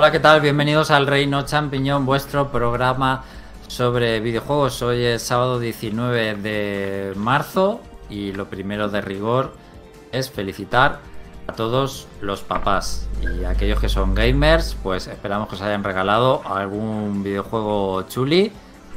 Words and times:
Hola, 0.00 0.12
¿qué 0.12 0.20
tal? 0.20 0.40
Bienvenidos 0.40 0.92
al 0.92 1.08
Reino 1.08 1.44
Champiñón, 1.44 2.06
vuestro 2.06 2.52
programa 2.52 3.24
sobre 3.66 4.20
videojuegos. 4.20 4.80
Hoy 4.80 5.04
es 5.04 5.22
sábado 5.22 5.58
19 5.58 6.36
de 6.36 7.14
marzo 7.16 7.80
y 8.08 8.30
lo 8.30 8.48
primero 8.48 8.88
de 8.88 9.00
rigor 9.00 9.54
es 10.12 10.30
felicitar 10.30 11.00
a 11.48 11.52
todos 11.52 12.06
los 12.20 12.42
papás 12.42 13.08
y 13.22 13.42
aquellos 13.42 13.80
que 13.80 13.88
son 13.88 14.14
gamers, 14.14 14.76
pues 14.84 15.08
esperamos 15.08 15.48
que 15.48 15.56
os 15.56 15.62
hayan 15.62 15.82
regalado 15.82 16.42
algún 16.44 17.24
videojuego 17.24 18.02
chuli, 18.02 18.52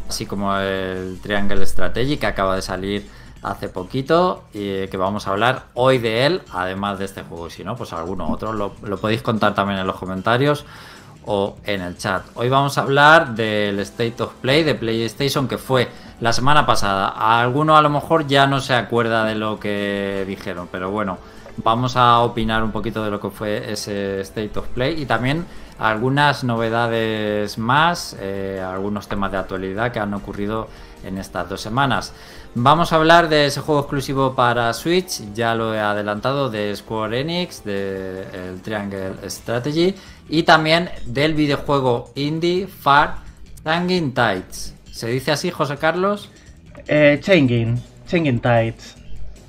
así 0.07 0.27
como 0.27 0.55
el 0.55 1.19
Triangle 1.23 1.65
Strategy 1.65 2.17
que 2.17 2.27
acaba 2.27 2.55
de 2.55 2.61
salir 2.61 3.09
hace 3.41 3.69
poquito 3.69 4.43
y 4.53 4.85
que 4.85 4.97
vamos 4.97 5.27
a 5.27 5.31
hablar 5.31 5.63
hoy 5.73 5.97
de 5.97 6.27
él, 6.27 6.43
además 6.51 6.99
de 6.99 7.05
este 7.05 7.23
juego. 7.23 7.49
Si 7.49 7.63
no, 7.63 7.75
pues 7.75 7.91
alguno 7.91 8.29
otro 8.29 8.53
lo 8.53 8.97
podéis 8.97 9.23
contar 9.23 9.55
también 9.55 9.79
en 9.79 9.87
los 9.87 9.95
comentarios 9.95 10.63
o 11.25 11.57
en 11.65 11.81
el 11.81 11.97
chat. 11.97 12.23
Hoy 12.35 12.49
vamos 12.49 12.77
a 12.77 12.81
hablar 12.81 13.35
del 13.35 13.79
State 13.79 14.21
of 14.23 14.33
Play 14.41 14.63
de 14.63 14.75
PlayStation 14.75 15.47
que 15.47 15.57
fue 15.57 15.89
la 16.19 16.33
semana 16.33 16.65
pasada. 16.65 17.09
Alguno 17.39 17.75
a 17.75 17.81
lo 17.81 17.89
mejor 17.89 18.27
ya 18.27 18.47
no 18.47 18.59
se 18.59 18.73
acuerda 18.73 19.25
de 19.25 19.35
lo 19.35 19.59
que 19.59 20.23
dijeron, 20.27 20.67
pero 20.71 20.91
bueno, 20.91 21.17
vamos 21.57 21.95
a 21.95 22.19
opinar 22.19 22.63
un 22.63 22.71
poquito 22.71 23.03
de 23.03 23.11
lo 23.11 23.19
que 23.19 23.29
fue 23.29 23.71
ese 23.71 24.21
State 24.21 24.57
of 24.57 24.67
Play 24.69 25.01
y 25.01 25.05
también 25.05 25.45
algunas 25.79 26.43
novedades 26.43 27.57
más, 27.57 28.15
eh, 28.19 28.63
algunos 28.63 29.07
temas 29.07 29.31
de 29.31 29.37
actualidad 29.37 29.91
que 29.91 29.99
han 29.99 30.13
ocurrido 30.13 30.67
en 31.03 31.17
estas 31.17 31.49
dos 31.49 31.59
semanas. 31.59 32.13
Vamos 32.53 32.91
a 32.91 32.97
hablar 32.97 33.29
de 33.29 33.45
ese 33.45 33.61
juego 33.61 33.81
exclusivo 33.81 34.35
para 34.35 34.73
Switch, 34.73 35.33
ya 35.33 35.55
lo 35.55 35.73
he 35.73 35.79
adelantado, 35.79 36.49
de 36.49 36.75
Square 36.75 37.21
Enix, 37.21 37.65
el 37.65 38.61
Triangle 38.61 39.13
Strategy 39.27 39.95
y 40.29 40.43
también 40.43 40.89
del 41.05 41.33
videojuego 41.33 42.11
indie 42.15 42.67
Far 42.67 43.17
Changing 43.63 44.13
Tides. 44.13 44.75
¿Se 44.91 45.07
dice 45.07 45.31
así, 45.31 45.51
José 45.51 45.77
Carlos? 45.77 46.29
Eh, 46.87 47.19
Changing, 47.21 47.81
Changing 48.07 48.39
Tides. 48.39 48.95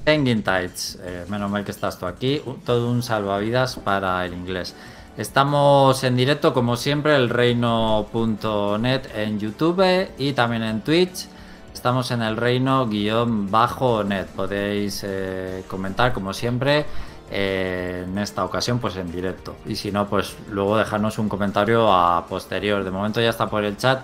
Changing 0.04 0.42
Tides, 0.42 0.98
eh, 1.02 1.24
menos 1.28 1.50
mal 1.50 1.64
que 1.64 1.70
estás 1.70 1.98
tú 1.98 2.06
aquí, 2.06 2.42
todo 2.64 2.90
un 2.90 3.02
salvavidas 3.02 3.76
para 3.76 4.24
el 4.26 4.34
inglés. 4.34 4.74
Estamos 5.16 6.04
en 6.04 6.16
directo, 6.16 6.54
como 6.54 6.76
siempre, 6.76 7.14
el 7.16 7.28
reino.net 7.28 9.02
en 9.14 9.38
YouTube 9.38 10.08
y 10.16 10.32
también 10.32 10.62
en 10.62 10.80
Twitch. 10.80 11.26
Estamos 11.74 12.10
en 12.12 12.22
el 12.22 12.36
reino-net. 12.36 14.26
Podéis 14.34 15.02
eh, 15.04 15.64
comentar, 15.68 16.12
como 16.14 16.32
siempre, 16.32 16.86
eh, 17.32 18.04
en 18.06 18.18
esta 18.18 18.44
ocasión, 18.44 18.78
pues 18.78 18.96
en 18.96 19.10
directo. 19.10 19.56
Y 19.66 19.76
si 19.76 19.90
no, 19.90 20.06
pues 20.06 20.36
luego 20.50 20.76
dejarnos 20.76 21.18
un 21.18 21.28
comentario 21.28 21.92
a 21.92 22.26
posterior. 22.26 22.84
De 22.84 22.90
momento 22.90 23.20
ya 23.20 23.30
está 23.30 23.48
por 23.48 23.64
el 23.64 23.76
chat. 23.76 24.02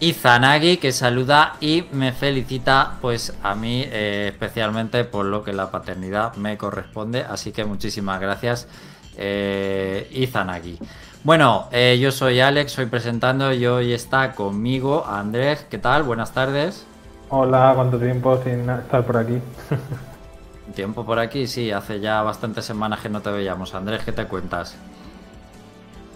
Izanagi 0.00 0.76
que 0.76 0.92
saluda 0.92 1.54
y 1.60 1.84
me 1.90 2.12
felicita 2.12 2.98
pues 3.00 3.36
a 3.42 3.56
mí 3.56 3.82
eh, 3.84 4.28
especialmente 4.30 5.02
por 5.02 5.24
lo 5.24 5.42
que 5.42 5.52
la 5.52 5.72
paternidad 5.72 6.34
me 6.36 6.56
corresponde 6.56 7.24
así 7.28 7.50
que 7.50 7.64
muchísimas 7.64 8.20
gracias 8.20 8.68
eh, 9.16 10.08
Izanagi 10.12 10.78
bueno 11.24 11.66
eh, 11.72 11.98
yo 12.00 12.12
soy 12.12 12.38
Alex 12.38 12.70
soy 12.70 12.86
presentando 12.86 13.52
y 13.52 13.66
hoy 13.66 13.92
está 13.92 14.36
conmigo 14.36 15.04
Andrés 15.04 15.66
¿qué 15.68 15.78
tal? 15.78 16.04
buenas 16.04 16.32
tardes 16.32 16.86
Hola, 17.30 17.72
¿cuánto 17.74 17.98
tiempo 17.98 18.40
sin 18.42 18.70
estar 18.70 19.04
por 19.04 19.18
aquí? 19.18 19.38
tiempo 20.72 21.04
por 21.04 21.18
aquí 21.18 21.46
sí 21.46 21.70
hace 21.70 22.00
ya 22.00 22.22
bastantes 22.22 22.64
semanas 22.64 23.00
que 23.00 23.08
no 23.08 23.20
te 23.20 23.30
veíamos 23.30 23.74
Andrés 23.74 24.02
¿qué 24.04 24.12
te 24.12 24.26
cuentas? 24.26 24.76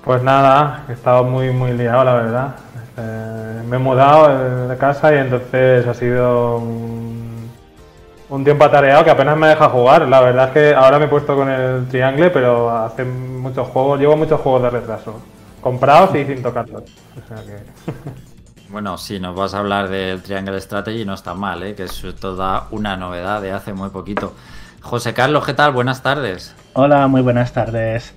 Pues 0.05 0.23
nada, 0.23 0.85
he 0.89 0.93
estado 0.93 1.25
muy 1.25 1.51
muy 1.51 1.73
liado 1.73 2.05
la 2.05 2.15
verdad 2.15 2.55
eh, 2.97 3.63
me 3.67 3.77
he 3.77 3.79
mudado 3.79 4.69
de 4.69 4.77
casa 4.77 5.15
y 5.15 5.19
entonces 5.19 5.87
ha 5.87 5.95
sido 5.95 6.59
un, 6.59 8.45
tiempo 8.45 8.65
atareado 8.65 9.05
que 9.05 9.11
apenas 9.11 9.37
me 9.37 9.49
deja 9.49 9.69
jugar. 9.69 10.09
La 10.09 10.21
verdad 10.21 10.49
es 10.49 10.53
que 10.53 10.75
ahora 10.75 10.99
me 10.99 11.05
he 11.07 11.09
puesto 11.09 11.37
con 11.37 11.49
el 11.49 11.87
triangle, 11.89 12.31
pero 12.31 12.71
hace 12.71 13.05
muchos 13.05 13.69
juegos, 13.69 14.01
llevo 14.01 14.17
muchos 14.17 14.41
juegos 14.41 14.63
de 14.63 14.71
retraso. 14.71 15.15
Comprados 15.61 16.15
y 16.17 16.25
sin 16.25 16.43
tocarlos. 16.43 16.83
O 16.83 17.29
sea 17.29 17.45
que... 17.45 18.33
Bueno, 18.73 18.97
si 18.97 19.21
nos 19.21 19.37
vas 19.37 19.53
a 19.53 19.59
hablar 19.59 19.91
del 19.91 20.23
Triangle 20.23 20.59
Strategy 20.59 21.05
no 21.05 21.13
está 21.13 21.35
mal, 21.35 21.63
¿eh? 21.63 21.75
que 21.75 21.83
es 21.83 22.03
toda 22.19 22.69
una 22.71 22.97
novedad 22.97 23.43
de 23.43 23.53
hace 23.53 23.75
muy 23.75 23.91
poquito. 23.91 24.33
José 24.81 25.13
Carlos, 25.13 25.45
¿qué 25.45 25.53
tal? 25.53 25.73
Buenas 25.73 26.03
tardes. 26.03 26.55
Hola, 26.73 27.07
muy 27.07 27.21
buenas 27.21 27.53
tardes. 27.53 28.15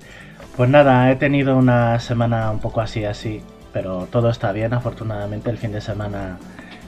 Pues 0.56 0.70
nada, 0.70 1.12
he 1.12 1.16
tenido 1.16 1.58
una 1.58 2.00
semana 2.00 2.50
un 2.50 2.60
poco 2.60 2.80
así, 2.80 3.04
así 3.04 3.42
pero 3.70 4.08
todo 4.10 4.30
está 4.30 4.52
bien, 4.52 4.72
afortunadamente 4.72 5.50
el 5.50 5.58
fin 5.58 5.72
de 5.72 5.82
semana 5.82 6.38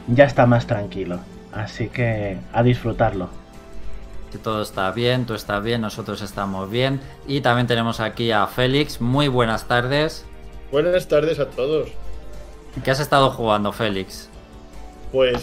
ya 0.07 0.25
está 0.25 0.47
más 0.47 0.67
tranquilo, 0.67 1.21
así 1.53 1.91
que 1.91 2.39
a 2.55 2.62
disfrutarlo. 2.62 3.28
todo 4.43 4.62
está 4.62 4.91
bien, 4.93 5.27
tú 5.27 5.34
estás 5.34 5.62
bien, 5.62 5.83
nosotros 5.83 6.23
estamos 6.23 6.71
bien 6.71 7.03
y 7.27 7.43
también 7.43 7.67
tenemos 7.67 8.01
aquí 8.01 8.33
a 8.33 8.47
Félix, 8.47 9.03
muy 9.03 9.28
buenas 9.28 9.69
tardes. 9.69 10.25
Buenas 10.73 11.07
tardes 11.09 11.39
a 11.39 11.51
todos. 11.51 11.91
¿Qué 12.84 12.91
has 12.91 13.00
estado 13.00 13.31
jugando, 13.31 13.72
Félix? 13.72 14.28
Pues 15.12 15.39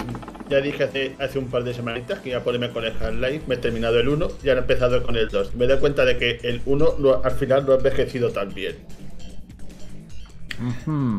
ya 0.50 0.62
dije 0.62 0.84
hace, 0.84 1.16
hace 1.20 1.40
un 1.40 1.48
par 1.48 1.64
de 1.64 1.74
semanitas 1.74 2.20
que 2.20 2.30
iba 2.30 2.40
a 2.40 2.44
ponerme 2.44 2.70
con 2.70 2.86
el 2.86 2.94
Half-Life, 2.94 3.44
me 3.48 3.56
he 3.56 3.58
terminado 3.58 4.00
el 4.00 4.08
1 4.08 4.28
y 4.44 4.50
ahora 4.50 4.62
he 4.62 4.64
empezado 4.64 5.04
con 5.04 5.16
el 5.16 5.28
2. 5.30 5.56
Me 5.56 5.66
doy 5.66 5.80
cuenta 5.80 6.06
de 6.06 6.18
que 6.18 6.40
el 6.44 6.62
1 6.66 7.22
al 7.24 7.32
final 7.32 7.66
no 7.66 7.74
ha 7.74 7.76
envejecido 7.78 8.30
tan 8.32 8.54
bien. 8.54 8.76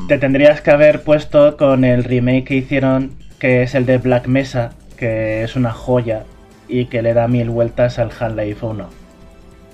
Te 0.09 0.19
tendrías 0.19 0.61
que 0.61 0.71
haber 0.71 1.03
puesto 1.03 1.57
con 1.57 1.85
el 1.85 2.05
remake 2.05 2.45
que 2.45 2.55
hicieron, 2.55 3.17
que 3.39 3.63
es 3.63 3.75
el 3.75 3.85
de 3.85 3.99
Black 3.99 4.29
Mesa, 4.29 4.73
que 4.97 5.43
es 5.43 5.57
una 5.57 5.73
joya 5.73 6.25
y 6.69 6.87
que 6.87 7.03
le 7.03 7.15
da 7.15 7.29
mil 7.29 7.51
vueltas 7.51 7.99
al 7.99 8.11
Half-Life 8.19 8.65
1. 8.65 8.89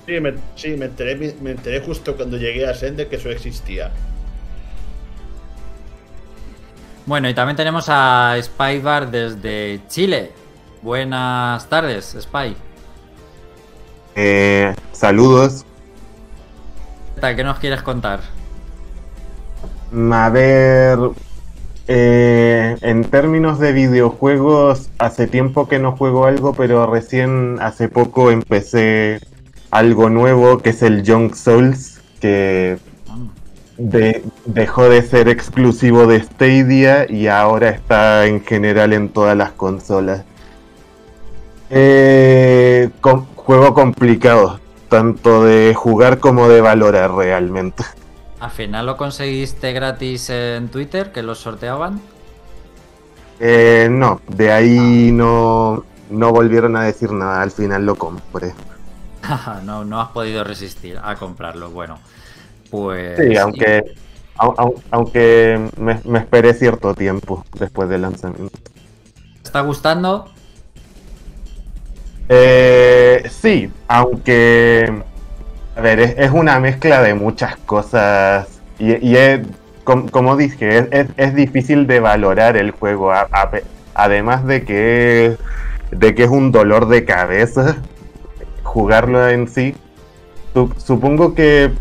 Sí, 0.07 0.21
me, 0.21 0.35
sí 0.57 0.77
me, 0.77 0.87
enteré, 0.87 1.15
me, 1.41 1.53
enteré, 1.53 1.81
justo 1.81 2.17
cuando 2.17 2.37
llegué 2.37 2.67
a 2.67 2.75
Sender 2.75 3.09
que 3.09 3.17
eso 3.17 3.31
existía. 3.31 3.93
Bueno, 7.05 7.29
y 7.29 7.35
también 7.35 7.57
tenemos 7.57 7.87
a 7.89 8.37
Spybar 8.41 9.11
desde 9.11 9.81
Chile. 9.89 10.33
Buenas 10.83 11.69
tardes, 11.69 12.17
Spy. 12.21 12.57
Eh, 14.15 14.75
saludos. 14.93 15.65
¿Qué 17.21 17.45
nos 17.45 17.59
quieres 17.59 17.83
contar? 17.83 18.21
A 20.13 20.29
ver, 20.31 20.99
eh, 21.87 22.77
en 22.81 23.05
términos 23.05 23.59
de 23.59 23.73
videojuegos, 23.73 24.91
hace 24.99 25.27
tiempo 25.27 25.69
que 25.69 25.79
no 25.79 25.97
juego 25.97 26.27
algo, 26.27 26.55
pero 26.55 26.87
recién 26.87 27.59
hace 27.61 27.89
poco 27.89 28.31
empecé 28.31 29.21
algo 29.71 30.09
nuevo 30.09 30.59
que 30.59 30.71
es 30.71 30.83
el 30.83 31.03
Young 31.03 31.35
Souls, 31.35 32.01
que 32.21 32.79
dejó 34.45 34.89
de 34.89 35.03
ser 35.03 35.29
exclusivo 35.29 36.07
de 36.07 36.23
Stadia 36.23 37.11
y 37.11 37.27
ahora 37.27 37.71
está 37.71 38.27
en 38.27 38.45
general 38.45 38.93
en 38.93 39.09
todas 39.09 39.37
las 39.37 39.53
consolas. 39.53 40.25
Eh, 41.71 42.91
juego 43.35 43.75
complicado, 43.75 44.61
tanto 44.89 45.45
de 45.45 45.75
jugar 45.75 46.19
como 46.19 46.49
de 46.49 46.61
valorar 46.61 47.13
realmente. 47.13 47.85
¿Al 48.41 48.51
final 48.51 48.87
lo 48.87 48.97
conseguiste 48.97 49.73
gratis 49.73 50.31
en 50.31 50.69
Twitter, 50.69 51.13
que 51.13 51.23
lo 51.23 51.35
sorteaban? 51.35 52.01
Eh, 53.41 53.89
no, 53.91 54.21
de 54.29 54.53
ahí 54.53 55.11
no, 55.13 55.85
no 56.11 56.31
volvieron 56.31 56.77
a 56.77 56.83
decir 56.83 57.13
nada, 57.13 57.43
al 57.43 57.51
final 57.51 57.87
lo 57.87 57.95
compré. 57.97 58.53
no, 59.65 59.85
no 59.85 60.01
has 60.01 60.09
podido 60.11 60.45
resistir 60.45 60.99
a 61.03 61.17
comprarlo, 61.17 61.71
bueno. 61.71 61.99
Pues... 62.73 63.17
Sí, 63.19 63.37
aunque, 63.37 63.95
aunque 64.91 65.69
me, 65.77 66.01
me 66.05 66.19
esperé 66.19 66.55
cierto 66.55 66.95
tiempo 66.95 67.45
después 67.57 67.89
del 67.89 68.03
lanzamiento. 68.03 68.59
¿Te 68.59 69.45
está 69.45 69.61
gustando? 69.61 70.29
Eh, 72.29 73.23
sí, 73.31 73.71
aunque 73.87 75.03
a 75.77 75.81
ver, 75.81 76.01
es, 76.01 76.31
una 76.31 76.59
mezcla 76.61 77.03
de 77.03 77.15
muchas 77.15 77.57
cosas 77.59 78.49
y, 78.79 79.17
es, 79.17 79.41
como, 79.85 80.37
dije, 80.37 80.89
es, 81.17 81.35
difícil 81.35 81.87
de 81.87 82.01
valorar 82.01 82.57
el 82.57 82.71
juego, 82.71 83.13
además 83.95 84.47
de 84.47 84.65
que, 84.65 85.37
de 85.91 86.15
que 86.15 86.25
es 86.25 86.31
un 86.31 86.53
dolor 86.53 86.89
de 86.89 87.05
cabeza 87.05 87.77
jugarlo 88.63 89.29
en 89.29 89.49
sí. 89.49 89.75
Supongo 90.79 91.35
que 91.35 91.73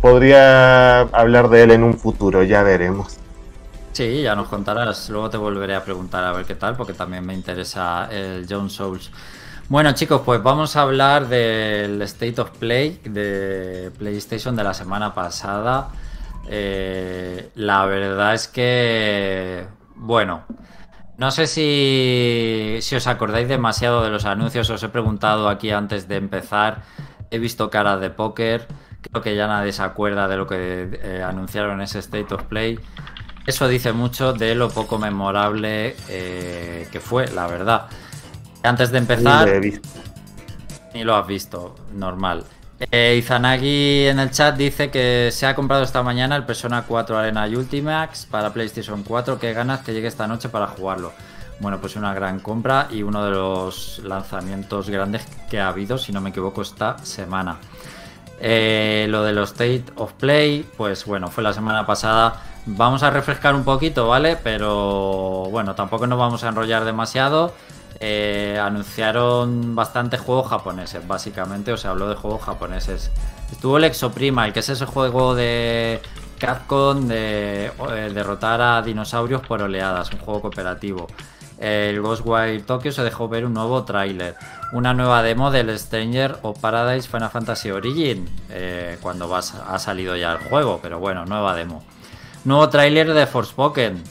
podría 0.00 1.00
hablar 1.00 1.48
de 1.48 1.64
él 1.64 1.70
en 1.72 1.82
un 1.82 1.94
futuro, 1.94 2.42
ya 2.44 2.62
veremos. 2.62 3.18
Sí, 3.92 4.22
ya 4.22 4.36
nos 4.36 4.48
contarás. 4.48 5.10
Luego 5.10 5.30
te 5.30 5.36
volveré 5.36 5.74
a 5.74 5.84
preguntar 5.84 6.24
a 6.24 6.32
ver 6.32 6.46
qué 6.46 6.54
tal, 6.54 6.76
porque 6.76 6.92
también 6.92 7.26
me 7.26 7.34
interesa 7.34 8.08
el 8.10 8.46
John 8.48 8.70
Souls. 8.70 9.10
Bueno 9.68 9.92
chicos, 9.92 10.22
pues 10.24 10.42
vamos 10.42 10.74
a 10.74 10.82
hablar 10.82 11.28
del 11.28 12.02
State 12.02 12.40
of 12.40 12.50
Play 12.58 13.00
de 13.04 13.92
PlayStation 13.98 14.56
de 14.56 14.64
la 14.64 14.74
semana 14.74 15.14
pasada. 15.14 15.90
Eh, 16.48 17.50
la 17.54 17.84
verdad 17.86 18.34
es 18.34 18.48
que, 18.48 19.64
bueno, 19.94 20.42
no 21.18 21.30
sé 21.30 21.46
si, 21.46 22.78
si 22.80 22.96
os 22.96 23.06
acordáis 23.06 23.46
demasiado 23.46 24.02
de 24.02 24.10
los 24.10 24.24
anuncios. 24.24 24.70
Os 24.70 24.82
he 24.82 24.88
preguntado 24.88 25.48
aquí 25.48 25.70
antes 25.70 26.08
de 26.08 26.16
empezar. 26.16 26.82
He 27.30 27.38
visto 27.38 27.70
caras 27.70 28.00
de 28.00 28.10
póker. 28.10 28.66
Creo 29.00 29.22
que 29.22 29.34
ya 29.36 29.46
nadie 29.46 29.72
se 29.72 29.82
acuerda 29.82 30.28
de 30.28 30.36
lo 30.36 30.46
que 30.46 30.88
eh, 31.02 31.22
anunciaron 31.26 31.72
en 31.74 31.80
ese 31.82 31.98
State 32.00 32.34
of 32.34 32.42
Play. 32.44 32.78
Eso 33.46 33.66
dice 33.68 33.92
mucho 33.92 34.32
de 34.32 34.54
lo 34.54 34.68
poco 34.68 34.98
memorable 34.98 35.96
eh, 36.08 36.86
que 36.92 37.00
fue, 37.00 37.26
la 37.28 37.46
verdad. 37.46 37.86
Antes 38.62 38.90
de 38.90 38.98
empezar, 38.98 39.48
Lo 39.48 39.54
he 39.54 39.60
visto. 39.60 39.88
ni 40.92 41.04
lo 41.04 41.16
has 41.16 41.26
visto, 41.26 41.74
normal. 41.94 42.44
Eh, 42.90 43.16
Izanagi 43.18 44.06
en 44.06 44.18
el 44.20 44.30
chat 44.30 44.56
dice 44.56 44.90
que 44.90 45.30
se 45.32 45.46
ha 45.46 45.54
comprado 45.54 45.82
esta 45.82 46.02
mañana 46.02 46.36
el 46.36 46.44
Persona 46.44 46.84
4 46.86 47.18
Arena 47.18 47.44
Ultimax 47.46 48.26
para 48.26 48.52
PlayStation 48.52 49.02
4. 49.02 49.38
Qué 49.38 49.52
ganas 49.52 49.80
que 49.80 49.92
llegue 49.92 50.08
esta 50.08 50.26
noche 50.26 50.48
para 50.48 50.66
jugarlo. 50.66 51.12
Bueno, 51.60 51.78
pues 51.78 51.96
una 51.96 52.14
gran 52.14 52.40
compra 52.40 52.88
y 52.90 53.02
uno 53.02 53.24
de 53.24 53.30
los 53.32 54.00
lanzamientos 54.04 54.88
grandes 54.88 55.26
que 55.50 55.60
ha 55.60 55.68
habido, 55.68 55.98
si 55.98 56.10
no 56.10 56.20
me 56.20 56.30
equivoco, 56.30 56.62
esta 56.62 56.98
semana. 57.04 57.58
Eh, 58.40 59.06
lo 59.10 59.22
de 59.22 59.34
los 59.34 59.50
State 59.50 59.84
of 59.96 60.14
Play, 60.14 60.66
pues 60.76 61.04
bueno, 61.04 61.28
fue 61.28 61.44
la 61.44 61.52
semana 61.52 61.84
pasada. 61.84 62.42
Vamos 62.64 63.02
a 63.02 63.10
refrescar 63.10 63.54
un 63.54 63.64
poquito, 63.64 64.08
¿vale? 64.08 64.36
Pero 64.42 65.48
bueno, 65.50 65.74
tampoco 65.74 66.06
nos 66.06 66.18
vamos 66.18 66.42
a 66.44 66.48
enrollar 66.48 66.84
demasiado. 66.86 67.52
Eh, 68.02 68.58
anunciaron 68.58 69.74
bastantes 69.74 70.20
juegos 70.20 70.48
japoneses, 70.48 71.06
básicamente, 71.06 71.72
o 71.72 71.76
sea, 71.76 71.90
habló 71.90 72.08
de 72.08 72.14
juegos 72.14 72.42
japoneses. 72.42 73.10
Estuvo 73.52 73.76
el 73.76 73.84
Exoprimal, 73.84 74.54
que 74.54 74.60
es 74.60 74.68
ese 74.70 74.86
juego 74.86 75.34
de 75.34 76.00
Capcom 76.38 77.06
de 77.06 77.66
eh, 77.66 78.10
derrotar 78.14 78.62
a 78.62 78.80
dinosaurios 78.80 79.42
por 79.42 79.60
oleadas, 79.60 80.10
un 80.12 80.20
juego 80.20 80.40
cooperativo. 80.40 81.06
El 81.60 82.00
Ghostwire 82.00 82.62
Tokyo 82.62 82.90
se 82.90 83.04
dejó 83.04 83.28
ver 83.28 83.44
un 83.44 83.52
nuevo 83.54 83.84
tráiler. 83.84 84.34
Una 84.72 84.94
nueva 84.94 85.22
demo 85.22 85.50
del 85.50 85.78
Stranger 85.78 86.38
of 86.42 86.58
Paradise 86.58 87.06
Final 87.08 87.30
Fantasy 87.30 87.70
Origin. 87.70 88.28
eh, 88.48 88.96
cuando 89.02 89.32
ha 89.34 89.78
salido 89.78 90.16
ya 90.16 90.32
el 90.32 90.38
juego, 90.38 90.80
pero 90.82 90.98
bueno, 90.98 91.26
nueva 91.26 91.54
demo. 91.54 91.84
Nuevo 92.44 92.68
tráiler 92.70 93.12
de 93.12 93.26
Forspoken. 93.26 94.02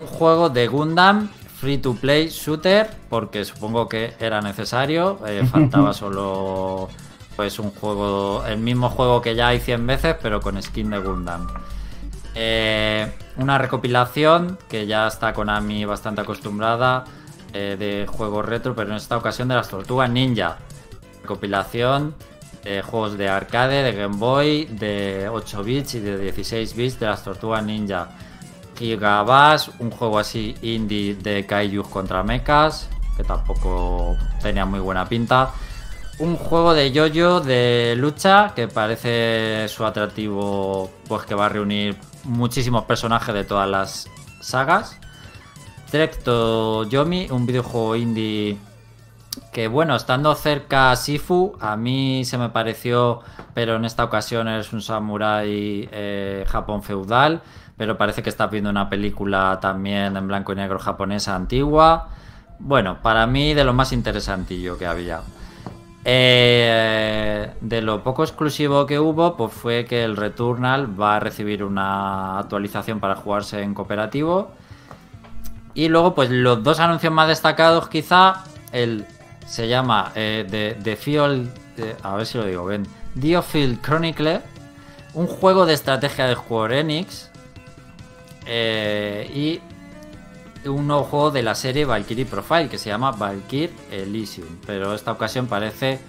Un 0.00 0.06
juego 0.08 0.50
de 0.50 0.66
Gundam 0.66 1.28
free 1.60 1.78
to 1.78 1.94
play 1.94 2.28
shooter, 2.28 2.90
porque 3.08 3.44
supongo 3.44 3.88
que 3.88 4.14
era 4.18 4.40
necesario. 4.40 5.20
eh, 5.26 5.46
faltaba 5.50 5.92
solo 5.94 6.88
pues 7.36 7.58
un 7.60 7.70
juego, 7.70 8.44
el 8.46 8.58
mismo 8.58 8.90
juego 8.90 9.22
que 9.22 9.34
ya 9.36 9.48
hay 9.48 9.60
100 9.60 9.86
veces, 9.86 10.16
pero 10.20 10.40
con 10.40 10.60
skin 10.60 10.90
de 10.90 10.98
Gundam. 10.98 11.46
Eh, 12.34 13.12
una 13.36 13.58
recopilación 13.58 14.58
que 14.68 14.86
ya 14.86 15.06
está 15.06 15.32
Konami 15.32 15.84
bastante 15.84 16.22
acostumbrada 16.22 17.04
eh, 17.52 17.76
de 17.78 18.06
juegos 18.06 18.46
retro, 18.46 18.74
pero 18.74 18.90
en 18.90 18.96
esta 18.96 19.16
ocasión 19.16 19.48
de 19.48 19.54
las 19.54 19.68
Tortugas 19.68 20.10
Ninja. 20.10 20.56
Recopilación 21.22 22.14
de 22.64 22.82
juegos 22.82 23.18
de 23.18 23.28
arcade, 23.28 23.82
de 23.82 23.92
Game 23.92 24.16
Boy, 24.16 24.64
de 24.66 25.28
8 25.30 25.62
bits 25.62 25.94
y 25.96 26.00
de 26.00 26.18
16 26.18 26.74
bits 26.74 27.00
de 27.00 27.06
las 27.06 27.22
Tortugas 27.22 27.62
Ninja. 27.64 28.08
Gigabass, 28.78 29.70
un 29.78 29.90
juego 29.90 30.18
así 30.18 30.56
indie 30.62 31.14
de 31.14 31.46
Kaijus 31.46 31.88
contra 31.88 32.22
mechas, 32.22 32.88
que 33.16 33.22
tampoco 33.22 34.16
tenía 34.40 34.64
muy 34.64 34.80
buena 34.80 35.08
pinta. 35.08 35.50
Un 36.18 36.36
juego 36.36 36.74
de 36.74 36.92
yoyo 36.92 37.40
de 37.40 37.94
lucha 37.96 38.52
que 38.54 38.68
parece 38.68 39.66
su 39.68 39.84
atractivo, 39.84 40.90
pues 41.08 41.24
que 41.24 41.34
va 41.34 41.46
a 41.46 41.48
reunir 41.48 41.96
muchísimos 42.24 42.84
personajes 42.84 43.34
de 43.34 43.44
todas 43.44 43.68
las 43.68 44.08
sagas. 44.40 44.98
Directo 45.90 46.84
Yomi, 46.84 47.28
un 47.30 47.46
videojuego 47.46 47.96
indie 47.96 48.58
que 49.52 49.68
bueno, 49.68 49.96
estando 49.96 50.34
cerca 50.34 50.90
a 50.90 50.96
Sifu, 50.96 51.56
a 51.60 51.76
mí 51.76 52.24
se 52.24 52.38
me 52.38 52.50
pareció, 52.50 53.20
pero 53.54 53.76
en 53.76 53.84
esta 53.84 54.04
ocasión 54.04 54.48
es 54.48 54.72
un 54.72 54.82
samurái 54.82 55.88
eh, 55.90 56.44
Japón 56.48 56.82
feudal, 56.82 57.42
pero 57.76 57.96
parece 57.96 58.22
que 58.22 58.28
estás 58.30 58.50
viendo 58.50 58.70
una 58.70 58.88
película 58.88 59.58
también 59.60 60.16
en 60.16 60.28
blanco 60.28 60.52
y 60.52 60.56
negro 60.56 60.78
japonesa 60.78 61.34
antigua. 61.34 62.10
Bueno, 62.58 62.98
para 63.02 63.26
mí 63.26 63.54
de 63.54 63.64
lo 63.64 63.72
más 63.72 63.92
interesantillo 63.92 64.78
que 64.78 64.86
había. 64.86 65.20
Eh, 66.04 67.52
de 67.60 67.80
lo 67.80 68.02
poco 68.02 68.24
exclusivo 68.24 68.86
que 68.86 68.98
hubo, 68.98 69.36
pues 69.36 69.52
fue 69.52 69.84
que 69.84 70.02
el 70.02 70.16
Returnal 70.16 71.00
va 71.00 71.16
a 71.16 71.20
recibir 71.20 71.62
una 71.62 72.40
actualización 72.40 72.98
para 72.98 73.14
jugarse 73.14 73.62
en 73.62 73.74
cooperativo. 73.74 74.50
Y 75.74 75.88
luego, 75.88 76.14
pues 76.14 76.30
los 76.30 76.62
dos 76.62 76.80
anuncios 76.80 77.12
más 77.12 77.28
destacados, 77.28 77.88
quizá, 77.88 78.44
el 78.72 79.06
se 79.46 79.68
llama 79.68 80.12
eh, 80.14 80.76
The, 80.82 80.96
Field, 80.96 81.50
eh, 81.78 81.96
a 82.02 82.14
ver 82.16 82.26
si 82.26 82.38
lo 82.38 82.46
digo 82.46 82.66
bien, 82.66 82.86
Diofield 83.14 83.80
Chronicle, 83.80 84.40
un 85.14 85.26
juego 85.26 85.66
de 85.66 85.74
estrategia 85.74 86.26
de 86.26 86.34
Square 86.34 86.80
Enix 86.80 87.30
y 88.46 89.60
un 90.66 90.86
nuevo 90.86 91.04
juego 91.04 91.30
de 91.30 91.42
la 91.42 91.54
serie 91.54 91.84
Valkyrie 91.84 92.26
Profile 92.26 92.68
que 92.68 92.78
se 92.78 92.90
llama 92.90 93.12
Valkyrie 93.12 93.70
Elysium, 93.90 94.48
pero 94.66 94.94
esta 94.94 95.12
ocasión 95.12 95.46
parece 95.46 96.00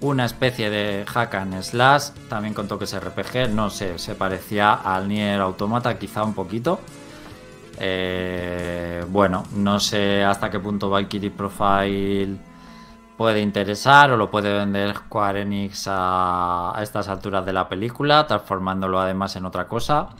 una 0.00 0.24
especie 0.24 0.70
de 0.70 1.04
hack 1.06 1.34
and 1.34 1.60
slash, 1.62 2.10
también 2.28 2.54
con 2.54 2.68
toques 2.68 2.98
RPG, 2.98 3.50
no 3.50 3.68
sé, 3.70 3.98
se 3.98 4.14
parecía 4.14 4.74
al 4.74 5.08
Nier 5.08 5.40
Automata 5.40 5.98
quizá 5.98 6.22
un 6.22 6.34
poquito. 6.34 6.80
Eh, 7.80 9.04
bueno, 9.08 9.44
no 9.54 9.78
sé 9.78 10.24
hasta 10.24 10.50
qué 10.50 10.58
punto 10.58 10.90
Valkyrie 10.90 11.30
Profile 11.30 12.36
puede 13.16 13.40
interesar 13.40 14.10
o 14.12 14.16
lo 14.16 14.30
puede 14.30 14.52
vender 14.52 14.94
Square 14.94 15.42
Enix 15.42 15.86
a, 15.88 16.76
a 16.76 16.82
estas 16.82 17.08
alturas 17.08 17.44
de 17.44 17.52
la 17.52 17.68
película, 17.68 18.26
transformándolo 18.26 19.00
además 19.00 19.34
en 19.36 19.44
otra 19.44 19.66
cosa. 19.66 20.10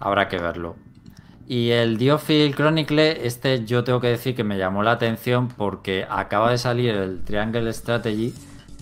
Habrá 0.00 0.28
que 0.28 0.38
verlo. 0.38 0.76
Y 1.50 1.70
el 1.70 1.96
Diofield 1.96 2.54
Chronicle, 2.54 3.26
este 3.26 3.64
yo 3.64 3.82
tengo 3.82 4.02
que 4.02 4.08
decir 4.08 4.36
que 4.36 4.44
me 4.44 4.58
llamó 4.58 4.82
la 4.82 4.92
atención 4.92 5.48
porque 5.48 6.06
acaba 6.10 6.50
de 6.50 6.58
salir 6.58 6.94
el 6.94 7.24
Triangle 7.24 7.72
Strategy 7.72 8.34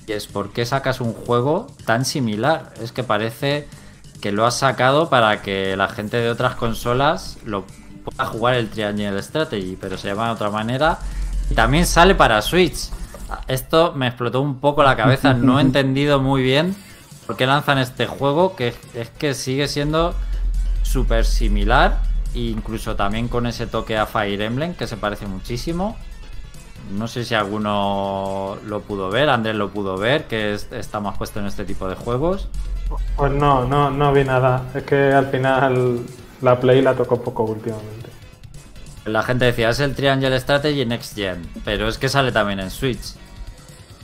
y 0.09 0.13
es 0.13 0.27
por 0.27 0.53
qué 0.53 0.67
sacas 0.67 1.01
un 1.01 1.13
juego 1.13 1.69
tan 1.85 2.05
similar. 2.05 2.75
Es 2.83 2.91
que 2.91 3.05
parece 3.05 3.69
que 4.21 4.33
lo 4.33 4.45
has 4.45 4.59
sacado 4.59 5.09
para 5.09 5.43
que 5.43 5.77
la 5.77 5.87
gente 5.87 6.17
de 6.17 6.29
otras 6.29 6.57
consolas 6.57 7.39
lo 7.45 7.65
pueda 8.05 8.27
jugar 8.27 8.55
el 8.55 8.69
Triangle 8.69 9.23
Strategy, 9.23 9.79
pero 9.81 9.97
se 9.97 10.09
llama 10.09 10.27
de 10.27 10.33
otra 10.33 10.51
manera. 10.51 10.99
Y 11.49 11.55
también 11.55 11.87
sale 11.87 12.17
para 12.17 12.43
Switch. 12.43 12.89
Esto 13.47 13.93
me 13.93 14.09
explotó 14.09 14.41
un 14.41 14.59
poco 14.59 14.83
la 14.83 14.97
cabeza, 14.97 15.35
no 15.35 15.61
he 15.61 15.63
entendido 15.63 16.21
muy 16.21 16.43
bien 16.43 16.75
por 17.29 17.37
qué 17.37 17.47
lanzan 17.47 17.79
este 17.79 18.09
juego, 18.09 18.57
que 18.57 18.75
es 18.95 19.11
que 19.11 19.35
sigue 19.35 19.69
siendo 19.69 20.17
súper 20.83 21.25
similar, 21.25 22.01
incluso 22.37 22.97
también 22.97 23.29
con 23.29 23.47
ese 23.47 23.67
toque 23.67 23.97
a 23.97 24.07
Fire 24.07 24.41
Emblem, 24.43 24.75
que 24.75 24.87
se 24.87 24.97
parece 24.97 25.27
muchísimo. 25.27 25.97
No 26.93 27.09
sé 27.09 27.25
si 27.25 27.35
alguno 27.35 28.57
lo 28.67 28.81
pudo 28.83 29.11
ver, 29.11 29.29
Andrés 29.29 29.57
lo 29.57 29.71
pudo 29.71 29.97
ver, 29.97 30.25
que 30.27 30.55
es- 30.55 30.71
está 30.71 31.01
más 31.01 31.19
puesto 31.19 31.41
en 31.41 31.47
este 31.47 31.65
tipo 31.65 31.89
de 31.89 31.95
juegos. 31.97 32.49
Pues 33.17 33.33
no, 33.33 33.65
no, 33.65 33.91
no 33.91 34.13
vi 34.13 34.23
nada. 34.25 34.63
Es 34.75 34.85
que 34.85 35.13
al 35.13 35.27
final 35.29 36.01
la 36.43 36.61
Play 36.61 36.83
la 36.83 36.95
tocó 36.95 37.21
poco 37.21 37.43
últimamente. 37.45 38.11
La 39.07 39.23
gente 39.23 39.45
decía, 39.47 39.71
es 39.71 39.81
el 39.81 39.95
Triangle 39.95 40.39
Strategy 40.39 40.85
Next 40.85 41.15
Gen, 41.17 41.43
pero 41.65 41.89
es 41.89 41.99
que 41.99 42.09
sale 42.09 42.31
también 42.33 42.61
en 42.61 42.71
Switch. 42.71 43.15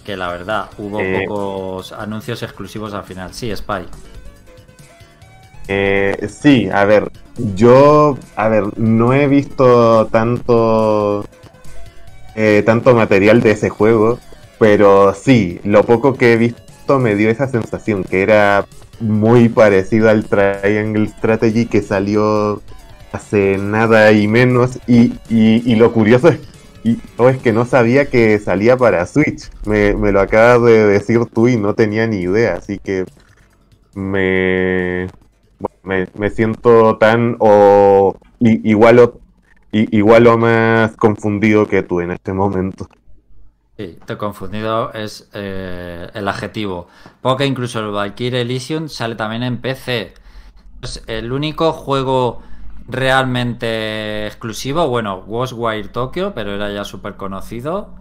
Que 0.05 0.17
la 0.17 0.29
verdad, 0.29 0.69
hubo 0.79 0.99
Eh. 1.01 1.25
pocos 1.29 1.93
anuncios 1.93 2.43
exclusivos 2.43 2.93
al 2.95 3.05
final. 3.05 3.33
Sí, 3.35 3.55
Spy. 3.55 3.87
Eh, 5.75 6.29
sí, 6.29 6.69
a 6.71 6.85
ver, 6.85 7.11
yo, 7.55 8.19
a 8.37 8.49
ver, 8.49 8.79
no 8.79 9.15
he 9.15 9.27
visto 9.27 10.07
tanto, 10.09 11.25
eh, 12.35 12.63
tanto 12.65 12.95
material 12.95 13.41
de 13.41 13.53
ese 13.53 13.69
juego, 13.71 14.19
pero 14.59 15.15
sí, 15.15 15.61
lo 15.65 15.85
poco 15.85 16.15
que 16.15 16.33
he 16.35 16.37
visto 16.37 16.99
me 16.99 17.15
dio 17.17 17.31
esa 17.31 17.49
sensación 17.49 18.05
que 18.05 18.23
era 18.23 18.67
muy 19.01 19.49
parecido 19.49 20.09
al 20.11 20.25
Triangle 20.27 21.09
Strategy 21.09 21.67
que 21.67 21.83
salió 21.83 22.63
hace 23.13 23.59
nada 23.59 24.13
y 24.13 24.29
menos, 24.29 24.79
y, 24.87 25.15
y- 25.29 25.75
lo 25.77 25.93
curioso 25.93 26.29
es, 26.29 26.39
es 26.85 27.39
que 27.43 27.53
no 27.53 27.65
sabía 27.67 28.07
que 28.11 28.39
salía 28.39 28.77
para 28.77 29.07
Switch, 29.07 29.51
me, 29.67 29.95
me 29.95 30.13
lo 30.13 30.21
acabas 30.21 30.63
de 30.67 30.87
decir 30.87 31.21
tú 31.33 31.49
y 31.49 31.57
no 31.57 31.75
tenía 31.75 32.07
ni 32.07 32.19
idea, 32.23 32.55
así 32.57 32.79
que 32.79 33.05
me, 33.95 35.09
me, 35.83 36.09
me 36.15 36.31
siento 36.31 36.97
tan 36.99 37.37
o 37.39 38.17
igual 38.41 38.99
o 38.99 39.21
igual 39.73 40.27
o 40.27 40.39
más 40.39 40.97
confundido 40.97 41.67
que 41.67 41.83
tú 41.83 42.01
en 42.01 42.13
este 42.13 42.33
momento. 42.33 42.89
Sí, 43.79 43.99
te 44.05 44.19
confundido, 44.19 44.93
es 44.93 45.31
eh, 45.33 46.11
el 46.13 46.29
adjetivo. 46.29 46.89
Porque 47.23 47.47
incluso 47.47 47.81
el 47.81 47.91
Valkyrie 47.91 48.43
Elysium 48.43 48.89
sale 48.89 49.15
también 49.15 49.43
en 49.43 49.59
PC. 49.59 50.15
Pues 50.81 51.03
el 51.07 51.33
único 51.33 51.73
juego 51.73 52.43
realmente 52.87 54.27
exclusivo, 54.27 54.89
bueno, 54.89 55.23
Ghostwire 55.23 55.89
Tokyo, 55.89 56.35
pero 56.35 56.53
era 56.53 56.71
ya 56.71 56.85
súper 56.85 57.17
conocido. 57.17 57.95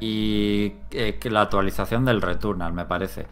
Y 0.00 0.74
eh, 0.90 1.20
la 1.24 1.42
actualización 1.42 2.04
del 2.06 2.22
Returnal, 2.22 2.72
me 2.72 2.86
parece. 2.86 3.26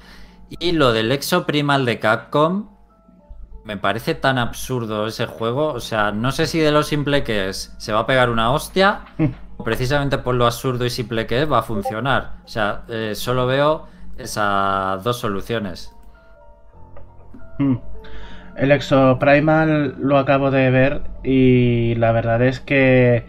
Y 0.50 0.72
lo 0.72 0.92
del 0.92 1.10
Exo 1.12 1.46
Primal 1.46 1.86
de 1.86 1.98
Capcom, 1.98 2.68
me 3.70 3.76
parece 3.76 4.16
tan 4.16 4.36
absurdo 4.36 5.06
ese 5.06 5.26
juego. 5.26 5.68
O 5.68 5.78
sea, 5.78 6.10
no 6.10 6.32
sé 6.32 6.46
si 6.46 6.58
de 6.58 6.72
lo 6.72 6.82
simple 6.82 7.22
que 7.22 7.48
es, 7.48 7.72
se 7.78 7.92
va 7.92 8.00
a 8.00 8.06
pegar 8.06 8.28
una 8.28 8.50
hostia, 8.50 9.02
o 9.56 9.62
precisamente 9.64 10.18
por 10.18 10.34
lo 10.34 10.44
absurdo 10.44 10.84
y 10.84 10.90
simple 10.90 11.26
que 11.28 11.42
es, 11.42 11.50
va 11.50 11.60
a 11.60 11.62
funcionar. 11.62 12.32
O 12.44 12.48
sea, 12.48 12.82
eh, 12.88 13.12
solo 13.14 13.46
veo 13.46 13.86
esas 14.18 15.04
dos 15.04 15.20
soluciones. 15.20 15.94
Hmm. 17.60 17.76
El 18.56 18.72
Exo 18.72 19.20
Primal 19.20 19.94
lo 20.00 20.18
acabo 20.18 20.50
de 20.50 20.68
ver 20.70 21.02
y 21.22 21.94
la 21.94 22.10
verdad 22.10 22.42
es 22.42 22.58
que, 22.58 23.24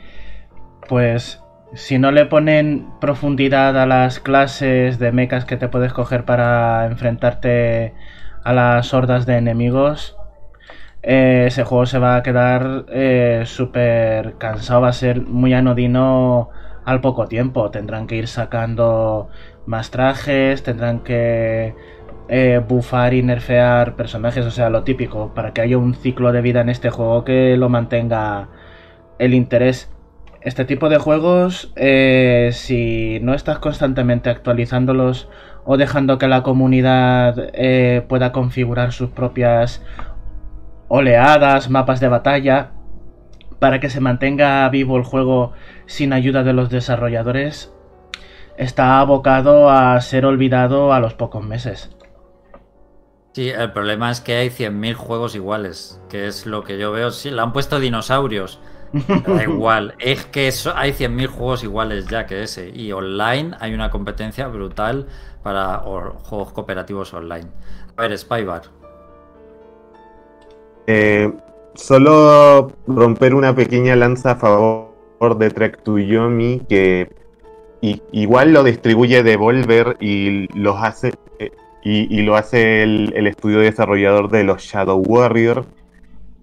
pues, 0.90 1.40
si 1.76 2.00
no 2.00 2.12
le 2.12 2.26
ponen 2.26 2.90
profundidad 3.00 3.78
a 3.78 3.86
las 3.86 4.20
clases 4.20 4.98
de 4.98 5.12
mechas 5.12 5.46
que 5.46 5.58
te 5.58 5.68
puedes 5.68 5.94
coger 5.94 6.26
para 6.26 6.88
enfrentarte 6.88 7.94
a 8.44 8.54
las 8.54 8.92
hordas 8.96 9.28
de 9.28 9.38
enemigos, 9.38 10.18
eh, 11.04 11.46
ese 11.48 11.64
juego 11.64 11.86
se 11.86 12.00
va 12.00 12.16
a 12.18 12.24
quedar 12.24 12.86
eh, 12.90 13.44
súper 13.46 14.36
cansado, 14.38 14.82
va 14.82 14.90
a 14.90 14.94
ser 14.94 15.22
muy 15.22 15.54
anodino 15.54 16.50
al 16.86 17.02
poco 17.02 17.28
tiempo. 17.28 17.72
Tendrán 17.72 18.08
que 18.08 18.16
ir 18.16 18.28
sacando 18.28 19.30
más 19.66 19.92
trajes, 19.92 20.64
tendrán 20.64 21.00
que 21.00 21.76
eh, 22.30 22.62
bufar 22.68 23.14
y 23.14 23.24
nerfear 23.24 23.96
personajes, 23.96 24.46
o 24.46 24.52
sea, 24.52 24.70
lo 24.70 24.84
típico, 24.84 25.34
para 25.34 25.54
que 25.54 25.62
haya 25.62 25.78
un 25.78 25.94
ciclo 25.96 26.32
de 26.32 26.42
vida 26.42 26.62
en 26.62 26.70
este 26.70 26.90
juego 26.90 27.24
que 27.26 27.58
lo 27.58 27.70
mantenga 27.70 28.50
el 29.20 29.34
interés. 29.34 29.92
Este 30.42 30.66
tipo 30.66 30.90
de 30.90 30.98
juegos, 30.98 31.72
eh, 31.76 32.50
si 32.54 33.20
no 33.22 33.34
estás 33.34 33.60
constantemente 33.60 34.30
actualizándolos 34.30 35.30
o 35.66 35.78
dejando 35.78 36.18
que 36.18 36.28
la 36.28 36.42
comunidad 36.42 37.36
eh, 37.54 38.04
pueda 38.08 38.32
configurar 38.32 38.92
sus 38.92 39.10
propias 39.10 39.84
oleadas, 40.94 41.70
mapas 41.70 42.02
de 42.02 42.10
batalla, 42.10 42.72
para 43.60 43.80
que 43.80 43.90
se 43.90 44.02
mantenga 44.02 44.68
vivo 44.68 44.98
el 44.98 45.06
juego 45.06 45.54
sin 45.86 46.12
ayuda 46.12 46.44
de 46.44 46.52
los 46.52 46.70
desarrolladores, 46.70 47.72
está 48.58 49.00
abocado 49.00 49.70
a 49.70 50.00
ser 50.02 50.26
olvidado 50.26 50.92
a 50.92 51.00
los 51.00 51.14
pocos 51.14 51.46
meses. 51.46 51.96
Sí, 53.32 53.50
el 53.50 53.72
problema 53.72 54.12
es 54.12 54.20
que 54.20 54.36
hay 54.36 54.50
100.000 54.50 54.96
juegos 54.96 55.34
iguales, 55.34 56.02
que 56.10 56.28
es 56.28 56.46
lo 56.46 56.66
que 56.66 56.78
yo 56.78 56.92
veo. 56.92 57.12
Sí, 57.12 57.32
le 57.32 57.42
han 57.42 57.54
puesto 57.54 57.80
dinosaurios. 57.80 58.60
Da 59.26 59.44
igual, 59.44 59.96
es 60.00 60.26
que 60.26 60.52
hay 60.76 60.92
100.000 60.92 61.28
juegos 61.28 61.64
iguales 61.64 62.08
ya 62.08 62.26
que 62.26 62.44
ese. 62.44 62.70
Y 62.76 62.92
online 62.92 63.56
hay 63.62 63.74
una 63.74 63.90
competencia 63.90 64.48
brutal 64.48 65.08
para 65.42 65.78
juegos 65.78 66.52
cooperativos 66.52 67.14
online. 67.14 67.48
A 67.96 68.02
ver, 68.02 68.18
Spybar. 68.18 68.81
Eh, 70.94 71.32
solo 71.74 72.74
romper 72.86 73.34
una 73.34 73.56
pequeña 73.56 73.96
lanza 73.96 74.32
a 74.32 74.36
favor 74.36 75.38
de 75.38 75.50
Trek 75.50 75.84
to 75.84 75.98
Yomi, 76.00 76.64
que 76.68 77.10
igual 78.12 78.52
lo 78.52 78.62
distribuye 78.64 79.24
Devolver 79.24 79.96
y 80.02 80.50
hace 80.76 81.14
y, 81.82 82.22
lo 82.24 82.36
hace 82.36 82.84
el, 82.84 83.26
estudio 83.26 83.60
desarrollador 83.60 84.30
de 84.30 84.44
los 84.44 84.64
Shadow 84.64 84.98
Warrior. 85.00 85.66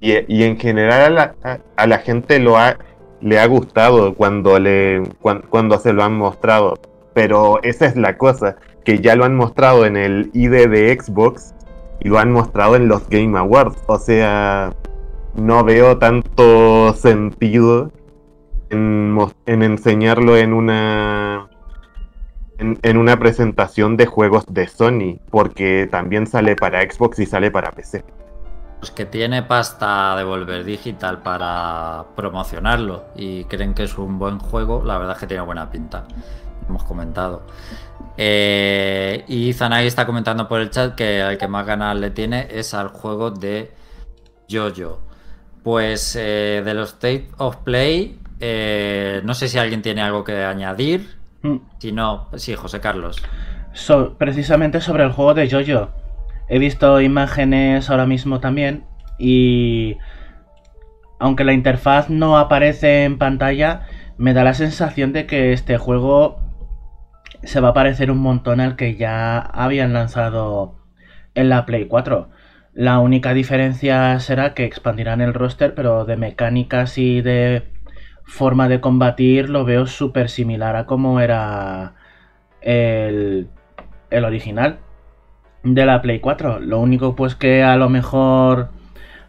Y, 0.00 0.42
en 0.42 0.58
general 0.58 1.34
a 1.76 1.86
la, 1.86 1.98
gente 1.98 2.38
lo 2.38 2.56
ha, 2.56 2.78
le 3.20 3.38
ha 3.38 3.46
gustado 3.46 4.14
cuando, 4.14 4.58
le, 4.58 5.02
cuando, 5.20 5.78
se 5.78 5.92
lo 5.92 6.04
han 6.04 6.14
mostrado. 6.14 6.78
Pero 7.12 7.62
esa 7.62 7.84
es 7.84 7.96
la 7.96 8.16
cosa, 8.16 8.56
que 8.82 9.00
ya 9.00 9.14
lo 9.14 9.26
han 9.26 9.36
mostrado 9.36 9.84
en 9.84 9.98
el 9.98 10.30
ID 10.32 10.68
de 10.68 10.98
Xbox 10.98 11.54
y 12.00 12.08
lo 12.08 12.18
han 12.18 12.32
mostrado 12.32 12.76
en 12.76 12.88
los 12.88 13.08
Game 13.08 13.38
Awards. 13.38 13.82
O 13.86 13.98
sea, 13.98 14.72
no 15.34 15.64
veo 15.64 15.98
tanto 15.98 16.92
sentido 16.94 17.92
en, 18.70 19.16
en 19.46 19.62
enseñarlo 19.62 20.36
en 20.36 20.52
una 20.52 21.48
en, 22.58 22.96
una 22.96 23.18
presentación 23.18 23.96
de 23.96 24.06
juegos 24.06 24.44
de 24.48 24.66
Sony, 24.66 25.18
porque 25.30 25.88
también 25.90 26.26
sale 26.26 26.56
para 26.56 26.82
Xbox 26.82 27.18
y 27.20 27.26
sale 27.26 27.50
para 27.50 27.70
PC. 27.70 28.04
Pues 28.80 28.90
que 28.90 29.06
tiene 29.06 29.42
pasta 29.42 30.16
de 30.16 30.24
Volver 30.24 30.64
Digital 30.64 31.22
para 31.22 32.04
promocionarlo 32.14 33.04
y 33.16 33.44
creen 33.44 33.74
que 33.74 33.84
es 33.84 33.98
un 33.98 34.18
buen 34.18 34.38
juego, 34.38 34.82
la 34.84 34.98
verdad 34.98 35.14
es 35.14 35.20
que 35.20 35.26
tiene 35.26 35.42
buena 35.42 35.70
pinta. 35.70 36.04
Hemos 36.68 36.84
comentado. 36.84 37.42
Eh, 38.20 39.24
y 39.28 39.52
Zanagi 39.52 39.86
está 39.86 40.04
comentando 40.04 40.48
por 40.48 40.60
el 40.60 40.70
chat 40.70 40.96
que 40.96 41.22
al 41.22 41.38
que 41.38 41.46
más 41.46 41.64
ganas 41.64 41.96
le 41.96 42.10
tiene 42.10 42.48
es 42.50 42.74
al 42.74 42.88
juego 42.88 43.30
de 43.30 43.70
Jojo. 44.50 45.00
Pues 45.62 46.16
eh, 46.16 46.62
de 46.64 46.74
los 46.74 46.94
State 46.94 47.28
of 47.36 47.58
Play, 47.58 48.18
eh, 48.40 49.20
no 49.24 49.34
sé 49.34 49.46
si 49.46 49.58
alguien 49.58 49.82
tiene 49.82 50.02
algo 50.02 50.24
que 50.24 50.44
añadir. 50.44 51.16
Mm. 51.42 51.58
Si 51.78 51.92
no, 51.92 52.28
sí, 52.34 52.56
José 52.56 52.80
Carlos. 52.80 53.22
precisamente 54.18 54.80
sobre 54.80 55.04
el 55.04 55.12
juego 55.12 55.34
de 55.34 55.48
Jojo. 55.48 55.90
He 56.48 56.58
visto 56.58 57.00
imágenes 57.00 57.88
ahora 57.88 58.06
mismo 58.06 58.40
también 58.40 58.84
y 59.16 59.96
aunque 61.20 61.44
la 61.44 61.52
interfaz 61.52 62.10
no 62.10 62.36
aparece 62.36 63.04
en 63.04 63.16
pantalla, 63.16 63.82
me 64.16 64.34
da 64.34 64.42
la 64.42 64.54
sensación 64.54 65.12
de 65.12 65.26
que 65.26 65.52
este 65.52 65.78
juego 65.78 66.47
se 67.42 67.60
va 67.60 67.68
a 67.68 67.74
parecer 67.74 68.10
un 68.10 68.18
montón 68.18 68.60
al 68.60 68.76
que 68.76 68.96
ya 68.96 69.38
habían 69.38 69.92
lanzado 69.92 70.76
en 71.34 71.48
la 71.48 71.66
Play 71.66 71.86
4. 71.86 72.28
La 72.74 72.98
única 72.98 73.34
diferencia 73.34 74.18
será 74.20 74.54
que 74.54 74.64
expandirán 74.64 75.20
el 75.20 75.34
roster, 75.34 75.74
pero 75.74 76.04
de 76.04 76.16
mecánicas 76.16 76.98
y 76.98 77.20
de 77.22 77.64
forma 78.24 78.68
de 78.68 78.80
combatir 78.80 79.48
lo 79.48 79.64
veo 79.64 79.86
súper 79.86 80.28
similar 80.28 80.76
a 80.76 80.86
como 80.86 81.20
era 81.20 81.94
el, 82.60 83.48
el 84.10 84.24
original 84.24 84.78
de 85.62 85.86
la 85.86 86.02
Play 86.02 86.20
4. 86.20 86.60
Lo 86.60 86.80
único 86.80 87.16
pues 87.16 87.34
que 87.34 87.62
a 87.62 87.76
lo 87.76 87.88
mejor 87.88 88.70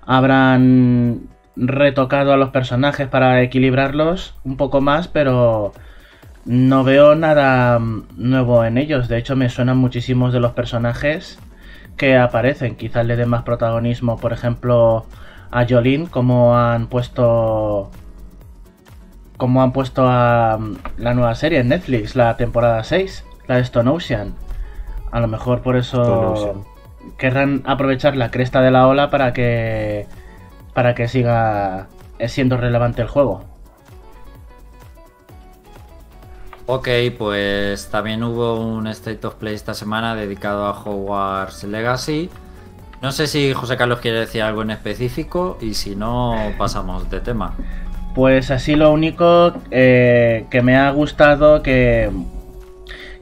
habrán 0.05 1.29
retocado 1.55 2.33
a 2.33 2.37
los 2.37 2.49
personajes 2.49 3.07
para 3.07 3.41
equilibrarlos 3.41 4.35
un 4.43 4.57
poco 4.57 4.81
más, 4.81 5.07
pero 5.07 5.73
no 6.46 6.84
veo 6.84 7.15
nada 7.15 7.79
nuevo 8.17 8.63
en 8.63 8.77
ellos. 8.77 9.08
De 9.08 9.17
hecho, 9.17 9.36
me 9.36 9.50
suenan 9.50 9.77
muchísimos 9.77 10.34
de 10.34 10.39
los 10.39 10.53
personajes 10.53 11.39
que 11.98 12.17
aparecen. 12.17 12.75
Quizás 12.75 13.05
le 13.05 13.15
den 13.15 13.29
más 13.29 13.43
protagonismo, 13.43 14.17
por 14.17 14.34
ejemplo, 14.34 15.05
a 15.51 15.65
Jolene, 15.67 16.08
como 16.08 16.58
han 16.58 16.88
puesto 16.88 17.91
como 19.38 19.63
han 19.63 19.72
puesto 19.72 20.05
a 20.05 20.58
mm, 20.60 20.77
la 20.98 21.13
nueva 21.13 21.34
serie 21.34 21.60
en 21.60 21.69
Netflix, 21.69 22.15
la 22.15 22.36
temporada 22.36 22.84
6, 22.84 23.25
la 23.48 23.55
de 23.55 23.62
Stone 23.62 23.89
Ocean. 23.89 24.34
A 25.12 25.22
lo 25.22 25.27
mejor 25.27 25.62
por 25.62 25.77
eso 25.77 26.65
querrán 27.17 27.63
aprovechar 27.65 28.15
la 28.17 28.31
cresta 28.31 28.62
de 28.62 28.69
la 28.69 28.88
ola 28.88 29.10
para 29.10 29.34
que 29.34 30.08
para 30.74 30.93
que 30.93 31.08
siga 31.08 31.88
siendo 32.27 32.58
relevante 32.58 33.01
el 33.01 33.08
juego. 33.08 33.46
Ok, 36.71 36.88
pues 37.17 37.89
también 37.89 38.21
hubo 38.21 38.61
un 38.61 38.85
State 38.85 39.25
of 39.25 39.33
Play 39.33 39.55
esta 39.55 39.73
semana 39.73 40.15
dedicado 40.15 40.67
a 40.67 40.79
Hogwarts 40.79 41.63
Legacy. 41.63 42.29
No 43.01 43.11
sé 43.11 43.25
si 43.25 43.53
José 43.53 43.75
Carlos 43.75 44.01
quiere 44.01 44.19
decir 44.19 44.43
algo 44.43 44.61
en 44.61 44.69
específico 44.69 45.57
y 45.61 45.73
si 45.73 45.95
no, 45.95 46.35
pasamos 46.59 47.09
de 47.09 47.21
tema. 47.21 47.55
Pues 48.13 48.51
así 48.51 48.75
lo 48.75 48.91
único 48.91 49.51
eh, 49.71 50.45
que 50.51 50.61
me 50.61 50.77
ha 50.77 50.91
gustado 50.91 51.63
que, 51.63 52.11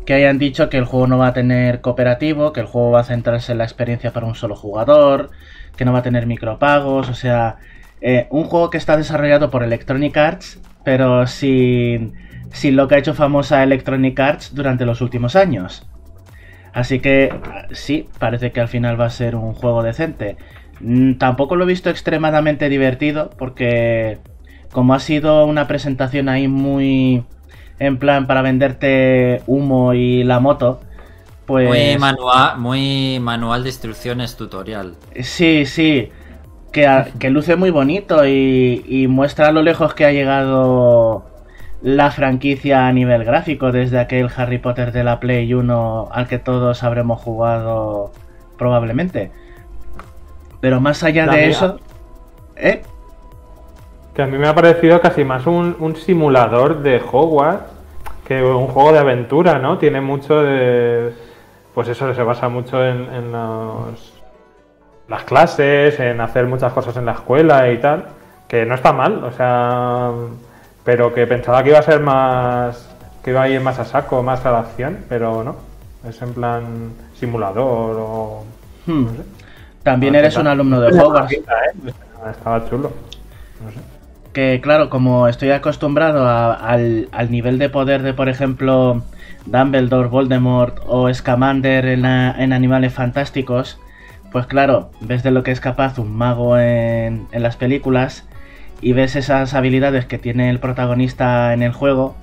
que 0.06 0.14
hayan 0.14 0.40
dicho 0.40 0.68
que 0.70 0.76
el 0.76 0.84
juego 0.84 1.08
no 1.08 1.18
va 1.18 1.28
a 1.28 1.34
tener 1.34 1.80
cooperativo, 1.80 2.52
que 2.52 2.60
el 2.60 2.66
juego 2.66 2.92
va 2.92 3.00
a 3.00 3.06
centrarse 3.06 3.54
en 3.54 3.60
la 3.60 3.64
experiencia 3.64 4.12
para 4.12 4.26
un 4.26 4.36
solo 4.36 4.58
jugador, 4.58 5.32
que 5.78 5.86
no 5.86 5.94
va 5.94 6.00
a 6.00 6.04
tener 6.04 6.26
micropagos, 6.26 7.08
o 7.08 7.14
sea, 7.14 7.56
eh, 8.02 8.28
un 8.30 8.44
juego 8.44 8.70
que 8.70 8.78
está 8.78 8.98
desarrollado 8.98 9.50
por 9.50 9.64
Electronic 9.64 10.18
Arts, 10.18 10.60
pero 10.84 11.26
sin, 11.28 12.27
sin 12.52 12.76
lo 12.76 12.88
que 12.88 12.96
ha 12.96 13.00
hecho 13.00 13.14
famosa 13.14 13.64
Electronic 13.64 14.20
Arts 14.20 14.56
durante 14.56 14.86
los 14.86 15.02
últimos 15.02 15.36
años. 15.36 15.88
Así 16.74 17.00
que 17.00 17.34
sí, 17.72 18.08
parece 18.20 18.52
que 18.52 18.62
al 18.62 18.68
final 18.68 19.00
va 19.00 19.06
a 19.06 19.10
ser 19.10 19.36
un 19.36 19.54
juego 19.54 19.84
decente. 19.84 20.38
Mm, 20.80 21.14
tampoco 21.16 21.56
lo 21.56 21.64
he 21.64 21.68
visto 21.68 21.90
extremadamente 21.90 22.70
divertido 22.70 23.32
porque 23.38 24.20
como 24.72 24.94
ha 24.94 25.00
sido 25.00 25.46
una 25.46 25.68
presentación 25.68 26.30
ahí 26.30 26.48
muy 26.48 27.24
en 27.80 27.98
plan 27.98 28.28
para 28.28 28.42
venderte 28.42 29.42
humo 29.48 29.94
y 29.94 30.24
la 30.24 30.40
moto, 30.40 30.82
pues... 31.46 31.68
Muy 31.68 31.98
manual, 31.98 32.58
muy 32.58 33.20
manual 33.22 33.64
de 33.64 33.70
instrucciones 33.70 34.36
tutorial. 34.36 34.96
Sí, 35.22 35.66
sí. 35.66 36.10
que, 36.72 37.30
luce 37.30 37.56
muy 37.56 37.70
bonito 37.70 38.28
y, 38.28 39.08
muestra 39.10 39.48
a 39.48 39.52
lo 39.52 39.62
lejos 39.62 39.94
que 39.94 40.06
ha 40.06 40.12
llegado 40.12 41.26
la 41.82 42.12
franquicia 42.12 42.88
a 42.88 42.92
nivel 42.92 43.24
gráfico 43.24 43.72
desde 43.72 44.00
aquel 44.00 44.30
Harry 44.36 44.58
Potter 44.58 44.92
de 44.92 45.04
la 45.04 45.20
Play 45.20 45.54
1 45.54 46.10
al 46.12 46.28
que 46.28 46.40
todos 46.40 46.84
habremos 46.84 47.22
jugado 47.22 48.12
probablemente. 48.58 49.32
Pero 50.60 50.82
más 50.82 51.04
allá 51.04 51.28
de 51.28 51.50
eso... 51.50 51.80
¿Eh? 52.56 52.82
Que 54.16 54.24
a 54.24 54.26
mí 54.26 54.38
me 54.38 54.48
ha 54.48 54.56
parecido 54.56 55.00
casi 55.00 55.24
más 55.24 55.46
un, 55.46 55.96
simulador 55.96 56.82
de 56.82 57.00
Hogwarts 57.00 57.66
que 58.28 58.42
un 58.44 58.68
juego 58.68 58.92
de 58.92 59.00
aventura, 59.00 59.60
¿no? 59.60 59.78
Tiene 59.78 60.02
mucho 60.02 60.42
de... 60.42 61.14
Pues 61.74 61.88
eso 61.88 62.12
se 62.14 62.24
basa 62.24 62.50
mucho 62.50 62.84
en, 62.84 63.32
las 65.08 65.24
clases, 65.24 66.00
en 66.00 66.20
hacer 66.20 66.48
muchas 66.48 66.74
cosas 66.74 66.98
en 66.98 67.06
la 67.06 67.12
escuela 67.14 67.72
y 67.72 67.78
tal. 67.78 68.06
Que 68.48 68.66
no 68.66 68.74
está 68.74 68.92
mal, 68.92 69.24
o 69.24 69.32
sea... 69.32 70.12
Pero 70.88 71.14
que 71.14 71.28
pensaba 71.28 71.62
que 71.64 71.72
iba 71.72 71.80
a 71.80 71.82
ser 71.82 72.00
más... 72.00 72.88
Que 73.22 73.32
iba 73.32 73.42
a 73.42 73.50
ir 73.50 73.60
más 73.60 73.78
a 73.78 73.84
saco, 73.84 74.24
más 74.24 74.46
a 74.46 74.52
la 74.54 74.60
acción, 74.60 75.00
pero 75.10 75.44
no. 75.44 75.58
Es 76.08 76.22
en 76.22 76.34
plan 76.34 76.94
simulador 77.14 77.98
o... 78.00 78.46
Hmm. 78.86 79.08
También 79.84 80.16
eres 80.16 80.38
un 80.38 80.48
alumno 80.48 80.80
de 80.80 80.98
Hogwarts. 80.98 81.34
¿eh? 81.34 81.44
Estaba 82.32 82.70
chulo. 82.70 82.94
No 83.66 83.72
sé 83.72 83.80
que 84.32 84.62
claro, 84.62 84.90
como 84.92 85.28
estoy 85.28 85.50
acostumbrado 85.50 86.28
al, 86.30 87.10
nivel 87.30 87.58
de 87.58 87.70
poder 87.70 88.04
de, 88.04 88.14
por 88.14 88.30
ejemplo, 88.30 89.02
Dumbledore, 89.48 90.10
Voldemort 90.10 90.78
o 90.86 91.12
Scamander 91.12 91.86
en, 91.88 92.06
Animales 92.06 92.94
Fantásticos, 92.94 93.80
pues 94.32 94.46
claro, 94.46 94.92
ves 95.02 95.24
de 95.24 95.32
lo 95.32 95.42
que 95.42 95.50
es 95.50 95.60
capaz 95.60 95.98
un 95.98 96.16
mago 96.16 96.58
en, 96.60 97.28
en 97.32 97.42
las 97.42 97.58
películas 97.58 98.28
y 98.82 98.94
ves 98.94 99.16
esas 99.16 99.54
habilidades 99.54 100.06
que 100.06 100.18
tiene 100.18 100.50
el 100.50 100.60
protagonista 100.60 101.54
en 101.54 101.64
el 101.64 101.74
juego 101.74 102.16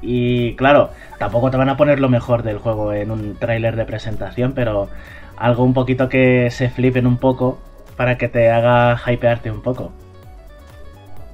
y 0.00 0.54
claro, 0.56 0.90
tampoco 1.18 1.50
te 1.50 1.56
van 1.56 1.68
a 1.68 1.76
poner 1.76 2.00
lo 2.00 2.08
mejor 2.08 2.42
del 2.42 2.58
juego 2.58 2.92
en 2.92 3.10
un 3.10 3.36
tráiler 3.36 3.76
de 3.76 3.84
presentación, 3.84 4.52
pero 4.52 4.88
algo 5.36 5.64
un 5.64 5.74
poquito 5.74 6.08
que 6.08 6.50
se 6.50 6.70
flipen 6.70 7.06
un 7.06 7.16
poco 7.16 7.58
para 7.96 8.16
que 8.16 8.28
te 8.28 8.50
haga 8.50 8.96
hypearte 9.06 9.50
un 9.50 9.60
poco. 9.60 9.92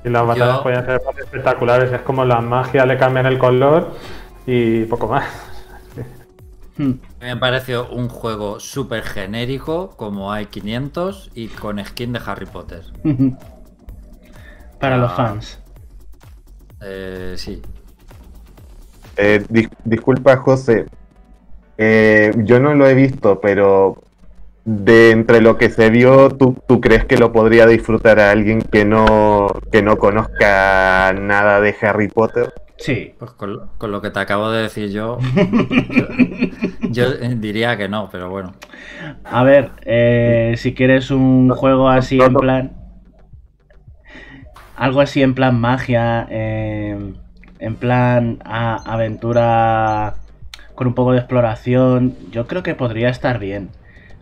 Y 0.04 0.08
las 0.08 0.26
batallas 0.26 0.60
pueden 0.60 0.84
ser 0.84 1.00
espectaculares. 1.22 1.92
Es 1.92 2.00
como 2.02 2.24
la 2.24 2.40
magia 2.40 2.84
le 2.84 2.98
cambian 2.98 3.26
el 3.26 3.38
color 3.38 3.92
y 4.46 4.84
poco 4.84 5.08
más. 5.08 5.24
Me 6.76 7.36
pareció 7.36 7.88
un 7.88 8.08
juego 8.08 8.60
súper 8.60 9.02
genérico, 9.02 9.94
como 9.96 10.32
hay 10.32 10.46
500, 10.46 11.30
y 11.34 11.48
con 11.48 11.82
skin 11.84 12.12
de 12.12 12.20
Harry 12.26 12.46
Potter. 12.46 12.82
Para 14.78 14.96
los 14.96 15.10
ah. 15.12 15.16
fans. 15.16 15.60
Eh, 16.82 17.34
sí. 17.36 17.62
Eh, 19.16 19.44
disculpa, 19.84 20.36
José. 20.36 20.86
Eh, 21.78 22.32
yo 22.38 22.60
no 22.60 22.74
lo 22.74 22.86
he 22.86 22.94
visto, 22.94 23.40
pero 23.40 24.02
de 24.64 25.10
entre 25.10 25.40
lo 25.40 25.58
que 25.58 25.70
se 25.70 25.90
vio, 25.90 26.30
¿tú, 26.30 26.56
¿tú, 26.66 26.80
crees 26.80 27.04
que 27.04 27.18
lo 27.18 27.32
podría 27.32 27.66
disfrutar 27.66 28.18
a 28.20 28.30
alguien 28.30 28.62
que 28.62 28.84
no, 28.84 29.48
que 29.70 29.82
no 29.82 29.98
conozca 29.98 31.12
nada 31.12 31.60
de 31.60 31.74
Harry 31.82 32.08
Potter? 32.08 32.52
Sí. 32.76 33.14
Pues 33.18 33.32
con, 33.32 33.68
lo 33.80 34.00
que 34.02 34.10
te 34.10 34.18
acabo 34.18 34.50
de 34.50 34.62
decir 34.62 34.90
yo, 34.90 35.18
yo, 36.90 37.10
diría 37.36 37.76
que 37.76 37.88
no, 37.88 38.08
pero 38.10 38.30
bueno. 38.30 38.54
A 39.24 39.42
ver, 39.44 39.70
eh, 39.84 40.54
si 40.56 40.74
quieres 40.74 41.10
un 41.10 41.50
juego 41.50 41.88
así 41.88 42.20
en 42.20 42.34
plan... 42.34 42.83
Algo 44.76 45.00
así 45.00 45.22
en 45.22 45.34
plan 45.34 45.60
magia, 45.60 46.26
eh, 46.30 47.14
en 47.58 47.76
plan 47.76 48.38
aventura 48.44 50.14
con 50.74 50.88
un 50.88 50.94
poco 50.94 51.12
de 51.12 51.18
exploración, 51.18 52.16
yo 52.30 52.46
creo 52.46 52.62
que 52.62 52.74
podría 52.74 53.08
estar 53.08 53.38
bien 53.38 53.70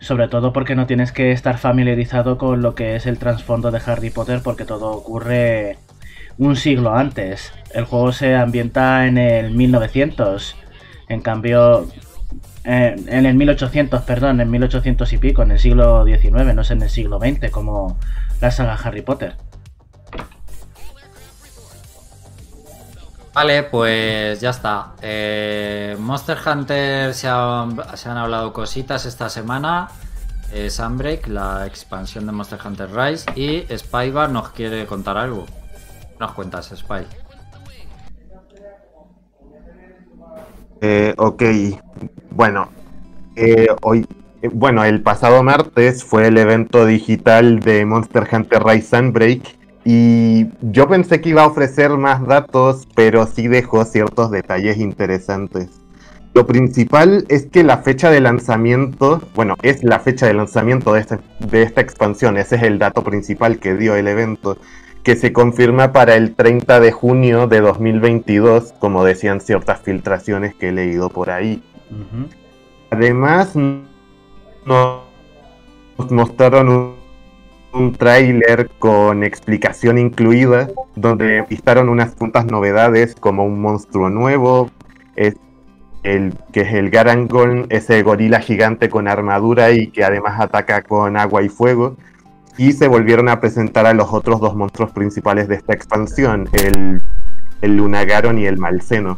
sobre 0.03 0.27
todo 0.27 0.51
porque 0.51 0.75
no 0.75 0.85
tienes 0.85 1.13
que 1.13 1.31
estar 1.31 1.57
familiarizado 1.57 2.37
con 2.37 2.61
lo 2.61 2.75
que 2.75 2.95
es 2.97 3.05
el 3.05 3.17
trasfondo 3.17 3.71
de 3.71 3.81
Harry 3.85 4.09
Potter 4.09 4.41
porque 4.43 4.65
todo 4.65 4.91
ocurre 4.91 5.77
un 6.37 6.57
siglo 6.57 6.93
antes. 6.93 7.53
El 7.73 7.85
juego 7.85 8.11
se 8.11 8.35
ambienta 8.35 9.07
en 9.07 9.17
el 9.17 9.51
1900, 9.51 10.57
en 11.07 11.21
cambio 11.21 11.87
en 12.65 13.25
el 13.25 13.33
1800, 13.33 14.01
perdón, 14.03 14.41
en 14.41 14.51
1800 14.51 15.11
y 15.13 15.17
pico, 15.17 15.41
en 15.41 15.51
el 15.51 15.59
siglo 15.59 16.05
XIX, 16.05 16.53
no 16.53 16.61
es 16.61 16.71
en 16.71 16.81
el 16.81 16.89
siglo 16.89 17.19
XX 17.19 17.49
como 17.49 17.97
la 18.41 18.51
saga 18.51 18.73
Harry 18.75 19.01
Potter. 19.01 19.35
Vale, 23.33 23.63
pues 23.63 24.39
ya 24.39 24.51
está. 24.51 24.93
Eh, 25.01 25.97
Monster 25.99 26.37
Hunter 26.45 27.13
se, 27.15 27.27
han 27.27 28.17
hablado 28.17 28.53
cositas 28.53 29.07
esta 29.07 29.27
semana. 29.27 29.89
Eh, 30.51 30.69
Sunbreak, 30.69 31.27
la 31.27 31.65
expansión 31.65 32.27
de 32.27 32.31
Monster 32.31 32.59
Hunter 32.63 32.91
Rise. 32.93 33.25
Y 33.35 33.65
Spybar 33.75 34.29
nos 34.29 34.49
quiere 34.49 34.85
contar 34.85 35.17
algo. 35.17 35.47
Nos 36.19 36.31
cuentas, 36.33 36.71
Spy. 36.75 37.07
Eh, 40.81 41.15
ok, 41.17 41.43
bueno, 42.31 42.69
eh, 43.35 43.67
hoy, 43.81 44.05
bueno, 44.51 44.83
el 44.83 45.01
pasado 45.01 45.41
martes 45.41 46.03
fue 46.03 46.27
el 46.27 46.37
evento 46.37 46.85
digital 46.85 47.61
de 47.61 47.85
Monster 47.85 48.27
Hunter 48.31 48.63
Rise 48.63 48.97
Sunbreak 48.97 49.62
y 49.85 50.47
yo 50.61 50.87
pensé 50.87 51.19
que 51.19 51.29
iba 51.29 51.43
a 51.43 51.47
ofrecer 51.47 51.91
más 51.91 52.25
datos, 52.25 52.87
pero 52.95 53.27
sí 53.27 53.47
dejó 53.47 53.83
ciertos 53.85 54.31
detalles 54.31 54.77
interesantes. 54.77 55.69
Lo 56.33 56.47
principal 56.47 57.25
es 57.29 57.45
que 57.45 57.63
la 57.63 57.77
fecha 57.79 58.09
de 58.09 58.19
lanzamiento, 58.19 59.21
bueno, 59.35 59.55
es 59.61 59.83
la 59.83 59.99
fecha 59.99 60.25
de 60.25 60.33
lanzamiento 60.33 60.93
de 60.93 61.01
esta, 61.01 61.19
de 61.39 61.61
esta 61.61 61.81
expansión, 61.81 62.37
ese 62.37 62.55
es 62.55 62.63
el 62.63 62.79
dato 62.79 63.03
principal 63.03 63.59
que 63.59 63.75
dio 63.75 63.95
el 63.95 64.07
evento, 64.07 64.57
que 65.03 65.15
se 65.15 65.31
confirma 65.31 65.91
para 65.91 66.15
el 66.15 66.33
30 66.33 66.79
de 66.79 66.91
junio 66.91 67.47
de 67.47 67.59
2022, 67.59 68.73
como 68.79 69.03
decían 69.03 69.41
ciertas 69.41 69.81
filtraciones 69.81 70.55
que 70.55 70.69
he 70.69 70.71
leído 70.71 71.09
por 71.09 71.29
ahí. 71.29 71.61
Además, 72.89 73.55
nos 74.65 75.01
mostraron 76.09 76.69
un 76.69 77.02
un 77.73 77.93
tráiler 77.93 78.69
con 78.79 79.23
explicación 79.23 79.97
incluida, 79.97 80.69
donde 80.95 81.43
vistaron 81.49 81.89
unas 81.89 82.13
puntas 82.13 82.45
novedades 82.45 83.15
como 83.15 83.45
un 83.45 83.59
monstruo 83.59 84.09
nuevo, 84.09 84.69
es 85.15 85.35
el, 86.03 86.33
que 86.51 86.61
es 86.61 86.73
el 86.73 86.89
Garangon, 86.89 87.65
ese 87.69 88.01
gorila 88.03 88.39
gigante 88.39 88.89
con 88.89 89.07
armadura 89.07 89.71
y 89.71 89.87
que 89.87 90.03
además 90.03 90.39
ataca 90.39 90.83
con 90.83 91.17
agua 91.17 91.41
y 91.41 91.49
fuego. 91.49 91.95
Y 92.57 92.73
se 92.73 92.87
volvieron 92.87 93.29
a 93.29 93.39
presentar 93.39 93.87
a 93.87 93.93
los 93.93 94.13
otros 94.13 94.39
dos 94.39 94.55
monstruos 94.55 94.91
principales 94.91 95.47
de 95.47 95.55
esta 95.55 95.73
expansión, 95.73 96.47
el, 96.53 97.01
el 97.61 97.77
Lunagaron 97.77 98.37
y 98.37 98.45
el 98.45 98.59
Malseno. 98.59 99.17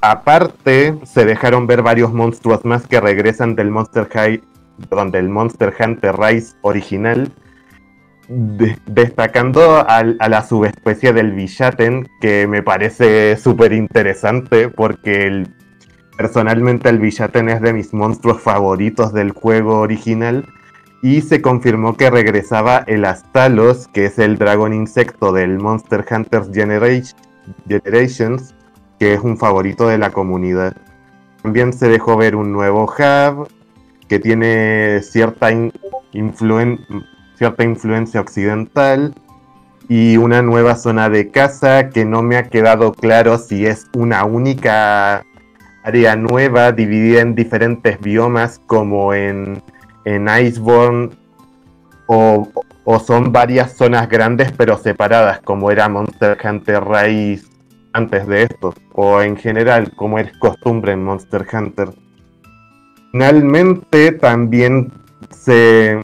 Aparte, 0.00 0.98
se 1.04 1.26
dejaron 1.26 1.66
ver 1.66 1.82
varios 1.82 2.14
monstruos 2.14 2.64
más 2.64 2.86
que 2.86 3.00
regresan 3.00 3.54
del 3.54 3.70
Monster 3.70 4.08
High, 4.08 4.42
del 5.10 5.28
Monster 5.28 5.74
Hunter 5.78 6.16
Rise 6.16 6.54
original, 6.62 7.30
destacando 8.28 9.84
a 9.86 10.02
la 10.02 10.42
subespecie 10.42 11.12
del 11.12 11.32
Villaten, 11.32 12.08
que 12.20 12.46
me 12.46 12.62
parece 12.62 13.36
súper 13.36 13.72
interesante 13.72 14.68
porque 14.68 15.44
personalmente 16.16 16.88
el 16.88 16.98
Villaten 16.98 17.48
es 17.48 17.60
de 17.60 17.72
mis 17.72 17.92
monstruos 17.92 18.40
favoritos 18.40 19.12
del 19.12 19.32
juego 19.32 19.80
original. 19.80 20.46
Y 21.04 21.22
se 21.22 21.42
confirmó 21.42 21.96
que 21.96 22.10
regresaba 22.10 22.84
el 22.86 23.04
Astalos, 23.04 23.88
que 23.88 24.04
es 24.04 24.20
el 24.20 24.38
dragón 24.38 24.72
insecto 24.72 25.32
del 25.32 25.58
Monster 25.58 26.04
Hunter 26.08 26.44
Generations, 27.66 28.54
que 29.00 29.14
es 29.14 29.20
un 29.20 29.36
favorito 29.36 29.88
de 29.88 29.98
la 29.98 30.10
comunidad. 30.10 30.76
También 31.42 31.72
se 31.72 31.88
dejó 31.88 32.16
ver 32.16 32.36
un 32.36 32.52
nuevo 32.52 32.84
hub 32.84 33.48
que 34.06 34.20
tiene 34.20 35.00
cierta 35.02 35.50
influencia 36.12 36.86
cierta 37.42 37.64
influencia 37.64 38.20
occidental 38.20 39.12
y 39.88 40.16
una 40.16 40.42
nueva 40.42 40.76
zona 40.76 41.08
de 41.08 41.32
caza 41.32 41.88
que 41.90 42.04
no 42.04 42.22
me 42.22 42.36
ha 42.36 42.44
quedado 42.44 42.92
claro 42.92 43.36
si 43.36 43.66
es 43.66 43.88
una 43.94 44.24
única 44.24 45.24
área 45.82 46.14
nueva 46.14 46.70
dividida 46.70 47.20
en 47.20 47.34
diferentes 47.34 47.98
biomas 47.98 48.60
como 48.68 49.12
en, 49.12 49.60
en 50.04 50.28
Iceborne 50.28 51.10
o, 52.06 52.48
o, 52.84 53.00
son 53.00 53.32
varias 53.32 53.76
zonas 53.76 54.08
grandes 54.08 54.52
pero 54.52 54.78
separadas 54.78 55.40
como 55.40 55.72
era 55.72 55.88
Monster 55.88 56.38
Hunter 56.44 56.84
Rise 56.84 57.48
antes 57.92 58.24
de 58.28 58.44
esto 58.44 58.72
o 58.92 59.20
en 59.20 59.36
general 59.36 59.90
como 59.96 60.20
es 60.20 60.30
costumbre 60.38 60.92
en 60.92 61.02
Monster 61.02 61.44
Hunter. 61.52 61.88
Finalmente 63.10 64.12
también 64.12 64.92
se, 65.30 65.98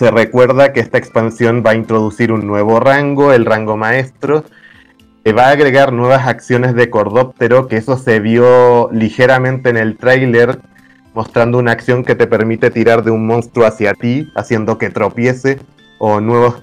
se 0.00 0.10
recuerda 0.10 0.72
que 0.72 0.80
esta 0.80 0.96
expansión 0.96 1.62
va 1.64 1.72
a 1.72 1.74
introducir 1.74 2.32
un 2.32 2.46
nuevo 2.46 2.80
rango, 2.80 3.34
el 3.34 3.44
rango 3.44 3.76
maestro, 3.76 4.44
que 5.22 5.34
va 5.34 5.48
a 5.48 5.50
agregar 5.50 5.92
nuevas 5.92 6.26
acciones 6.26 6.74
de 6.74 6.88
Cordóptero, 6.88 7.68
que 7.68 7.76
eso 7.76 7.98
se 7.98 8.18
vio 8.18 8.88
ligeramente 8.92 9.68
en 9.68 9.76
el 9.76 9.98
tráiler, 9.98 10.58
mostrando 11.12 11.58
una 11.58 11.72
acción 11.72 12.02
que 12.02 12.14
te 12.14 12.26
permite 12.26 12.70
tirar 12.70 13.04
de 13.04 13.10
un 13.10 13.26
monstruo 13.26 13.66
hacia 13.66 13.92
ti, 13.92 14.26
haciendo 14.34 14.78
que 14.78 14.88
tropiece, 14.88 15.58
o 15.98 16.22
nuevos, 16.22 16.62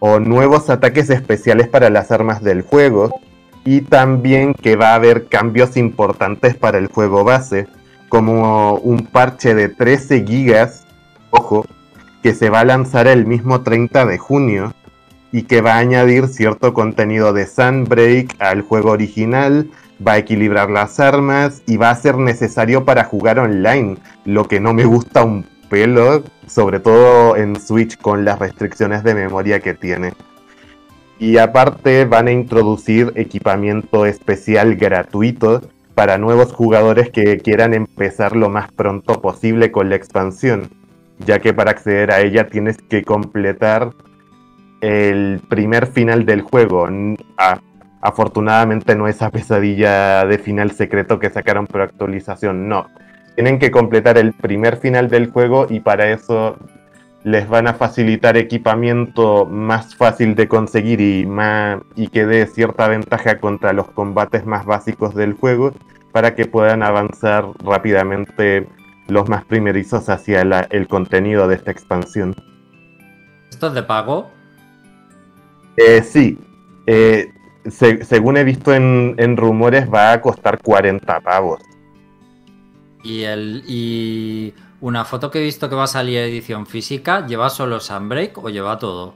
o 0.00 0.18
nuevos 0.18 0.68
ataques 0.68 1.10
especiales 1.10 1.68
para 1.68 1.90
las 1.90 2.10
armas 2.10 2.42
del 2.42 2.62
juego, 2.62 3.20
y 3.64 3.82
también 3.82 4.52
que 4.52 4.74
va 4.74 4.88
a 4.88 4.94
haber 4.96 5.28
cambios 5.28 5.76
importantes 5.76 6.56
para 6.56 6.78
el 6.78 6.88
juego 6.88 7.22
base, 7.22 7.68
como 8.08 8.74
un 8.78 9.06
parche 9.06 9.54
de 9.54 9.68
13 9.68 10.26
gigas, 10.26 10.84
ojo, 11.30 11.64
que 12.24 12.34
se 12.34 12.48
va 12.48 12.60
a 12.60 12.64
lanzar 12.64 13.06
el 13.06 13.26
mismo 13.26 13.60
30 13.60 14.06
de 14.06 14.16
junio 14.16 14.72
y 15.30 15.42
que 15.42 15.60
va 15.60 15.74
a 15.74 15.78
añadir 15.80 16.26
cierto 16.28 16.72
contenido 16.72 17.34
de 17.34 17.46
Sunbreak 17.46 18.40
al 18.40 18.62
juego 18.62 18.92
original, 18.92 19.68
va 20.00 20.12
a 20.12 20.16
equilibrar 20.16 20.70
las 20.70 21.00
armas 21.00 21.60
y 21.66 21.76
va 21.76 21.90
a 21.90 21.96
ser 21.96 22.16
necesario 22.16 22.86
para 22.86 23.04
jugar 23.04 23.38
online, 23.38 23.98
lo 24.24 24.48
que 24.48 24.58
no 24.58 24.72
me 24.72 24.86
gusta 24.86 25.22
un 25.22 25.44
pelo, 25.68 26.24
sobre 26.46 26.80
todo 26.80 27.36
en 27.36 27.60
Switch 27.60 27.98
con 27.98 28.24
las 28.24 28.38
restricciones 28.38 29.04
de 29.04 29.14
memoria 29.14 29.60
que 29.60 29.74
tiene. 29.74 30.14
Y 31.18 31.36
aparte 31.36 32.06
van 32.06 32.28
a 32.28 32.32
introducir 32.32 33.12
equipamiento 33.16 34.06
especial 34.06 34.76
gratuito 34.76 35.60
para 35.94 36.16
nuevos 36.16 36.54
jugadores 36.54 37.10
que 37.10 37.36
quieran 37.36 37.74
empezar 37.74 38.34
lo 38.34 38.48
más 38.48 38.72
pronto 38.72 39.20
posible 39.20 39.70
con 39.70 39.90
la 39.90 39.96
expansión 39.96 40.70
ya 41.18 41.38
que 41.38 41.54
para 41.54 41.70
acceder 41.70 42.10
a 42.10 42.20
ella 42.20 42.46
tienes 42.48 42.76
que 42.76 43.02
completar 43.02 43.90
el 44.80 45.40
primer 45.48 45.86
final 45.86 46.26
del 46.26 46.42
juego. 46.42 46.88
afortunadamente 48.00 48.94
no 48.94 49.08
esa 49.08 49.30
pesadilla 49.30 50.26
de 50.26 50.38
final 50.38 50.72
secreto 50.72 51.18
que 51.18 51.30
sacaron 51.30 51.66
por 51.66 51.80
actualización, 51.80 52.68
no. 52.68 52.86
Tienen 53.34 53.58
que 53.58 53.70
completar 53.70 54.18
el 54.18 54.32
primer 54.32 54.76
final 54.76 55.08
del 55.08 55.30
juego 55.30 55.66
y 55.70 55.80
para 55.80 56.10
eso 56.10 56.56
les 57.24 57.48
van 57.48 57.66
a 57.66 57.74
facilitar 57.74 58.36
equipamiento 58.36 59.46
más 59.46 59.96
fácil 59.96 60.34
de 60.34 60.46
conseguir 60.46 61.00
y, 61.00 61.24
más, 61.24 61.80
y 61.96 62.08
que 62.08 62.26
dé 62.26 62.46
cierta 62.46 62.86
ventaja 62.86 63.40
contra 63.40 63.72
los 63.72 63.90
combates 63.90 64.44
más 64.44 64.66
básicos 64.66 65.14
del 65.14 65.32
juego 65.32 65.72
para 66.12 66.34
que 66.34 66.44
puedan 66.44 66.82
avanzar 66.82 67.46
rápidamente 67.64 68.68
los 69.08 69.28
más 69.28 69.44
primerizos 69.44 70.08
hacia 70.08 70.42
el 70.42 70.88
contenido 70.88 71.46
de 71.48 71.56
esta 71.56 71.70
expansión. 71.70 72.34
¿Esto 73.50 73.68
es 73.68 73.74
de 73.74 73.82
pago? 73.82 74.30
Eh, 75.76 76.02
sí. 76.02 76.38
Eh, 76.86 77.32
según 77.70 78.36
he 78.36 78.44
visto 78.44 78.74
en, 78.74 79.36
rumores, 79.36 79.92
va 79.92 80.12
a 80.12 80.20
costar 80.20 80.60
40 80.60 81.20
pavos. 81.20 81.60
¿Y, 83.02 83.22
el, 83.22 83.62
¿Y 83.66 84.54
una 84.80 85.04
foto 85.04 85.30
que 85.30 85.38
he 85.38 85.42
visto 85.42 85.68
que 85.68 85.74
va 85.74 85.84
a 85.84 85.88
salir 85.88 86.18
edición 86.18 86.66
física, 86.66 87.26
lleva 87.26 87.50
solo 87.50 87.80
Sunbreak 87.80 88.38
o 88.38 88.50
lleva 88.50 88.78
todo? 88.78 89.14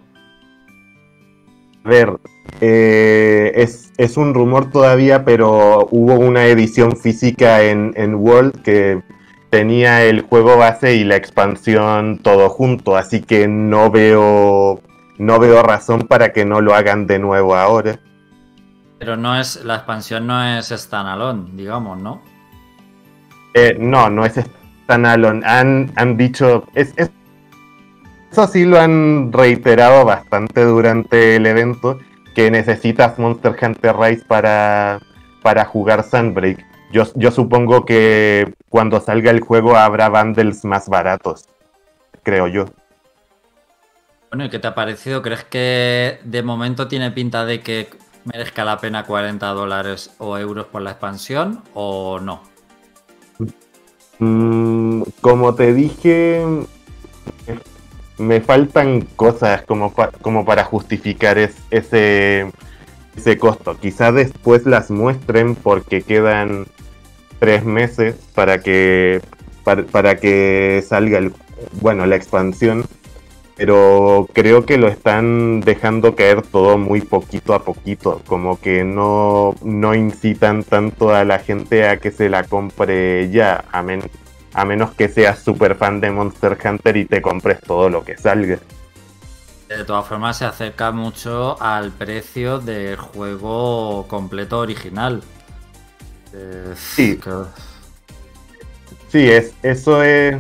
A 1.85 1.88
ver, 1.88 2.18
eh, 2.61 3.53
es, 3.96 4.16
un 4.16 4.35
rumor 4.35 4.70
todavía, 4.70 5.24
pero 5.24 5.88
hubo 5.90 6.14
una 6.14 6.46
edición 6.46 6.96
física 6.96 7.62
en, 7.62 7.92
en 7.96 8.14
World 8.14 8.62
que 8.62 9.03
tenía 9.51 10.03
el 10.05 10.23
juego 10.23 10.57
base 10.57 10.95
y 10.95 11.05
la 11.05 11.17
expansión 11.17 12.19
todo 12.19 12.49
junto, 12.49 12.97
así 12.97 13.23
que 13.23 13.49
no 13.49 13.91
veo 13.91 14.81
no 15.19 15.39
veo 15.41 15.63
razón 15.63 16.03
para 16.03 16.33
que 16.33 16.45
no 16.45 16.61
lo 16.61 16.75
hagan 16.75 17.07
de 17.07 17.19
nuevo 17.19 17.57
ahora. 17.57 17.99
Pero 18.99 19.17
no 19.17 19.39
es 19.39 19.65
la 19.65 19.77
expansión 19.77 20.27
no 20.27 20.43
es 20.45 20.69
standalone, 20.69 21.51
digamos, 21.55 22.01
¿no? 22.01 22.23
Eh, 23.55 23.77
no, 23.79 24.11
no 24.11 24.25
es 24.25 24.35
standalone. 24.85 25.45
Han, 25.45 25.93
han 25.97 26.17
dicho 26.17 26.65
es, 26.75 26.95
eso 28.31 28.47
sí 28.47 28.65
lo 28.65 28.79
han 28.79 29.33
reiterado 29.33 30.05
bastante 30.05 30.65
durante 30.65 31.37
el 31.37 31.47
evento 31.47 31.99
que 32.35 32.51
necesitas 32.51 33.19
Monster 33.19 33.57
Hunter 33.61 33.97
Rise 33.97 34.25
para 34.27 35.01
para 35.43 35.65
jugar 35.65 36.05
Sunbreak. 36.05 36.68
Yo, 36.90 37.05
yo 37.14 37.31
supongo 37.31 37.85
que 37.85 38.55
cuando 38.68 39.01
salga 39.01 39.31
el 39.31 39.40
juego 39.40 39.77
habrá 39.77 40.09
bundles 40.09 40.64
más 40.64 40.88
baratos, 40.88 41.46
creo 42.22 42.46
yo. 42.46 42.66
Bueno, 44.31 44.44
¿y 44.44 44.51
qué 44.51 44.59
te 44.59 44.66
ha 44.66 44.74
parecido? 44.74 45.22
¿Crees 45.22 45.44
que 45.44 46.20
de 46.24 46.42
momento 46.42 46.88
tiene 46.88 47.11
pinta 47.11 47.44
de 47.44 47.61
que 47.61 47.88
merezca 48.24 48.64
la 48.64 48.79
pena 48.79 49.05
40 49.05 49.46
dólares 49.48 50.14
o 50.18 50.37
euros 50.37 50.66
por 50.66 50.83
la 50.83 50.90
expansión 50.90 51.62
o 51.74 52.18
no? 52.20 52.42
Mm, 54.18 55.03
como 55.20 55.55
te 55.55 55.72
dije, 55.72 56.44
me 58.18 58.40
faltan 58.40 59.03
cosas 59.16 59.62
como, 59.62 59.94
como 60.20 60.44
para 60.44 60.64
justificar 60.64 61.38
ese, 61.38 62.51
ese 63.19 63.39
costo. 63.39 63.77
Quizá 63.79 64.13
después 64.13 64.67
las 64.67 64.91
muestren 64.91 65.55
porque 65.55 66.03
quedan 66.03 66.67
tres 67.39 67.65
meses 67.65 68.17
para 68.35 68.61
que 68.61 69.21
para, 69.65 70.17
que 70.17 70.83
salga 70.87 71.19
el, 71.19 71.33
bueno 71.81 72.07
la 72.07 72.17
expansión 72.17 72.85
pero 73.55 74.29
creo 74.33 74.65
que 74.65 74.79
lo 74.79 74.89
están 74.89 75.61
dejando 75.61 76.15
caer 76.15 76.43
todo 76.43 76.79
muy 76.79 77.03
poquito 77.03 77.55
a 77.55 77.65
poquito 77.65 78.23
como 78.27 78.59
que 78.59 78.83
no 78.83 79.55
no 79.63 79.95
incitan 79.95 80.63
tanto 80.63 81.15
a 81.15 81.25
la 81.25 81.39
gente 81.39 81.87
a 81.87 81.99
que 81.99 82.11
se 82.11 82.31
la 82.31 82.45
compre 82.45 83.31
ya 83.31 83.65
a, 83.71 83.85
a 84.55 84.65
menos 84.65 84.95
que 84.95 85.09
seas 85.09 85.41
super 85.41 85.75
fan 85.75 86.01
de 86.01 86.11
Monster 86.11 86.57
Hunter 86.65 86.97
y 86.97 87.05
te 87.05 87.21
compres 87.21 87.61
todo 87.61 87.91
lo 87.91 88.05
que 88.05 88.17
salga 88.17 88.59
de 89.69 89.85
todas 89.85 90.07
formas 90.07 90.39
se 90.39 90.45
acerca 90.45 90.93
mucho 90.93 91.61
al 91.61 91.91
precio 91.93 92.59
del 92.59 92.97
juego 92.97 94.07
completo 94.09 94.59
original 94.61 95.23
eh, 96.33 96.75
sí. 96.77 97.19
Sí, 99.09 99.31
es, 99.31 99.55
eso 99.63 100.03
es, 100.03 100.37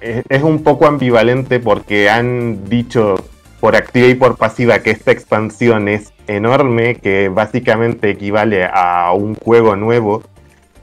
es, 0.00 0.42
un 0.42 0.62
poco 0.62 0.86
ambivalente 0.86 1.60
porque 1.60 2.08
han 2.08 2.68
dicho 2.68 3.16
por 3.60 3.76
activa 3.76 4.08
y 4.08 4.14
por 4.14 4.36
pasiva 4.36 4.80
que 4.80 4.90
esta 4.90 5.12
expansión 5.12 5.88
es 5.88 6.12
enorme, 6.26 6.96
que 6.96 7.28
básicamente 7.28 8.10
equivale 8.10 8.64
a 8.64 9.12
un 9.12 9.34
juego 9.34 9.76
nuevo, 9.76 10.22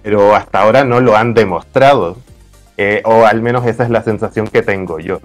pero 0.04 0.36
hasta 0.36 0.62
ahora 0.62 0.84
no 0.84 1.02
lo 1.02 1.18
han 1.18 1.34
demostrado. 1.34 2.18
Eh, 2.78 3.02
o 3.04 3.26
al 3.26 3.42
menos 3.42 3.66
esa 3.66 3.84
es 3.84 3.90
la 3.90 4.04
sensación 4.04 4.48
que 4.48 4.62
tengo 4.62 5.00
yo. 5.00 5.20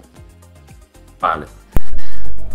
Vale. 1.21 1.45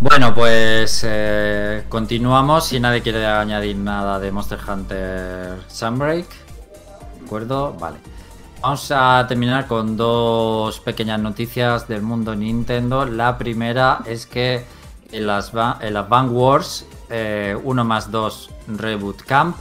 Bueno, 0.00 0.32
pues 0.34 1.02
eh, 1.06 1.84
continuamos. 1.90 2.68
Si 2.68 2.80
nadie 2.80 3.02
quiere 3.02 3.26
añadir 3.26 3.76
nada 3.76 4.18
de 4.18 4.32
Monster 4.32 4.58
Hunter 4.66 5.58
Sunbreak. 5.68 6.26
¿De 7.18 7.26
acuerdo? 7.26 7.74
Vale. 7.74 7.98
Vamos 8.62 8.90
a 8.96 9.26
terminar 9.28 9.66
con 9.66 9.98
dos 9.98 10.80
pequeñas 10.80 11.20
noticias 11.20 11.86
del 11.86 12.00
mundo 12.00 12.34
Nintendo. 12.34 13.04
La 13.04 13.36
primera 13.36 14.00
es 14.06 14.24
que 14.24 14.64
en 15.12 15.26
las, 15.26 15.52
en 15.80 15.94
Advance 15.94 16.32
Wars 16.32 16.86
1 17.10 17.10
eh, 17.10 17.84
más 17.84 18.10
2 18.10 18.50
Reboot 18.68 19.20
Camp 19.24 19.54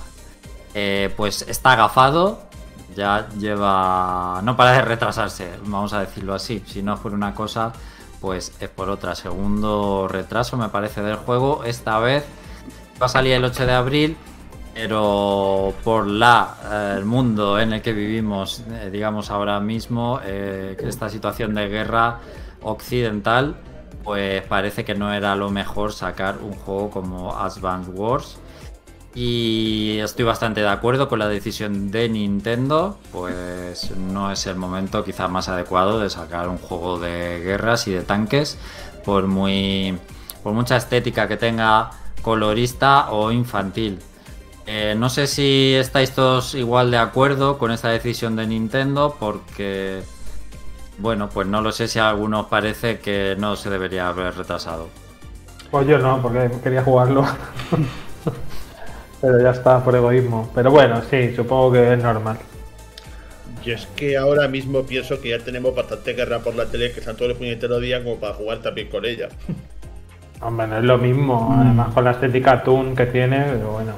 eh, 0.73 1.13
pues 1.17 1.41
está 1.49 1.73
agafado. 1.73 2.43
Ya 2.95 3.28
lleva... 3.38 4.39
No 4.43 4.56
para 4.56 4.71
de 4.71 4.82
retrasarse, 4.84 5.52
vamos 5.65 5.91
a 5.91 5.99
decirlo 5.99 6.34
así. 6.34 6.63
Si 6.65 6.82
no 6.82 6.95
fuera 6.95 7.17
una 7.17 7.36
cosa 7.36 7.73
pues 8.21 8.53
es 8.60 8.69
por 8.69 8.89
otra. 8.89 9.15
Segundo 9.15 10.08
retraso, 10.08 10.58
me 10.58 10.69
parece, 10.69 11.01
del 11.01 11.15
juego. 11.15 11.63
Esta 11.63 11.99
vez 11.99 12.25
va 13.01 13.05
a 13.05 13.10
salir 13.10 13.34
el 13.34 13.45
8 13.45 13.65
de 13.65 13.71
abril, 13.71 14.17
pero 14.73 15.73
por 15.84 16.08
la 16.08 16.55
eh, 16.71 16.95
el 16.97 17.05
mundo 17.05 17.60
en 17.60 17.73
el 17.73 17.82
que 17.82 17.93
vivimos, 17.93 18.63
eh, 18.69 18.89
digamos 18.91 19.32
ahora 19.32 19.60
mismo, 19.60 20.19
eh, 20.23 20.77
esta 20.79 21.10
situación 21.10 21.53
de 21.55 21.67
guerra 21.67 22.19
occidental, 22.62 23.55
pues 24.03 24.41
parece 24.43 24.86
que 24.86 24.95
no 24.95 25.13
era 25.13 25.36
lo 25.36 25.49
mejor 25.49 25.93
sacar 25.93 26.38
un 26.41 26.53
juego 26.53 26.89
como 26.89 27.36
Advance 27.36 27.91
Wars. 27.91 28.39
Y 29.15 29.98
estoy 30.00 30.24
bastante 30.24 30.62
de 30.62 30.67
acuerdo 30.67 31.10
con 31.10 31.19
la 31.19 31.28
decisión 31.28 31.89
de 31.89 32.08
Nintendo, 32.10 33.00
pues 33.12 33.91
no 33.98 34.32
es 34.32 34.45
el 34.45 34.56
momento 34.56 35.04
quizá 35.04 35.28
más 35.28 35.50
adecuado 35.50 36.00
de 36.00 36.10
sacar 36.10 36.48
un 36.48 36.58
juego 36.60 37.00
de 37.00 37.39
guerras 37.43 37.88
y 37.88 37.91
de 37.91 38.04
tanques, 38.04 38.58
por 39.04 39.28
muy 39.28 39.98
por 40.43 40.54
mucha 40.54 40.78
estética 40.78 41.28
que 41.28 41.38
tenga 41.38 41.91
colorista 42.22 43.10
o 43.12 43.32
infantil. 43.32 44.00
Eh, 44.67 44.93
no 44.95 45.10
sé 45.10 45.26
si 45.26 45.74
estáis 45.74 46.12
todos 46.12 46.54
igual 46.54 46.91
de 46.91 46.98
acuerdo 46.98 47.58
con 47.58 47.72
esta 47.72 47.89
decisión 47.89 48.36
de 48.36 48.45
Nintendo, 48.45 49.17
porque 49.19 50.04
bueno, 51.00 51.30
pues 51.30 51.48
no 51.48 51.62
lo 51.62 51.72
sé 51.72 51.88
si 51.88 51.98
a 51.98 52.10
algunos 52.10 52.45
parece 52.45 53.00
que 53.00 53.36
no 53.39 53.56
se 53.56 53.69
debería 53.69 54.10
haber 54.10 54.36
retrasado. 54.36 54.88
Pues 55.72 55.88
yo 55.88 55.98
no, 55.98 56.22
porque 56.22 56.52
quería 56.62 56.84
jugarlo. 56.84 57.26
Pero 59.21 59.41
ya 59.41 59.51
está, 59.51 59.84
por 59.84 59.95
egoísmo. 59.95 60.49
Pero 60.55 60.71
bueno, 60.71 61.01
sí, 61.10 61.34
supongo 61.36 61.73
que 61.73 61.93
es 61.93 62.01
normal. 62.01 62.38
Y 63.63 63.71
es 63.71 63.88
que 63.95 64.17
ahora 64.17 64.47
mismo 64.47 64.84
pienso 64.84 65.19
que 65.19 65.29
ya 65.29 65.39
tenemos 65.39 65.75
bastante 65.75 66.13
guerra 66.13 66.39
por 66.39 66.55
la 66.55 66.65
tele 66.65 66.91
que 66.91 67.01
están 67.01 67.15
todos 67.15 67.29
los 67.29 67.38
puñeteros 67.38 67.82
días 67.82 68.01
como 68.03 68.17
para 68.17 68.34
jugar 68.34 68.60
también 68.60 68.89
con 68.89 69.05
ella. 69.05 69.29
Hombre, 70.41 70.67
no 70.67 70.77
es 70.77 70.84
lo 70.86 70.97
mismo, 70.97 71.53
además 71.60 71.93
con 71.93 72.05
la 72.05 72.12
estética 72.12 72.63
Toon 72.63 72.95
que 72.95 73.05
tiene, 73.08 73.43
pero 73.43 73.71
bueno. 73.71 73.93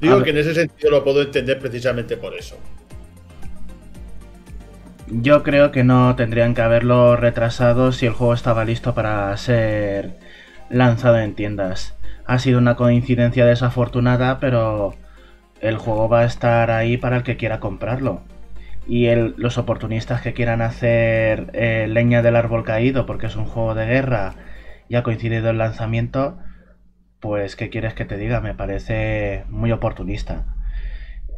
Digo 0.00 0.22
que 0.22 0.30
en 0.30 0.38
ese 0.38 0.54
sentido 0.54 0.90
lo 0.90 1.04
puedo 1.04 1.20
entender 1.20 1.58
precisamente 1.58 2.16
por 2.16 2.34
eso. 2.34 2.56
Yo 5.08 5.42
creo 5.42 5.70
que 5.70 5.84
no 5.84 6.16
tendrían 6.16 6.54
que 6.54 6.62
haberlo 6.62 7.16
retrasado 7.16 7.92
si 7.92 8.06
el 8.06 8.14
juego 8.14 8.32
estaba 8.32 8.64
listo 8.64 8.94
para 8.94 9.36
ser 9.36 10.14
lanzado 10.70 11.18
en 11.18 11.34
tiendas. 11.34 11.94
Ha 12.26 12.38
sido 12.38 12.58
una 12.58 12.76
coincidencia 12.76 13.44
desafortunada, 13.46 14.38
pero 14.40 14.94
el 15.60 15.78
juego 15.78 16.08
va 16.08 16.20
a 16.20 16.24
estar 16.24 16.70
ahí 16.70 16.96
para 16.96 17.16
el 17.16 17.22
que 17.22 17.36
quiera 17.36 17.60
comprarlo. 17.60 18.22
Y 18.86 19.08
los 19.14 19.58
oportunistas 19.58 20.20
que 20.22 20.32
quieran 20.32 20.60
hacer 20.60 21.50
eh, 21.52 21.86
leña 21.88 22.20
del 22.20 22.36
árbol 22.36 22.64
caído 22.64 23.06
porque 23.06 23.26
es 23.26 23.36
un 23.36 23.44
juego 23.44 23.74
de 23.74 23.86
guerra 23.86 24.34
y 24.88 24.96
ha 24.96 25.04
coincidido 25.04 25.50
el 25.50 25.58
lanzamiento, 25.58 26.38
pues 27.20 27.54
¿qué 27.54 27.70
quieres 27.70 27.94
que 27.94 28.04
te 28.04 28.16
diga? 28.16 28.40
Me 28.40 28.54
parece 28.54 29.44
muy 29.48 29.70
oportunista. 29.70 30.46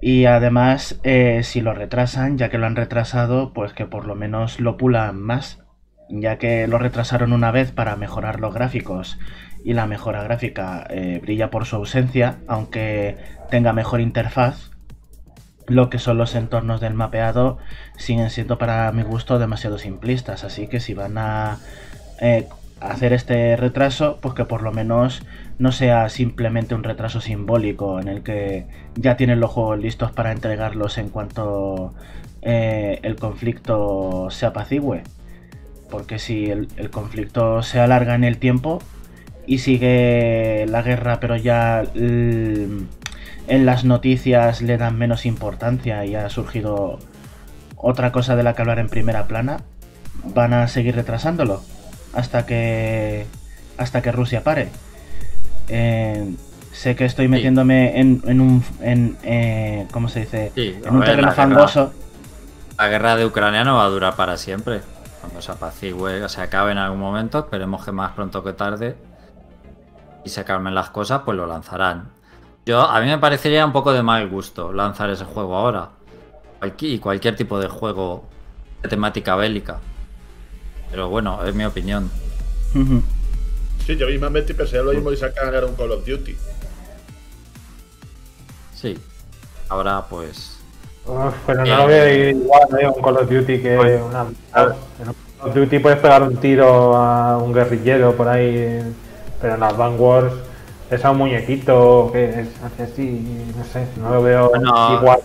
Y 0.01 0.25
además, 0.25 1.01
eh, 1.05 1.43
si 1.45 1.61
lo 1.61 1.75
retrasan, 1.75 2.39
ya 2.39 2.49
que 2.49 2.59
lo 2.59 2.67
han 2.67 2.77
retrasado, 2.77 3.53
pues 3.53 3.73
que 3.75 3.87
por 3.87 4.07
lo 4.07 4.15
menos 4.15 4.59
lo 4.61 4.77
pulan 4.77 5.21
más, 5.21 5.63
ya 6.09 6.39
que 6.39 6.67
lo 6.67 6.79
retrasaron 6.79 7.33
una 7.33 7.51
vez 7.51 7.73
para 7.73 7.97
mejorar 7.97 8.41
los 8.41 8.55
gráficos 8.55 9.19
y 9.65 9.73
la 9.73 9.87
mejora 9.87 10.23
gráfica 10.23 10.87
eh, 10.91 11.19
brilla 11.23 11.51
por 11.51 11.65
su 11.65 11.77
ausencia, 11.77 12.37
aunque 12.47 13.17
tenga 13.51 13.73
mejor 13.73 14.01
interfaz. 14.01 14.71
Lo 15.67 15.89
que 15.89 15.99
son 15.99 16.19
los 16.19 16.35
entornos 16.35 16.83
del 16.83 16.93
mapeado 16.93 17.57
siguen 17.97 18.29
siendo 18.29 18.59
para 18.59 18.93
mi 18.93 19.03
gusto 19.03 19.39
demasiado 19.39 19.79
simplistas, 19.79 20.45
así 20.45 20.67
que 20.67 20.79
si 20.79 20.93
van 20.93 21.17
a 21.17 21.59
eh, 22.21 22.47
hacer 22.81 23.15
este 23.15 23.57
retraso, 23.57 24.19
pues 24.21 24.35
que 24.35 24.45
por 24.45 24.63
lo 24.63 24.71
menos 24.71 25.23
no 25.59 25.73
sea 25.73 26.11
simplemente 26.11 26.75
un 26.75 26.85
retraso 26.85 27.23
simbólico 27.23 27.99
en 27.99 28.09
el 28.09 28.23
que 28.23 28.67
ya 28.95 29.17
tienen 29.17 29.41
los 29.41 29.51
juegos 29.51 29.79
listos 29.79 30.13
para 30.13 30.33
entregarlos 30.33 30.99
en 30.99 31.09
cuanto 31.09 31.95
eh, 32.43 33.01
el 33.03 33.17
conflicto 33.17 34.29
se 34.31 34.45
apacigüe. 34.45 35.03
Porque 35.91 36.19
si 36.19 36.51
el, 36.51 36.69
el 36.77 36.91
conflicto 36.91 37.63
se 37.63 37.81
alarga 37.81 38.15
en 38.15 38.25
el 38.25 38.37
tiempo 38.37 38.83
y 39.47 39.59
sigue 39.59 40.67
la 40.69 40.83
guerra, 40.83 41.21
pero 41.21 41.37
ya 41.37 41.83
mm, 41.95 42.79
en 43.49 43.67
las 43.67 43.85
noticias 43.85 44.63
le 44.63 44.79
dan 44.79 44.97
menos 44.99 45.27
importancia 45.27 46.05
y 46.05 46.15
ha 46.15 46.29
surgido 46.31 46.99
otra 47.77 48.13
cosa 48.13 48.37
de 48.37 48.43
la 48.43 48.55
que 48.55 48.63
hablar 48.63 48.79
en 48.79 48.89
primera 48.89 49.27
plana, 49.27 49.59
van 50.35 50.55
a 50.55 50.69
seguir 50.69 50.95
retrasándolo 50.97 51.63
hasta 52.15 52.47
que 52.47 53.27
hasta 53.77 54.01
que 54.03 54.13
Rusia 54.13 54.43
pare. 54.45 54.69
Eh, 55.69 56.35
sé 56.73 56.97
que 56.97 57.05
estoy 57.05 57.27
Sí. 57.27 57.31
metiéndome 57.31 58.01
en, 58.01 58.23
en 58.27 58.41
un 58.41 58.65
en, 58.81 59.17
eh, 59.25 59.87
¿cómo 59.93 60.09
se 60.09 60.21
dice? 60.21 60.53
Sí, 60.55 60.75
en 60.85 60.93
un 60.93 61.01
ver, 61.01 61.11
terreno 61.11 61.29
la 61.29 61.35
guerra- 61.35 61.49
fangoso. 61.57 61.93
La 62.79 62.89
guerra 62.89 63.17
de 63.17 63.25
Ucrania 63.27 63.65
no 63.65 63.77
va 63.77 63.85
a 63.85 63.89
durar 63.89 64.17
para 64.17 64.37
siempre. 64.37 64.81
Cuando 65.21 65.41
se 65.41 65.53
apacigüe 65.53 66.29
se 66.29 66.41
acabe 66.41 66.73
en 66.73 66.79
algún 66.79 67.01
momento, 67.01 67.39
esperemos 67.41 67.85
que 67.85 67.93
más 67.93 68.13
pronto 68.13 68.43
que 68.45 68.53
tarde, 68.53 68.95
y 70.25 70.29
se 70.31 70.45
calmen 70.45 70.75
las 70.75 70.91
cosas, 70.91 71.23
pues 71.25 71.37
lo 71.37 71.47
lanzarán. 71.47 72.09
Yo, 72.67 72.81
a 72.81 73.01
mí 73.01 73.07
me 73.07 73.19
parecería 73.19 73.65
un 73.67 73.73
poco 73.73 73.93
de 73.93 74.03
mal 74.03 74.29
gusto 74.29 74.73
lanzar 74.73 75.11
ese 75.11 75.25
juego 75.25 75.55
ahora. 75.57 75.91
Cualqui- 76.61 76.95
Y 76.95 76.99
cualquier 76.99 77.37
tipo 77.37 77.59
de 77.61 77.69
juego 77.69 78.25
de 78.83 78.89
temática 78.89 79.37
bélica. 79.37 79.79
Pero 80.91 81.09
bueno, 81.09 81.45
es 81.45 81.55
mi 81.55 81.65
opinión. 81.65 82.11
Sí, 83.85 83.97
yo 83.97 84.07
mismamente 84.07 84.55
pensé 84.55 84.83
lo 84.83 84.93
mismo 84.93 85.13
y 85.13 85.17
sacan 85.17 85.47
ahora 85.55 85.67
un 85.67 85.75
Call 85.75 85.91
of 85.93 86.07
Duty. 86.07 86.37
Sí. 88.75 88.99
Ahora 89.69 90.05
pues... 90.09 90.59
Uf, 91.07 91.35
pero 91.47 91.65
no 91.65 91.67
Eh, 91.67 91.77
lo 91.77 91.87
veo 91.87 92.31
igual 92.31 92.63
¿eh? 92.81 92.89
un 92.89 93.03
Call 93.03 93.17
of 93.19 93.29
Duty 93.31 93.61
que 93.61 93.77
Pues, 93.77 94.01
una. 94.03 94.23
En 94.23 95.09
un 95.09 95.15
Call 95.39 95.49
of 95.51 95.55
Duty 95.55 95.79
puedes 95.81 95.99
pegar 95.99 96.23
un 96.23 96.37
tiro 96.39 96.97
a 96.97 97.37
un 97.39 97.53
guerrillero 97.53 98.15
por 98.17 98.29
ahí, 98.29 98.81
pero 99.45 99.55
en 99.57 99.61
las 99.61 99.77
Vanguards 99.77 100.33
es 100.91 101.05
a 101.05 101.11
un 101.11 101.19
muñequito 101.19 102.09
que 102.15 102.31
es 102.31 102.49
hace 102.65 102.85
así, 102.85 103.53
no 103.55 103.63
sé, 103.63 103.87
no 104.01 104.09
lo 104.15 104.23
veo 104.23 104.49
Bueno, 104.49 104.95
igual. 104.99 105.19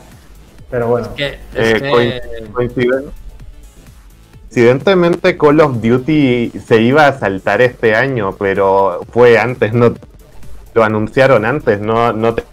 Pero 0.70 0.88
bueno, 0.88 1.08
Es 1.08 1.14
que... 1.16 1.40
Eh, 1.56 1.80
que- 1.80 2.52
coinciden- 2.52 3.12
Coincidentemente 4.50 5.38
Call 5.38 5.62
of 5.62 5.82
Duty 5.82 6.52
se 6.68 6.82
iba 6.82 7.08
a 7.08 7.18
saltar 7.18 7.62
este 7.62 7.96
año, 7.96 8.36
pero 8.38 9.00
fue 9.14 9.40
antes, 9.40 9.72
no 9.74 9.94
lo 10.74 10.84
anunciaron 10.84 11.46
antes, 11.46 11.80
no, 11.80 12.12
no 12.12 12.36
te- 12.36 12.44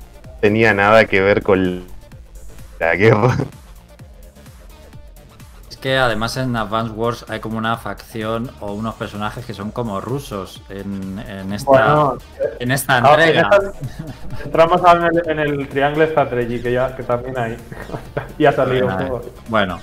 tenía 0.41 0.73
nada 0.73 1.07
que 1.07 1.21
ver 1.21 1.43
con 1.43 1.83
la 2.79 2.95
guerra. 2.95 3.37
Que 5.87 5.97
además 5.99 6.37
en 6.37 6.57
Advance 6.57 6.93
Wars 6.95 7.25
hay 7.29 7.39
como 7.39 7.59
una 7.59 7.77
facción 7.77 8.51
o 8.59 8.73
unos 8.73 8.97
personajes 8.97 9.47
que 9.47 9.55
son 9.55 9.71
como 9.71 10.01
rusos 10.01 10.61
en, 10.69 11.17
en 11.21 11.53
esta, 11.53 11.71
bueno, 11.71 12.19
en 12.59 12.73
esta 12.73 12.99
en 12.99 13.07
entrega. 13.07 13.41
esta- 13.53 14.43
entramos 14.47 14.81
en 15.25 15.39
el, 15.39 15.39
el 15.61 15.69
Triangle 15.69 16.09
Strategy 16.09 16.61
que 16.61 16.73
ya 16.73 16.97
que 16.97 17.05
también 17.05 17.39
hay. 17.39 17.57
y 18.37 18.47
ha 18.47 18.51
salido 18.51 18.89
un 18.89 18.95
Bueno, 18.95 19.09
juego. 19.09 19.25
Bueno, 19.47 19.79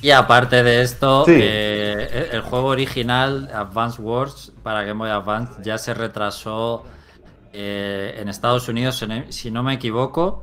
y 0.00 0.12
aparte 0.12 0.62
de 0.62 0.80
esto, 0.80 1.26
Sí. 1.26 1.36
eh, 1.38 2.30
el 2.32 2.40
juego 2.40 2.68
original, 2.68 3.50
Advance 3.54 4.00
Wars, 4.00 4.50
para 4.62 4.80
Game 4.84 4.98
Boy 5.00 5.10
Advance, 5.10 5.60
ya 5.62 5.76
se 5.76 5.92
retrasó 5.92 6.84
eh, 7.52 8.16
en 8.18 8.30
Estados 8.30 8.66
Unidos, 8.70 8.96
si 8.96 9.06
no- 9.06 9.24
si 9.30 9.50
no 9.50 9.62
me 9.62 9.74
equivoco. 9.74 10.42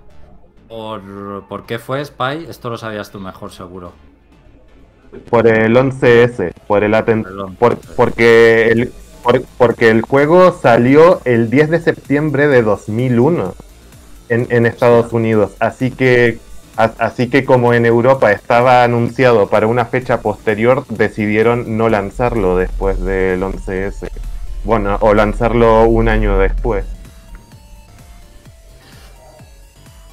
Por, 0.69 1.47
¿Por 1.47 1.65
qué 1.65 1.79
fue 1.79 2.05
Spy? 2.05 2.45
Esto 2.47 2.69
lo 2.69 2.77
sabías 2.77 3.09
tú 3.09 3.19
mejor, 3.19 3.51
seguro. 3.51 3.93
Por 5.29 5.47
el 5.47 5.75
11S, 5.75 6.53
por 6.67 6.83
el 6.83 6.93
aten- 6.93 7.23
Por 7.23 7.31
el 7.31 7.39
11S. 7.39 7.57
por- 7.57 7.77
porque 7.95 8.67
el 8.71 8.93
por- 9.23 9.43
porque 9.57 9.89
el 9.89 10.01
juego 10.01 10.51
salió 10.59 11.21
el 11.25 11.49
10 11.49 11.69
de 11.69 11.79
septiembre 11.79 12.47
de 12.47 12.63
2001 12.63 13.53
en, 14.29 14.47
en 14.49 14.65
Estados 14.65 15.13
Unidos, 15.13 15.51
así 15.59 15.91
que 15.91 16.39
a- 16.77 16.93
así 16.99 17.29
que 17.29 17.43
como 17.45 17.73
en 17.73 17.85
Europa 17.85 18.31
estaba 18.31 18.83
anunciado 18.83 19.47
para 19.49 19.67
una 19.67 19.85
fecha 19.85 20.21
posterior, 20.21 20.85
decidieron 20.87 21.77
no 21.77 21.89
lanzarlo 21.89 22.55
después 22.57 22.99
del 23.01 23.43
11S. 23.43 24.09
Bueno, 24.63 24.97
o 25.01 25.13
lanzarlo 25.13 25.83
un 25.83 26.07
año 26.07 26.37
después. 26.39 26.85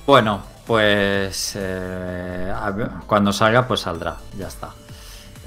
Bueno, 0.06 0.42
pues 0.66 1.52
eh, 1.56 2.52
cuando 3.06 3.32
salga, 3.32 3.66
pues 3.68 3.80
saldrá, 3.80 4.16
ya 4.38 4.48
está. 4.48 4.70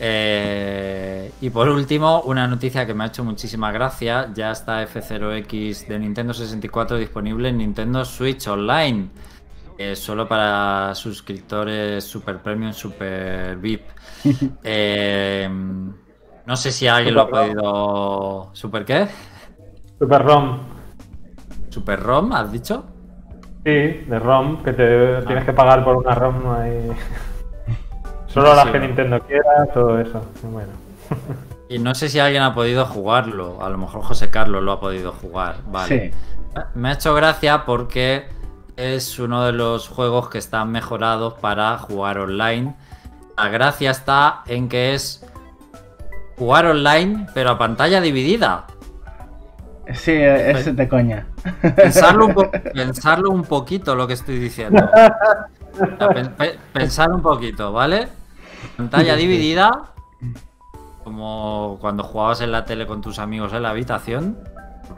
Eh, 0.04 1.32
y 1.42 1.52
por 1.52 1.70
último, 1.70 2.22
una 2.22 2.48
noticia 2.48 2.88
que 2.88 2.94
me 2.96 3.04
ha 3.04 3.08
hecho 3.08 3.24
muchísima 3.24 3.72
gracia, 3.72 4.32
ya 4.34 4.50
está 4.50 4.82
F0X 4.84 5.86
de 5.88 6.00
Nintendo 6.00 6.34
64 6.34 6.98
disponible 6.98 7.50
en 7.50 7.60
Nintendo 7.60 8.04
Switch 8.04 8.48
Online, 8.48 9.10
eh, 9.78 9.96
solo 9.96 10.28
para 10.28 10.96
suscriptores 10.96 12.04
Super 12.04 12.40
Premium, 12.40 12.74
Super 12.74 13.58
VIP. 13.58 13.84
Eh, 14.64 15.48
no 16.48 16.56
sé 16.56 16.72
si 16.72 16.88
alguien 16.88 17.14
lo 17.14 17.22
ha 17.22 17.30
podido... 17.30 18.50
¿Super 18.54 18.84
qué? 18.84 19.08
Super 20.00 20.24
ROM. 20.24 20.58
¿Super 21.70 22.00
ROM, 22.00 22.34
has 22.34 22.52
dicho? 22.52 22.86
Sí, 23.64 23.70
de 23.70 24.20
ROM, 24.20 24.64
que 24.64 24.74
te 24.74 25.22
tienes 25.28 25.46
que 25.46 25.54
pagar 25.54 25.84
por 25.84 25.96
una 25.98 26.16
ROM. 26.16 26.44
no 26.44 26.56
hay- 26.56 26.90
Solo 28.34 28.54
las 28.56 28.66
Sí, 28.66 28.72
que 28.72 28.80
¿no? 28.80 28.86
Nintendo 28.88 29.20
quiera, 29.22 29.66
todo 29.74 30.00
eso. 30.00 30.26
Bueno. 30.44 30.72
Y 31.70 31.80
no 31.80 31.96
sé 31.96 32.10
si 32.10 32.20
alguien 32.20 32.44
ha 32.44 32.54
podido 32.54 32.86
jugarlo. 32.86 33.64
A 33.64 33.70
lo 33.70 33.78
mejor 33.78 34.02
José 34.04 34.30
Carlos 34.30 34.64
lo 34.64 34.74
ha 34.74 34.80
podido 34.80 35.12
jugar. 35.14 35.58
Vale. 35.68 36.12
Sí. 36.12 36.18
Me 36.76 36.90
ha 36.90 36.94
hecho 36.94 37.14
gracia 37.14 37.66
porque 37.66 38.26
es 38.76 39.20
uno 39.20 39.44
de 39.46 39.52
los 39.54 39.88
juegos 39.88 40.30
que 40.30 40.38
están 40.38 40.72
mejorados 40.72 41.34
para 41.36 41.78
jugar 41.78 42.18
online. 42.20 42.76
La 43.38 43.50
gracia 43.50 43.92
está 43.92 44.42
en 44.48 44.68
que 44.70 44.94
es 44.94 45.26
jugar 46.38 46.66
online, 46.66 47.28
pero 47.34 47.52
a 47.52 47.58
pantalla 47.58 48.02
dividida. 48.02 48.66
Sí, 49.94 50.12
es 50.14 50.74
de 50.76 50.88
coña. 50.88 51.26
Pensarlo 51.76 52.28
un, 52.28 52.34
po- 52.34 52.52
pensarlo 52.74 53.30
un 53.32 53.44
poquito 53.44 53.96
lo 53.96 54.08
que 54.08 54.14
estoy 54.14 54.40
diciendo. 54.40 54.84
O 54.94 55.98
sea, 55.98 56.10
pen- 56.10 56.34
pe- 56.38 56.58
pensar 56.74 57.12
un 57.12 57.22
poquito, 57.22 57.72
¿vale? 57.74 58.08
Pantalla 58.78 59.16
dividida 59.16 59.94
como 61.04 61.78
cuando 61.82 62.04
jugabas 62.04 62.42
en 62.42 62.52
la 62.52 62.66
tele 62.66 62.86
con 62.86 63.02
tus 63.02 63.20
amigos 63.20 63.54
en 63.54 63.64
la 63.64 63.72
habitación, 63.72 64.38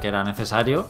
que 0.01 0.07
era 0.07 0.23
necesario. 0.23 0.87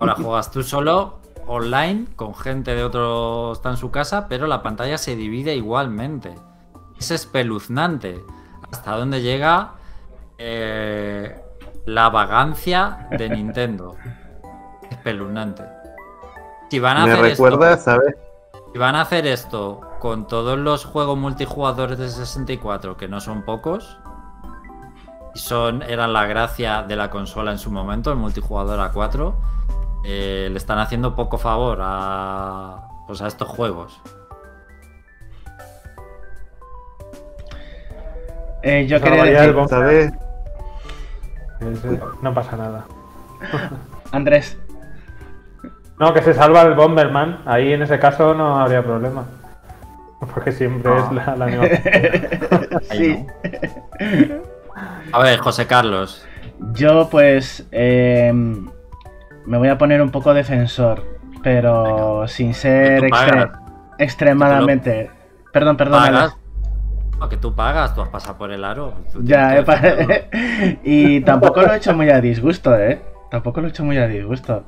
Ahora 0.00 0.14
juegas 0.22 0.50
tú 0.50 0.62
solo, 0.62 1.18
online, 1.46 2.06
con 2.16 2.34
gente 2.34 2.74
de 2.74 2.84
otro 2.84 3.52
está 3.52 3.70
en 3.70 3.76
su 3.76 3.90
casa, 3.90 4.26
pero 4.28 4.46
la 4.46 4.62
pantalla 4.62 4.98
se 4.98 5.16
divide 5.16 5.54
igualmente. 5.54 6.34
Es 6.98 7.10
espeluznante. 7.10 8.24
Hasta 8.70 8.96
dónde 8.96 9.22
llega 9.22 9.72
eh, 10.38 11.40
la 11.86 12.08
vagancia 12.10 13.06
de 13.10 13.28
Nintendo. 13.28 13.96
Espeluznante. 14.90 15.64
Si 16.70 16.80
van 16.80 16.96
a 16.96 17.06
Me 17.06 17.12
hacer 17.12 17.24
recuerda, 17.24 17.72
esto, 17.74 17.84
¿sabes? 17.84 18.16
si 18.72 18.78
van 18.78 18.96
a 18.96 19.02
hacer 19.02 19.26
esto 19.26 19.80
con 20.04 20.28
todos 20.28 20.58
los 20.58 20.84
juegos 20.84 21.16
multijugadores 21.16 21.96
de 21.96 22.10
64, 22.10 22.98
que 22.98 23.08
no 23.08 23.22
son 23.22 23.42
pocos, 23.42 23.98
y 25.34 25.38
son, 25.38 25.80
eran 25.80 26.12
la 26.12 26.26
gracia 26.26 26.82
de 26.82 26.94
la 26.94 27.08
consola 27.08 27.52
en 27.52 27.58
su 27.58 27.70
momento, 27.70 28.12
el 28.12 28.18
multijugador 28.18 28.80
a 28.80 28.90
4, 28.90 29.34
eh, 30.04 30.48
le 30.50 30.58
están 30.58 30.78
haciendo 30.78 31.14
poco 31.14 31.38
favor 31.38 31.78
a, 31.80 32.86
pues 33.06 33.22
a 33.22 33.28
estos 33.28 33.48
juegos. 33.48 33.98
Eh, 38.62 38.86
yo 38.86 39.00
quería 39.00 39.24
decir, 39.24 40.12
No 42.20 42.34
pasa 42.34 42.58
nada. 42.58 42.84
Andrés, 44.12 44.58
No, 45.98 46.12
que 46.12 46.20
se 46.20 46.34
salva 46.34 46.60
el 46.60 46.74
Bomberman. 46.74 47.40
Ahí 47.46 47.72
en 47.72 47.80
ese 47.80 47.98
caso 47.98 48.34
no 48.34 48.58
habría 48.58 48.82
problema. 48.82 49.24
Porque 50.32 50.52
siempre 50.52 50.90
No. 50.90 51.04
es 51.06 51.12
la, 51.12 51.36
la 51.36 51.46
misma. 51.46 51.64
Sí. 52.92 53.24
no. 54.28 54.42
A 55.12 55.18
ver, 55.20 55.38
José 55.38 55.66
Carlos. 55.66 56.26
Yo 56.72 57.08
pues 57.10 57.66
eh, 57.72 58.32
me 59.46 59.58
voy 59.58 59.68
a 59.68 59.78
poner 59.78 60.00
un 60.02 60.10
poco 60.10 60.32
defensor, 60.34 61.04
pero 61.42 62.26
sin 62.28 62.54
ser 62.54 63.02
extre- 63.02 63.52
extremadamente... 63.98 65.10
Perdón, 65.52 65.76
perdón. 65.76 66.02
¿Pagas? 66.02 66.36
No, 67.20 67.28
que 67.28 67.36
tú 67.36 67.54
pagas, 67.54 67.94
tú 67.94 68.02
has 68.02 68.08
pasado 68.08 68.36
por 68.36 68.50
el 68.50 68.64
aro. 68.64 68.94
Ya, 69.22 69.56
he 69.58 69.64
y 70.84 71.20
tampoco 71.20 71.62
lo 71.62 71.72
he 71.72 71.76
hecho 71.76 71.94
muy 71.94 72.10
a 72.10 72.20
disgusto, 72.20 72.76
¿eh? 72.76 73.00
Tampoco 73.30 73.60
lo 73.60 73.68
he 73.68 73.70
hecho 73.70 73.84
muy 73.84 73.98
a 73.98 74.06
disgusto. 74.08 74.64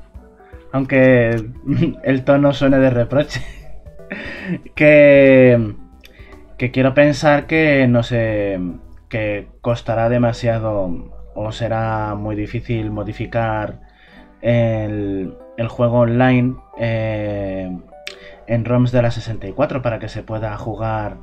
Aunque 0.72 1.44
el 2.04 2.24
tono 2.24 2.52
suene 2.52 2.78
de 2.78 2.90
reproche. 2.90 3.42
Que, 4.74 5.74
que 6.58 6.70
quiero 6.70 6.94
pensar 6.94 7.46
que, 7.46 7.86
no 7.88 8.02
sé, 8.02 8.60
que 9.08 9.48
costará 9.60 10.08
demasiado 10.08 11.12
o 11.34 11.52
será 11.52 12.14
muy 12.14 12.34
difícil 12.34 12.90
modificar 12.90 13.80
el, 14.40 15.36
el 15.56 15.68
juego 15.68 16.00
online 16.00 16.56
eh, 16.78 17.70
en 18.46 18.64
ROMs 18.64 18.92
de 18.92 19.02
la 19.02 19.10
64 19.10 19.82
para 19.82 19.98
que 19.98 20.08
se 20.08 20.22
pueda 20.22 20.56
jugar. 20.56 21.18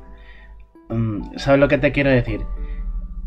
Mm, 0.88 1.36
¿Sabes 1.36 1.60
lo 1.60 1.68
que 1.68 1.78
te 1.78 1.92
quiero 1.92 2.10
decir? 2.10 2.42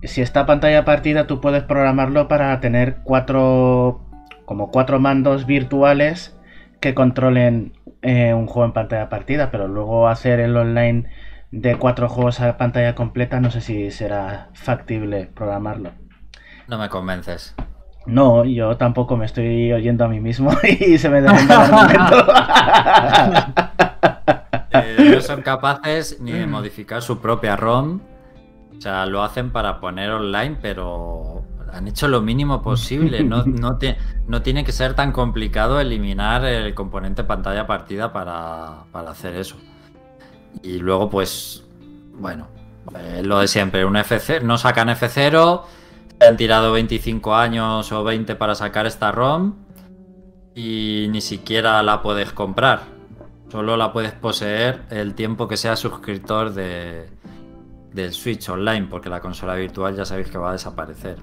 si 0.03 0.21
está 0.21 0.45
pantalla 0.45 0.85
partida, 0.85 1.25
tú 1.25 1.41
puedes 1.41 1.63
programarlo 1.63 2.27
para 2.27 2.59
tener 2.59 2.97
cuatro, 3.03 4.01
como 4.45 4.69
cuatro 4.69 4.99
mandos 4.99 5.45
virtuales 5.45 6.36
que 6.79 6.93
controlen 6.93 7.73
eh, 8.01 8.33
un 8.33 8.47
juego 8.47 8.65
en 8.65 8.73
pantalla 8.73 9.09
partida, 9.09 9.51
pero 9.51 9.67
luego 9.67 10.07
hacer 10.07 10.39
el 10.39 10.55
online 10.55 11.09
de 11.51 11.77
cuatro 11.77 12.09
juegos 12.09 12.39
a 12.41 12.57
pantalla 12.57 12.95
completa, 12.95 13.39
no 13.39 13.51
sé 13.51 13.61
si 13.61 13.91
será 13.91 14.49
factible 14.53 15.29
programarlo. 15.33 15.91
No 16.67 16.77
me 16.77 16.89
convences. 16.89 17.55
No, 18.05 18.45
yo 18.45 18.77
tampoco 18.77 19.17
me 19.17 19.25
estoy 19.25 19.71
oyendo 19.73 20.05
a 20.05 20.07
mí 20.07 20.19
mismo 20.19 20.51
y 20.79 20.97
se 20.97 21.09
me 21.09 21.21
derrumba 21.21 21.65
el 21.65 21.73
argumento. 21.73 22.27
Eh, 24.69 25.11
no 25.11 25.21
son 25.21 25.41
capaces 25.43 26.19
ni 26.19 26.31
de 26.31 26.45
modificar 26.45 27.01
su 27.01 27.19
propia 27.19 27.55
ROM. 27.55 28.01
O 28.77 28.81
sea, 28.81 29.05
lo 29.05 29.23
hacen 29.23 29.51
para 29.51 29.79
poner 29.79 30.11
online, 30.11 30.57
pero 30.61 31.43
han 31.73 31.87
hecho 31.87 32.07
lo 32.07 32.21
mínimo 32.21 32.61
posible. 32.61 33.23
No, 33.23 33.43
no, 33.45 33.77
ti- 33.77 33.95
no 34.27 34.41
tiene 34.41 34.63
que 34.63 34.71
ser 34.71 34.93
tan 34.93 35.11
complicado 35.11 35.79
eliminar 35.79 36.45
el 36.45 36.73
componente 36.73 37.23
pantalla 37.23 37.67
partida 37.67 38.11
para, 38.13 38.83
para 38.91 39.11
hacer 39.11 39.35
eso. 39.35 39.55
Y 40.63 40.79
luego, 40.79 41.09
pues, 41.09 41.63
bueno, 42.13 42.47
eh, 42.97 43.21
lo 43.23 43.39
de 43.39 43.47
siempre, 43.47 43.85
un 43.85 43.95
F0, 43.95 44.41
no 44.41 44.57
sacan 44.57 44.89
F0, 44.89 45.61
han 46.27 46.37
tirado 46.37 46.71
25 46.71 47.35
años 47.35 47.91
o 47.91 48.03
20 48.03 48.35
para 48.35 48.55
sacar 48.55 48.85
esta 48.87 49.11
ROM 49.11 49.53
y 50.55 51.07
ni 51.11 51.21
siquiera 51.21 51.83
la 51.83 52.01
puedes 52.01 52.31
comprar. 52.33 52.81
Solo 53.51 53.77
la 53.77 53.93
puedes 53.93 54.11
poseer 54.13 54.81
el 54.89 55.13
tiempo 55.13 55.47
que 55.47 55.55
seas 55.57 55.79
suscriptor 55.79 56.53
de, 56.53 57.07
del 57.93 58.11
Switch 58.13 58.49
Online, 58.49 58.87
porque 58.89 59.09
la 59.09 59.21
consola 59.21 59.53
virtual 59.55 59.95
ya 59.95 60.03
sabéis 60.05 60.29
que 60.29 60.37
va 60.37 60.49
a 60.49 60.53
desaparecer. 60.53 61.17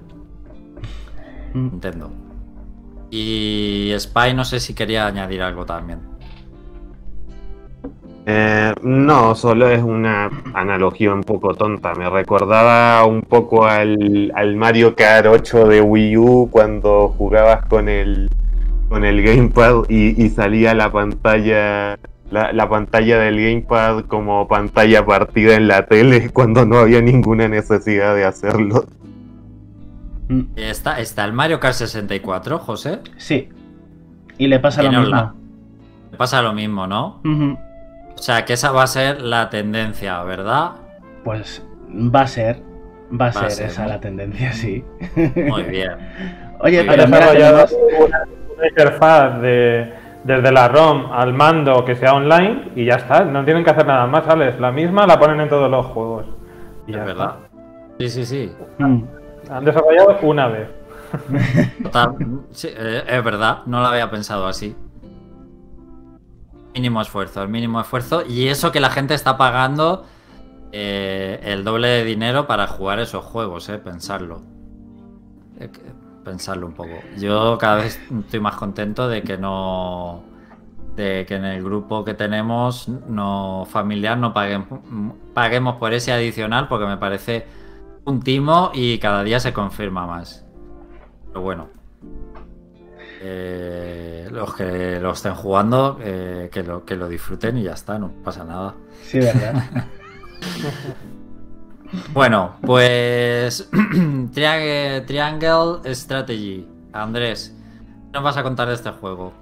Mm. 1.55 1.69
Nintendo. 1.71 2.11
Y 3.09 3.93
Spy 3.97 4.33
no 4.33 4.43
sé 4.43 4.59
si 4.59 4.73
quería 4.73 5.07
añadir 5.07 5.41
algo 5.41 5.65
también. 5.65 5.99
Eh, 8.27 8.73
no, 8.81 9.35
solo 9.35 9.69
es 9.69 9.81
una 9.83 10.29
analogía 10.53 11.13
un 11.13 11.23
poco 11.23 11.53
tonta. 11.53 11.93
Me 11.93 12.09
recordaba 12.09 13.05
un 13.05 13.21
poco 13.21 13.65
al, 13.65 14.31
al 14.35 14.55
Mario 14.55 14.95
Kart 14.95 15.27
8 15.27 15.67
de 15.67 15.81
Wii 15.81 16.17
U 16.17 16.49
cuando 16.51 17.09
jugabas 17.09 17.65
con 17.67 17.87
el, 17.87 18.29
con 18.89 19.05
el 19.05 19.23
Gamepad 19.23 19.83
y, 19.89 20.21
y 20.21 20.29
salía 20.29 20.73
la 20.73 20.91
pantalla, 20.91 21.99
la, 22.31 22.51
la 22.51 22.67
pantalla 22.67 23.19
del 23.19 23.37
Gamepad 23.37 24.05
como 24.05 24.47
pantalla 24.47 25.05
partida 25.05 25.55
en 25.55 25.67
la 25.67 25.85
tele 25.85 26.29
cuando 26.33 26.65
no 26.65 26.79
había 26.79 27.01
ninguna 27.01 27.47
necesidad 27.47 28.15
de 28.15 28.25
hacerlo. 28.25 28.85
Mm, 30.27 30.41
¿Está, 30.55 30.99
está 30.99 31.23
el 31.25 31.33
Mario 31.33 31.59
Kart 31.59 31.75
64, 31.75 32.59
José? 32.59 32.99
sí. 33.17 33.49
Y 34.37 34.47
le 34.47 34.59
pasa 34.59 34.83
lo 34.83 34.89
mismo. 34.89 35.05
online. 35.05 35.29
Me 36.11 36.17
pasa 36.17 36.41
lo 36.41 36.51
mismo, 36.51 36.87
¿no? 36.87 37.21
O 37.23 38.17
sea, 38.17 38.43
que 38.43 38.51
esa 38.53 38.71
va 38.71 38.83
a 38.83 38.87
ser 38.87 39.21
la 39.21 39.49
tendencia, 39.49 40.21
¿verdad? 40.23 40.71
Pues 41.23 41.65
va 41.89 42.21
a 42.21 42.27
ser. 42.27 42.61
Va 43.09 43.27
a 43.27 43.31
Va 43.31 43.41
a 43.45 43.49
ser, 43.49 43.51
ser, 43.51 43.67
esa 43.67 43.83
¿no? 43.83 43.89
la 43.89 43.99
tendencia, 44.01 44.51
sí. 44.51 44.83
Muy 45.35 45.63
bien. 45.63 45.91
Oye, 46.59 46.83
Muy 46.83 46.95
pero 46.95 47.07
bien. 47.07 47.11
mira, 47.11 47.31
una, 47.31 48.19
una 48.57 48.67
interfaz 48.67 49.39
de, 49.41 49.93
desde 50.25 50.51
la 50.51 50.67
ROM 50.67 51.13
al 51.13 51.33
mando 51.33 51.85
que 51.85 51.95
sea 51.95 52.13
online 52.15 52.71
y 52.75 52.83
ya 52.85 52.95
está. 52.95 53.23
No 53.23 53.45
tienen 53.45 53.63
que 53.63 53.69
hacer 53.69 53.85
nada 53.87 54.05
más, 54.07 54.25
¿sales? 54.25 54.59
La 54.59 54.71
misma 54.73 55.07
la 55.07 55.17
ponen 55.17 55.39
en 55.39 55.47
todos 55.47 55.71
los 55.71 55.85
juegos. 55.85 56.25
Y 56.87 56.91
Es 56.91 56.97
ya 56.97 57.03
verdad. 57.05 57.35
Sí, 57.99 58.09
sí, 58.09 58.25
sí. 58.25 58.51
Mm. 58.79 59.03
Han 59.49 59.65
desarrollado 59.65 60.17
una 60.21 60.47
vez. 60.47 60.69
Sí, 62.51 62.67
eh, 62.71 63.03
es 63.07 63.23
verdad, 63.23 63.59
no 63.67 63.79
lo 63.79 63.87
había 63.87 64.09
pensado 64.09 64.47
así. 64.47 64.75
Mínimo 66.73 67.01
esfuerzo, 67.01 67.41
el 67.43 67.49
mínimo 67.49 67.79
esfuerzo. 67.79 68.23
Y 68.27 68.47
eso 68.49 68.71
que 68.71 68.79
la 68.79 68.89
gente 68.89 69.13
está 69.13 69.37
pagando 69.37 70.05
eh, 70.77 71.39
el 71.41 71.63
doble 71.63 71.87
de 71.87 72.03
dinero 72.03 72.47
para 72.47 72.67
jugar 72.67 72.99
esos 72.99 73.23
juegos, 73.23 73.69
eh, 73.69 73.77
pensarlo. 73.77 74.41
Eh, 75.57 75.69
pensarlo 76.25 76.67
un 76.67 76.73
poco. 76.73 76.95
Yo 77.17 77.57
cada 77.57 77.77
vez 77.77 77.97
estoy 78.19 78.41
más 78.41 78.55
contento 78.57 79.07
de 79.07 79.21
que 79.21 79.37
no. 79.37 80.23
de 80.97 81.25
que 81.25 81.35
en 81.35 81.45
el 81.45 81.63
grupo 81.63 82.03
que 82.03 82.13
tenemos 82.13 82.89
no 82.89 83.65
familiar 83.69 84.17
no 84.17 84.33
paguemos 84.33 85.75
por 85.75 85.93
ese 85.93 86.11
adicional 86.11 86.67
porque 86.67 86.85
me 86.85 86.97
parece 86.97 87.45
un 88.05 88.21
timo 88.21 88.71
y 88.73 88.97
cada 88.99 89.23
día 89.23 89.39
se 89.39 89.53
confirma 89.53 90.07
más. 90.07 90.45
Pero 91.27 91.41
bueno. 91.41 91.69
Eh, 93.21 94.27
los 94.31 94.55
que 94.55 94.99
lo 94.99 95.11
estén 95.11 95.33
jugando, 95.33 95.97
eh, 96.01 96.49
que, 96.51 96.61
lo, 96.63 96.85
que 96.85 96.95
lo 96.95 97.07
disfruten 97.07 97.57
y 97.57 97.63
ya 97.63 97.73
está, 97.73 97.97
no 97.97 98.11
pasa 98.23 98.43
nada. 98.43 98.75
Sí, 99.01 99.19
¿verdad? 99.19 99.63
Bueno, 102.13 102.55
pues 102.61 103.69
Triangle, 104.33 105.01
Triangle 105.01 105.93
Strategy. 105.93 106.67
Andrés, 106.91 107.55
¿qué 108.05 108.11
nos 108.11 108.23
vas 108.23 108.37
a 108.37 108.43
contar 108.43 108.67
de 108.67 108.73
este 108.73 108.89
juego? 108.91 109.33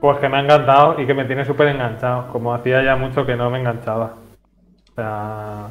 Pues 0.00 0.18
que 0.18 0.28
me 0.28 0.38
ha 0.38 0.40
encantado 0.40 1.00
y 1.00 1.06
que 1.06 1.14
me 1.14 1.24
tiene 1.24 1.44
súper 1.44 1.68
enganchado. 1.68 2.28
Como 2.28 2.52
hacía 2.54 2.82
ya 2.82 2.96
mucho 2.96 3.24
que 3.24 3.36
no 3.36 3.50
me 3.50 3.60
enganchaba. 3.60 4.16
O 4.90 4.94
sea, 4.94 5.68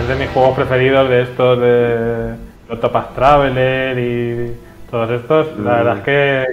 es 0.00 0.08
de 0.08 0.14
mis 0.16 0.28
juegos 0.30 0.54
preferidos 0.56 1.08
de 1.08 1.22
estos 1.22 1.58
de 1.60 2.34
Octopath 2.70 3.14
Traveler 3.14 3.98
y 3.98 4.56
todos 4.90 5.10
estos. 5.10 5.46
La 5.58 5.72
Mm. 5.72 5.76
verdad 5.76 5.96
es 5.98 6.02
que 6.04 6.46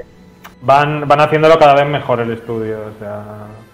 van, 0.61 1.07
van 1.07 1.21
haciéndolo 1.21 1.57
cada 1.57 1.75
vez 1.75 1.87
mejor 1.87 2.19
el 2.19 2.31
estudio. 2.31 2.77
O 2.95 2.99
sea, 2.99 3.23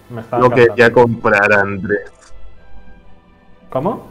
me 0.10 0.22
está 0.22 0.38
Lo 0.38 0.46
encantando. 0.46 0.76
quería 0.76 0.92
comprar, 0.94 1.54
Andrés. 1.54 2.12
¿Cómo? 3.70 4.08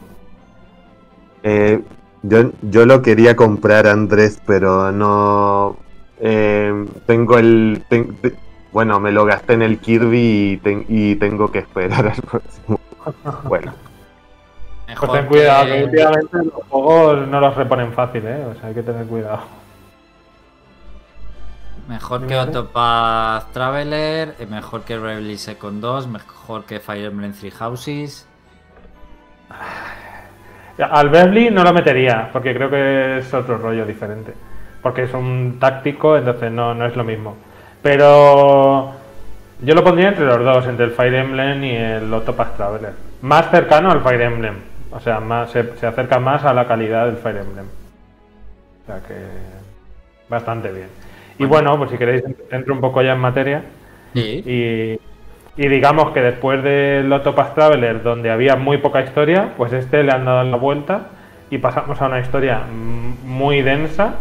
Eh, 1.43 1.81
yo, 2.23 2.51
yo 2.61 2.85
lo 2.85 3.01
quería 3.01 3.35
comprar, 3.35 3.87
Andrés, 3.87 4.41
pero 4.45 4.91
no. 4.91 5.77
eh, 6.19 6.85
tengo 7.05 7.37
el. 7.37 7.83
ten- 7.89 8.15
te- 8.15 8.33
bueno, 8.71 8.99
me 8.99 9.11
lo 9.11 9.25
gasté 9.25 9.53
en 9.53 9.61
el 9.61 9.79
Kirby 9.79 10.51
y, 10.53 10.57
ten- 10.57 10.85
y 10.89 11.15
tengo 11.15 11.51
que 11.51 11.59
esperar 11.59 12.07
al 12.07 12.21
próximo. 12.21 12.79
Bueno, 13.43 13.71
Mejor 14.87 15.09
Pues 15.09 15.21
ten 15.21 15.29
cuidado, 15.29 15.65
que 15.65 15.83
últimamente 15.83 16.37
los 16.37 16.63
juegos 16.69 17.27
no 17.27 17.39
los 17.39 17.55
reponen 17.55 17.93
fácil, 17.93 18.25
¿eh? 18.25 18.45
O 18.45 18.53
sea, 18.55 18.69
hay 18.69 18.75
que 18.75 18.83
tener 18.83 19.05
cuidado. 19.07 19.41
Mejor 21.87 22.25
que. 22.25 22.35
Autopath 22.35 23.51
Traveler, 23.51 24.35
eh, 24.39 24.45
mejor 24.47 24.83
que 24.83 24.97
Bravely 24.97 25.37
Second 25.37 25.81
2, 25.81 26.07
mejor 26.07 26.65
que 26.65 26.79
Fire 26.79 27.05
Emblem 27.05 27.33
Three 27.33 27.51
Houses. 27.51 28.27
Al 30.77 31.09
Beverly 31.09 31.51
no 31.51 31.63
lo 31.63 31.73
metería, 31.73 32.29
porque 32.33 32.53
creo 32.53 32.69
que 32.69 33.19
es 33.19 33.33
otro 33.33 33.57
rollo 33.57 33.85
diferente. 33.85 34.33
Porque 34.81 35.03
es 35.03 35.13
un 35.13 35.57
táctico, 35.59 36.17
entonces 36.17 36.51
no, 36.51 36.73
no 36.73 36.85
es 36.85 36.95
lo 36.95 37.03
mismo. 37.03 37.37
Pero 37.81 38.93
yo 39.61 39.75
lo 39.75 39.83
pondría 39.83 40.09
entre 40.09 40.25
los 40.25 40.43
dos, 40.43 40.67
entre 40.67 40.85
el 40.85 40.91
Fire 40.91 41.13
Emblem 41.13 41.63
y 41.63 41.75
el 41.75 42.13
Octopath 42.13 42.57
Traveler. 42.57 42.93
Más 43.21 43.49
cercano 43.49 43.91
al 43.91 44.01
Fire 44.01 44.21
Emblem. 44.21 44.74
O 44.95 44.99
sea, 44.99 45.19
más, 45.19 45.51
se, 45.51 45.75
se 45.77 45.85
acerca 45.85 46.19
más 46.19 46.45
a 46.45 46.53
la 46.53 46.65
calidad 46.67 47.05
del 47.05 47.17
Fire 47.17 47.37
Emblem. 47.37 47.65
O 48.83 48.85
sea 48.85 48.99
que 49.07 49.15
bastante 50.29 50.71
bien. 50.71 50.87
Y 51.37 51.45
bueno, 51.45 51.77
pues 51.77 51.91
si 51.91 51.97
queréis 51.97 52.23
entro 52.49 52.73
un 52.73 52.81
poco 52.81 53.01
ya 53.01 53.13
en 53.13 53.19
materia. 53.19 53.63
Sí. 54.13 54.41
Y, 54.45 54.99
y 55.61 55.67
digamos 55.67 56.11
que 56.11 56.21
después 56.21 56.63
del 56.63 57.11
Octopath 57.11 57.55
Traveler, 57.55 58.03
donde 58.03 58.31
había 58.31 58.55
muy 58.55 58.77
poca 58.77 59.01
historia, 59.01 59.53
pues 59.57 59.73
este 59.73 60.03
le 60.03 60.11
han 60.11 60.25
dado 60.25 60.43
la 60.43 60.57
vuelta 60.57 61.07
y 61.49 61.57
pasamos 61.57 62.01
a 62.01 62.07
una 62.07 62.19
historia 62.19 62.61
muy 62.69 63.61
densa, 63.61 64.15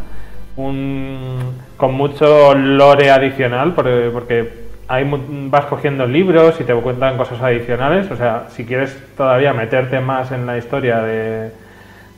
un, 0.57 1.39
con 1.77 1.95
mucho 1.95 2.55
lore 2.55 3.11
adicional, 3.11 3.75
porque, 3.75 4.11
porque 4.13 4.64
mu- 5.05 5.51
vas 5.51 5.65
cogiendo 5.67 6.07
libros 6.07 6.61
y 6.61 6.65
te 6.65 6.75
cuentan 6.75 7.17
cosas 7.17 7.41
adicionales. 7.41 8.11
O 8.11 8.17
sea, 8.17 8.47
si 8.51 8.65
quieres 8.65 8.97
todavía 9.17 9.53
meterte 9.53 10.01
más 10.01 10.31
en 10.33 10.47
la 10.47 10.59
historia 10.59 11.01
de, 11.01 11.51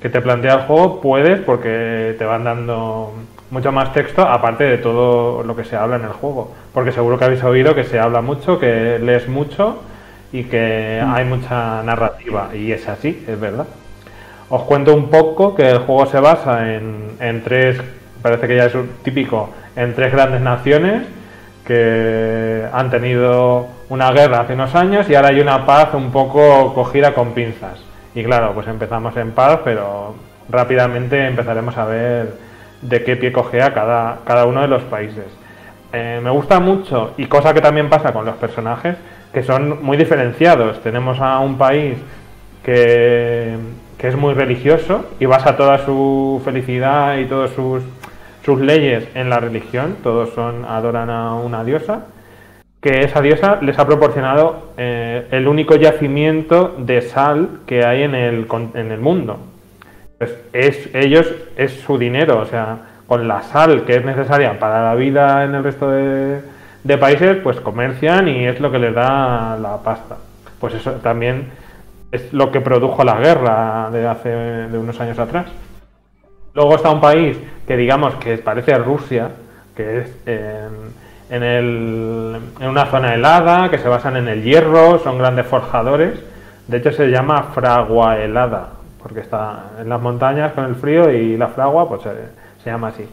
que 0.00 0.08
te 0.08 0.20
plantea 0.20 0.54
el 0.54 0.60
juego, 0.62 1.00
puedes 1.00 1.40
porque 1.40 2.14
te 2.18 2.24
van 2.24 2.44
dando 2.44 3.12
mucho 3.50 3.70
más 3.70 3.92
texto 3.92 4.22
aparte 4.22 4.64
de 4.64 4.78
todo 4.78 5.42
lo 5.44 5.54
que 5.54 5.64
se 5.64 5.76
habla 5.76 5.96
en 5.96 6.02
el 6.04 6.10
juego. 6.12 6.52
Porque 6.74 6.92
seguro 6.92 7.18
que 7.18 7.24
habéis 7.24 7.44
oído 7.44 7.74
que 7.74 7.84
se 7.84 7.98
habla 7.98 8.20
mucho, 8.20 8.58
que 8.58 8.98
lees 8.98 9.28
mucho 9.28 9.82
y 10.32 10.44
que 10.44 11.00
hay 11.06 11.24
mucha 11.24 11.82
narrativa. 11.84 12.50
Y 12.54 12.72
es 12.72 12.88
así, 12.88 13.24
es 13.28 13.38
verdad. 13.40 13.66
Os 14.48 14.62
cuento 14.62 14.94
un 14.94 15.08
poco 15.08 15.54
que 15.54 15.68
el 15.70 15.78
juego 15.78 16.06
se 16.06 16.20
basa 16.20 16.74
en, 16.74 17.16
en 17.20 17.42
tres, 17.42 17.80
parece 18.22 18.46
que 18.46 18.56
ya 18.56 18.66
es 18.66 18.74
un 18.74 18.88
típico, 19.02 19.50
en 19.74 19.94
tres 19.94 20.12
grandes 20.12 20.40
naciones 20.40 21.02
que 21.66 22.64
han 22.72 22.90
tenido 22.90 23.66
una 23.88 24.10
guerra 24.12 24.40
hace 24.40 24.54
unos 24.54 24.74
años 24.74 25.08
y 25.10 25.14
ahora 25.14 25.28
hay 25.28 25.40
una 25.40 25.66
paz 25.66 25.94
un 25.94 26.12
poco 26.12 26.72
cogida 26.74 27.12
con 27.12 27.32
pinzas. 27.32 27.80
Y 28.14 28.24
claro, 28.24 28.52
pues 28.54 28.66
empezamos 28.68 29.16
en 29.16 29.32
paz, 29.32 29.60
pero 29.64 30.14
rápidamente 30.48 31.26
empezaremos 31.26 31.76
a 31.76 31.84
ver 31.84 32.34
de 32.80 33.04
qué 33.04 33.16
pie 33.16 33.32
cogea 33.32 33.74
cada, 33.74 34.20
cada 34.24 34.46
uno 34.46 34.62
de 34.62 34.68
los 34.68 34.82
países. 34.84 35.26
Eh, 35.92 36.20
me 36.22 36.30
gusta 36.30 36.60
mucho, 36.60 37.14
y 37.16 37.26
cosa 37.26 37.52
que 37.52 37.60
también 37.60 37.88
pasa 37.88 38.12
con 38.12 38.24
los 38.24 38.36
personajes, 38.36 38.96
que 39.32 39.42
son 39.42 39.82
muy 39.82 39.96
diferenciados. 39.96 40.80
Tenemos 40.82 41.20
a 41.20 41.40
un 41.40 41.58
país 41.58 41.96
que, 42.62 43.56
que 43.98 44.08
es 44.08 44.16
muy 44.16 44.34
religioso 44.34 45.06
y 45.18 45.26
basa 45.26 45.56
toda 45.56 45.84
su 45.84 46.40
felicidad 46.44 47.16
y 47.18 47.26
todas 47.26 47.50
sus, 47.50 47.82
sus 48.46 48.60
leyes 48.60 49.08
en 49.14 49.28
la 49.28 49.40
religión. 49.40 49.96
Todos 50.02 50.30
son 50.30 50.64
adoran 50.64 51.10
a 51.10 51.34
una 51.34 51.64
diosa 51.64 52.06
que 52.80 53.00
esa 53.00 53.20
diosa 53.20 53.58
les 53.60 53.76
ha 53.80 53.86
proporcionado 53.86 54.72
eh, 54.76 55.26
el 55.32 55.48
único 55.48 55.74
yacimiento 55.74 56.76
de 56.78 57.02
sal 57.02 57.62
que 57.66 57.84
hay 57.84 58.04
en 58.04 58.14
el, 58.14 58.46
en 58.74 58.92
el 58.92 59.00
mundo. 59.00 59.38
Pues 60.18 60.38
es, 60.52 60.88
ellos 60.94 61.28
es 61.56 61.72
su 61.80 61.98
dinero, 61.98 62.38
o 62.38 62.44
sea, 62.44 62.78
con 63.08 63.26
la 63.26 63.42
sal 63.42 63.84
que 63.84 63.96
es 63.96 64.04
necesaria 64.04 64.56
para 64.60 64.84
la 64.84 64.94
vida 64.94 65.44
en 65.44 65.56
el 65.56 65.64
resto 65.64 65.90
de, 65.90 66.40
de 66.84 66.98
países, 66.98 67.38
pues 67.42 67.60
comercian 67.60 68.28
y 68.28 68.46
es 68.46 68.60
lo 68.60 68.70
que 68.70 68.78
les 68.78 68.94
da 68.94 69.58
la 69.60 69.78
pasta. 69.78 70.18
Pues 70.60 70.74
eso 70.74 70.92
también 70.92 71.50
es 72.12 72.32
lo 72.32 72.52
que 72.52 72.60
produjo 72.60 73.02
la 73.02 73.16
guerra 73.16 73.90
de 73.90 74.06
hace 74.06 74.28
de 74.28 74.78
unos 74.78 75.00
años 75.00 75.18
atrás. 75.18 75.46
Luego 76.56 76.76
está 76.76 76.90
un 76.90 77.02
país 77.02 77.36
que 77.66 77.76
digamos 77.76 78.14
que 78.14 78.38
parece 78.38 78.76
Rusia, 78.78 79.28
que 79.76 79.98
es 80.00 80.16
en, 80.24 80.72
en 81.28 81.42
el- 81.42 82.36
en 82.58 82.68
una 82.68 82.86
zona 82.86 83.14
helada, 83.14 83.68
que 83.70 83.76
se 83.78 83.86
basan 83.88 84.16
en 84.16 84.26
el 84.28 84.42
hierro, 84.42 84.98
son 85.00 85.18
grandes 85.18 85.46
forjadores. 85.46 86.14
De 86.66 86.78
hecho 86.78 86.92
se 86.92 87.08
llama 87.08 87.42
fragua 87.54 88.16
helada, 88.18 88.70
porque 89.02 89.20
está 89.20 89.72
en 89.80 89.90
las 89.90 90.00
montañas 90.00 90.52
con 90.52 90.64
el 90.64 90.76
frío 90.76 91.10
y 91.12 91.36
la 91.36 91.48
fragua 91.48 91.86
pues 91.90 92.00
se, 92.02 92.70
llama 92.70 92.88
así. 92.88 93.06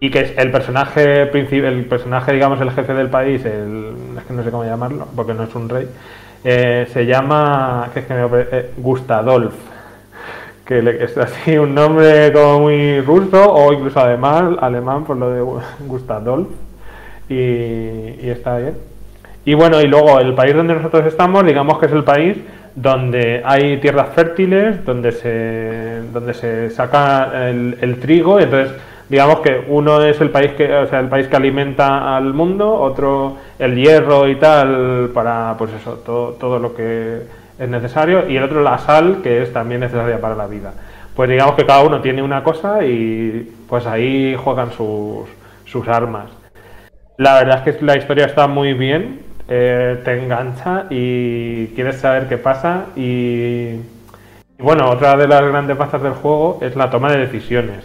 Y 0.00 0.10
que 0.10 0.18
es 0.20 0.36
el 0.36 0.50
personaje 0.50 1.22
el 1.22 1.84
personaje, 1.84 2.32
digamos, 2.32 2.60
el 2.60 2.72
jefe 2.72 2.94
del 2.94 3.08
país, 3.10 3.44
el, 3.44 3.94
es 4.18 4.24
que 4.24 4.32
no 4.34 4.42
sé 4.42 4.50
cómo 4.50 4.64
llamarlo, 4.64 5.06
porque 5.14 5.34
no 5.34 5.44
es 5.44 5.54
un 5.54 5.68
rey, 5.68 5.86
eh, 6.42 6.88
se 6.92 7.06
llama, 7.06 7.90
que 7.94 8.00
es 8.00 8.06
que 8.06 8.14
me, 8.14 8.26
eh, 8.32 8.70
Gustadolf 8.76 9.54
es 10.78 11.18
así 11.18 11.56
un 11.58 11.74
nombre 11.74 12.32
como 12.32 12.60
muy 12.60 13.00
ruso 13.00 13.52
o 13.52 13.72
incluso 13.72 14.00
además 14.00 14.56
alemán 14.60 15.04
por 15.04 15.16
lo 15.16 15.30
de 15.30 15.62
Gustadolf 15.86 16.48
y, 17.28 17.34
y 17.34 18.30
está 18.30 18.58
bien. 18.58 18.74
Y 19.44 19.54
bueno, 19.54 19.80
y 19.80 19.86
luego 19.86 20.20
el 20.20 20.34
país 20.34 20.54
donde 20.54 20.74
nosotros 20.74 21.06
estamos, 21.06 21.44
digamos 21.44 21.78
que 21.78 21.86
es 21.86 21.92
el 21.92 22.04
país 22.04 22.36
donde 22.74 23.42
hay 23.44 23.78
tierras 23.78 24.08
fértiles, 24.14 24.84
donde 24.84 25.12
se, 25.12 26.02
donde 26.12 26.32
se 26.34 26.70
saca 26.70 27.48
el, 27.50 27.98
trigo, 28.00 28.40
entonces 28.40 28.74
digamos 29.08 29.40
que 29.40 29.64
uno 29.68 30.02
es 30.02 30.20
el 30.20 30.30
país 30.30 30.52
que, 30.52 30.72
o 30.72 30.86
sea, 30.86 31.00
el 31.00 31.08
país 31.08 31.26
que 31.26 31.36
alimenta 31.36 32.16
al 32.16 32.32
mundo, 32.32 32.72
otro 32.72 33.36
el 33.58 33.76
hierro 33.76 34.28
y 34.28 34.36
tal 34.36 35.10
para 35.12 35.54
pues 35.58 35.72
eso, 35.72 36.00
todo, 36.04 36.32
todo 36.32 36.58
lo 36.58 36.74
que 36.74 37.20
es 37.58 37.68
necesario, 37.68 38.28
y 38.28 38.36
el 38.36 38.42
otro 38.44 38.62
la 38.62 38.78
sal, 38.78 39.20
que 39.22 39.42
es 39.42 39.52
también 39.52 39.80
necesaria 39.80 40.20
para 40.20 40.34
la 40.34 40.46
vida. 40.46 40.72
Pues 41.14 41.28
digamos 41.28 41.54
que 41.56 41.66
cada 41.66 41.82
uno 41.82 42.00
tiene 42.00 42.22
una 42.22 42.42
cosa 42.42 42.84
y 42.84 43.52
pues 43.68 43.86
ahí 43.86 44.34
juegan 44.36 44.72
sus, 44.72 45.28
sus 45.66 45.86
armas. 45.88 46.30
La 47.18 47.34
verdad 47.34 47.62
es 47.68 47.76
que 47.76 47.84
la 47.84 47.96
historia 47.96 48.26
está 48.26 48.46
muy 48.46 48.72
bien, 48.72 49.20
eh, 49.48 50.00
te 50.04 50.18
engancha 50.18 50.86
y 50.90 51.66
quieres 51.68 51.96
saber 51.96 52.28
qué 52.28 52.38
pasa. 52.38 52.86
Y, 52.96 53.76
bueno, 54.58 54.88
otra 54.90 55.16
de 55.16 55.28
las 55.28 55.42
grandes 55.42 55.76
bazas 55.76 56.02
del 56.02 56.12
juego 56.14 56.58
es 56.62 56.74
la 56.76 56.88
toma 56.90 57.12
de 57.12 57.18
decisiones. 57.18 57.84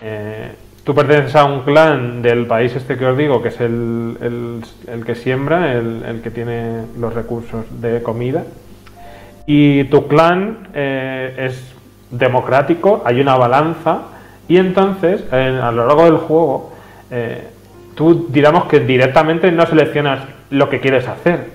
Eh, 0.00 0.52
tú 0.84 0.94
perteneces 0.94 1.34
a 1.34 1.44
un 1.46 1.62
clan 1.62 2.22
del 2.22 2.46
país 2.46 2.74
este 2.76 2.96
que 2.96 3.06
os 3.06 3.16
digo, 3.18 3.42
que 3.42 3.48
es 3.48 3.60
el, 3.60 4.16
el- 4.20 4.64
el 4.86 5.04
que 5.04 5.14
siembra, 5.16 5.72
el, 5.72 6.04
el 6.06 6.22
que 6.22 6.30
tiene 6.30 6.82
los 6.98 7.12
recursos 7.12 7.64
de 7.80 8.02
comida. 8.02 8.44
Y 9.46 9.84
tu 9.84 10.08
clan 10.08 10.68
eh, 10.74 11.34
es 11.38 11.74
democrático, 12.10 13.02
hay 13.04 13.20
una 13.20 13.36
balanza, 13.36 14.02
y 14.48 14.56
entonces 14.58 15.24
a 15.32 15.70
lo 15.72 15.86
largo 15.86 16.04
del 16.04 16.16
juego 16.16 16.72
eh, 17.10 17.48
tú 17.94 18.26
digamos 18.28 18.64
que 18.64 18.80
directamente 18.80 19.50
no 19.52 19.66
seleccionas 19.66 20.20
lo 20.50 20.68
que 20.68 20.80
quieres 20.80 21.08
hacer, 21.08 21.48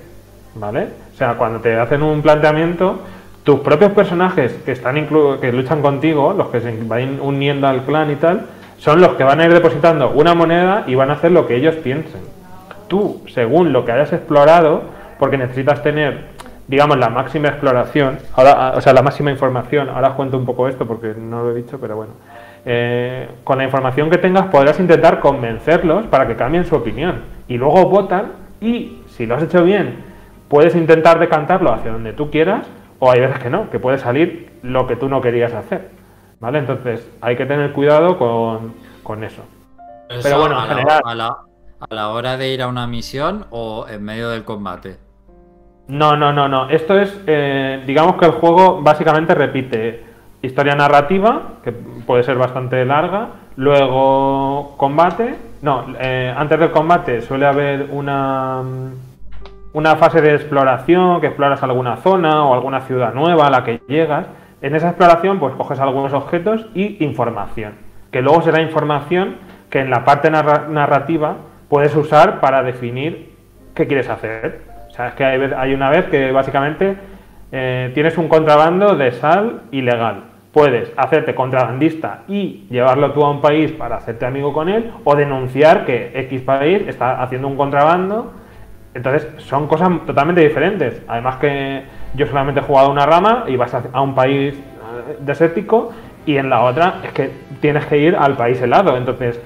¿vale? 0.56 0.88
O 1.14 1.18
sea, 1.18 1.36
cuando 1.36 1.60
te 1.60 1.78
hacen 1.78 2.02
un 2.02 2.22
planteamiento, 2.22 3.00
tus 3.44 3.60
propios 3.62 3.92
personajes 3.92 4.54
que 4.66 4.72
están 4.72 4.96
inclu- 4.96 5.40
que 5.40 5.52
luchan 5.52 5.82
contigo, 5.82 6.34
los 6.38 6.48
que 6.48 6.62
se 6.62 6.78
van 6.84 7.20
uniendo 7.22 7.68
al 7.68 7.84
clan 7.84 8.12
y 8.12 8.16
tal, 8.16 8.46
son 8.78 9.02
los 9.02 9.14
que 9.14 9.24
van 9.24 9.40
a 9.40 9.46
ir 9.46 9.54
depositando 9.54 10.12
una 10.12 10.34
moneda 10.34 10.84
y 10.88 10.96
van 10.96 11.10
a 11.10 11.14
hacer 11.14 11.32
lo 11.32 11.46
que 11.48 11.56
ellos 11.56 11.76
piensen. 11.76 12.22
Tú, 12.88 13.22
según 13.34 13.74
lo 13.74 13.86
que 13.86 13.92
hayas 13.92 14.14
explorado, 14.14 14.84
porque 15.20 15.38
necesitas 15.38 15.84
tener, 15.84 16.26
digamos, 16.70 16.98
la 16.98 17.10
máxima 17.10 17.48
exploración, 17.50 18.20
ahora, 18.36 18.74
o 18.76 18.82
sea, 18.82 18.94
la 18.94 19.02
máxima 19.02 19.32
información, 19.32 19.90
ahora 19.90 20.10
os 20.10 20.14
cuento 20.14 20.38
un 20.38 20.46
poco 20.46 20.68
esto 20.68 20.86
porque 20.86 21.14
no 21.18 21.44
lo 21.44 21.52
he 21.52 21.56
dicho, 21.56 21.80
pero 21.82 21.96
bueno. 21.98 22.14
Eh, 22.66 23.28
con 23.44 23.58
la 23.58 23.64
información 23.64 24.10
que 24.10 24.18
tengas 24.20 24.46
podrás 24.48 24.80
intentar 24.80 25.20
convencerlos 25.20 26.06
para 26.08 26.28
que 26.28 26.36
cambien 26.36 26.66
su 26.66 26.76
opinión. 26.76 27.24
Y 27.48 27.58
luego 27.58 27.90
votan 27.90 28.34
y 28.62 29.02
si 29.08 29.26
lo 29.26 29.36
has 29.36 29.44
hecho 29.44 29.64
bien, 29.64 30.04
puedes 30.48 30.76
intentar 30.76 31.20
decantarlo 31.20 31.74
hacia 31.74 31.92
donde 31.92 32.14
tú 32.14 32.30
quieras 32.30 32.68
o 33.00 33.10
hay 33.10 33.20
veces 33.22 33.40
que 33.40 33.50
no, 33.50 33.70
que 33.70 33.80
puede 33.80 33.98
salir 33.98 34.52
lo 34.62 34.86
que 34.88 34.96
tú 34.96 35.10
no 35.10 35.22
querías 35.22 35.54
hacer. 35.54 35.90
¿Vale? 36.40 36.60
Entonces 36.60 37.10
hay 37.22 37.36
que 37.36 37.46
tener 37.46 37.72
cuidado 37.74 38.18
con, 38.18 38.74
con 39.04 39.24
eso. 39.24 39.42
Eso 40.10 40.38
bueno, 40.40 40.56
en 40.56 40.62
a, 40.62 40.66
la, 40.68 40.76
general- 40.76 41.02
a 41.06 41.16
la- 41.16 41.38
a 41.90 41.96
la 41.96 42.10
hora 42.10 42.36
de 42.38 42.50
ir 42.54 42.62
a 42.62 42.68
una 42.68 42.86
misión 42.88 43.46
o 43.52 43.88
en 43.90 44.04
medio 44.04 44.30
del 44.30 44.44
combate. 44.44 44.98
No, 45.90 46.16
no, 46.16 46.32
no, 46.32 46.48
no. 46.48 46.70
Esto 46.70 47.00
es, 47.00 47.20
eh, 47.26 47.84
digamos 47.86 48.16
que 48.18 48.26
el 48.26 48.32
juego 48.32 48.82
básicamente 48.82 49.34
repite 49.34 50.04
historia 50.42 50.76
narrativa, 50.76 51.56
que 51.64 51.72
puede 51.72 52.24
ser 52.24 52.38
bastante 52.38 52.86
larga, 52.86 53.30
luego 53.56 54.76
combate, 54.78 55.36
no, 55.64 55.86
eh, 56.00 56.34
antes 56.38 56.60
del 56.60 56.70
combate 56.72 57.22
suele 57.22 57.46
haber 57.48 57.88
una, 57.92 58.62
una 59.74 59.96
fase 59.96 60.22
de 60.22 60.36
exploración, 60.36 61.20
que 61.22 61.28
exploras 61.28 61.62
alguna 61.64 61.98
zona 61.98 62.46
o 62.46 62.54
alguna 62.54 62.82
ciudad 62.82 63.14
nueva 63.14 63.48
a 63.48 63.50
la 63.50 63.64
que 63.64 63.82
llegas. 63.88 64.28
En 64.62 64.76
esa 64.76 64.90
exploración 64.90 65.40
pues 65.40 65.56
coges 65.56 65.80
algunos 65.80 66.14
objetos 66.14 66.68
y 66.76 67.04
información, 67.04 67.74
que 68.12 68.22
luego 68.22 68.42
será 68.44 68.62
información 68.62 69.38
que 69.72 69.80
en 69.80 69.90
la 69.90 70.06
parte 70.06 70.30
narra- 70.30 70.68
narrativa 70.70 71.38
puedes 71.68 71.96
usar 71.96 72.40
para 72.42 72.62
definir 72.62 73.36
qué 73.74 73.88
quieres 73.88 74.08
hacer. 74.10 74.62
O 75.00 75.02
sea, 75.02 75.08
es 75.08 75.16
que 75.16 75.24
hay, 75.24 75.40
hay 75.56 75.74
una 75.74 75.90
vez 75.90 76.08
que 76.08 76.30
básicamente 76.34 76.98
eh, 77.54 77.90
tienes 77.94 78.18
un 78.18 78.28
contrabando 78.28 78.98
de 78.98 79.14
sal 79.14 79.62
ilegal. 79.72 80.26
Puedes 80.52 80.92
hacerte 80.98 81.34
contrabandista 81.34 82.24
y 82.28 82.68
llevarlo 82.70 83.14
tú 83.14 83.24
a 83.24 83.32
un 83.32 83.40
país 83.40 83.72
para 83.72 83.96
hacerte 83.96 84.26
amigo 84.26 84.52
con 84.52 84.68
él 84.68 84.92
o 85.06 85.16
denunciar 85.16 85.86
que 85.86 86.12
X 86.14 86.42
país 86.42 86.84
está 86.86 87.24
haciendo 87.24 87.48
un 87.48 87.56
contrabando. 87.56 88.34
Entonces 88.94 89.26
son 89.38 89.68
cosas 89.68 89.90
totalmente 90.06 90.42
diferentes. 90.42 91.02
Además 91.08 91.38
que 91.38 91.84
yo 92.16 92.28
solamente 92.28 92.60
he 92.60 92.64
jugado 92.64 92.92
una 92.92 93.06
rama 93.06 93.46
y 93.48 93.56
vas 93.56 93.74
a 93.74 94.02
un 94.02 94.14
país 94.14 94.54
eh, 94.56 95.16
desértico 95.22 95.94
y 96.26 96.36
en 96.36 96.50
la 96.50 96.64
otra 96.64 96.96
es 97.06 97.14
que 97.14 97.32
tienes 97.62 97.86
que 97.86 98.00
ir 98.00 98.18
al 98.18 98.36
país 98.36 98.62
helado. 98.62 98.98
Entonces 98.98 99.40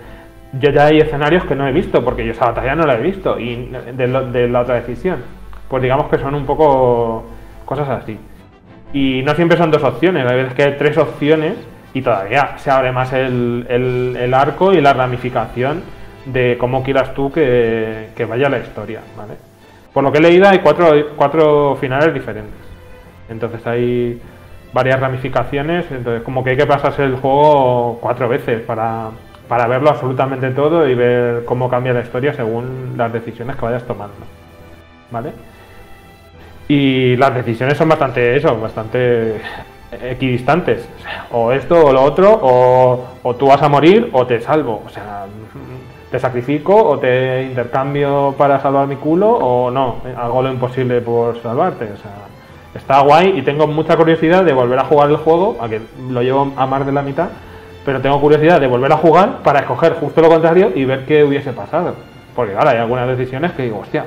yo 0.60 0.72
ya 0.72 0.88
hay 0.88 0.98
escenarios 0.98 1.44
que 1.46 1.56
no 1.56 1.68
he 1.68 1.72
visto 1.72 2.04
porque 2.04 2.26
yo 2.26 2.32
esa 2.32 2.46
batalla 2.48 2.74
no 2.74 2.88
la 2.88 2.96
he 2.96 3.02
visto 3.04 3.40
y 3.40 3.72
de 3.96 4.48
la 4.48 4.62
otra 4.62 4.74
decisión. 4.74 5.43
Pues 5.74 5.82
digamos 5.82 6.08
que 6.08 6.20
son 6.20 6.36
un 6.36 6.46
poco 6.46 7.24
cosas 7.66 7.90
así. 7.90 8.20
Y 8.94 9.24
no 9.24 9.34
siempre 9.34 9.58
son 9.58 9.72
dos 9.72 9.84
opciones, 9.84 10.24
hay 10.24 10.36
veces 10.36 10.54
que 10.54 10.62
hay 10.62 10.78
tres 10.78 11.00
opciones 11.00 11.56
y 11.96 12.04
todavía 12.04 12.60
se 12.60 12.70
abre 12.70 12.92
más 12.92 13.12
el, 13.12 14.32
arco 14.36 14.72
y 14.72 14.82
la 14.82 14.94
ramificación 14.94 15.82
de 16.26 16.58
cómo 16.60 16.84
quieras 16.84 17.16
tú 17.16 17.32
que, 17.32 18.12
vaya 18.30 18.50
la 18.50 18.60
historia, 18.60 19.02
¿vale? 19.18 19.34
Por 19.92 20.04
lo 20.04 20.12
que 20.12 20.20
he 20.20 20.22
leído 20.22 20.48
hay 20.48 20.60
cuatro, 20.60 21.76
finales 21.82 22.14
diferentes. 22.14 22.54
Entonces 23.28 23.66
hay 23.66 24.22
varias 24.74 25.00
ramificaciones, 25.00 25.88
entonces 25.90 26.22
como 26.22 26.44
que 26.44 26.52
hay 26.52 26.58
que 26.58 26.68
pasarse 26.68 27.04
el 27.04 27.16
juego 27.16 27.98
cuatro 28.00 28.30
veces 28.30 28.62
para 28.62 29.10
verlo 29.68 29.90
absolutamente 29.90 30.52
todo 30.52 30.88
y 30.88 30.94
ver 30.94 31.46
cómo 31.46 31.68
cambia 31.68 31.94
la 31.94 32.02
historia 32.02 32.32
según 32.36 32.94
las 32.96 33.12
decisiones 33.12 33.56
que 33.56 33.66
vayas 33.66 33.88
tomando. 33.88 34.24
¿Vale? 35.10 35.32
Y 36.68 37.16
las 37.18 37.36
decisiones 37.36 37.78
son 37.78 37.90
bastante 37.90 38.38
eso, 38.38 38.58
bastante 38.60 39.42
equidistantes. 40.02 40.88
O 41.32 41.52
esto 41.52 41.86
o 41.86 41.94
lo 41.94 42.02
otro, 42.04 42.40
o, 42.42 43.06
o 43.22 43.36
tú 43.36 43.48
vas 43.48 43.62
a 43.62 43.70
morir 43.70 44.10
o 44.14 44.26
te 44.26 44.40
salvo. 44.40 44.82
O 44.86 44.90
sea, 44.90 45.26
te 46.14 46.20
sacrifico 46.20 46.76
o 46.76 47.00
te 47.00 47.42
intercambio 47.42 48.36
para 48.38 48.60
salvar 48.60 48.88
mi 48.88 48.98
culo 48.98 49.30
o 49.30 49.72
no, 49.72 49.96
hago 50.16 50.44
lo 50.44 50.52
imposible 50.52 51.02
por 51.02 51.42
salvarte. 51.42 51.86
O 51.86 51.98
sea, 51.98 52.12
está 52.76 53.02
guay 53.02 53.34
y 53.36 53.42
tengo 53.42 53.66
mucha 53.66 53.98
curiosidad 53.98 54.44
de 54.44 54.54
volver 54.54 54.78
a 54.78 54.86
jugar 54.86 55.10
el 55.10 55.18
juego, 55.18 55.58
a 55.60 55.68
que 55.68 55.82
lo 56.10 56.22
llevo 56.22 56.54
a 56.56 56.68
más 56.68 56.86
de 56.86 56.92
la 56.92 57.02
mitad, 57.02 57.30
pero 57.84 58.00
tengo 58.00 58.22
curiosidad 58.22 58.62
de 58.62 58.68
volver 58.68 58.92
a 58.92 58.98
jugar 58.98 59.40
para 59.44 59.62
escoger 59.62 59.94
justo 59.94 60.22
lo 60.22 60.30
contrario 60.30 60.72
y 60.76 60.86
ver 60.86 61.06
qué 61.06 61.24
hubiese 61.24 61.52
pasado. 61.52 61.96
Porque 62.36 62.54
claro, 62.54 62.70
hay 62.70 62.78
algunas 62.78 63.08
decisiones 63.08 63.52
que 63.54 63.64
digo, 63.64 63.80
hostia, 63.80 64.06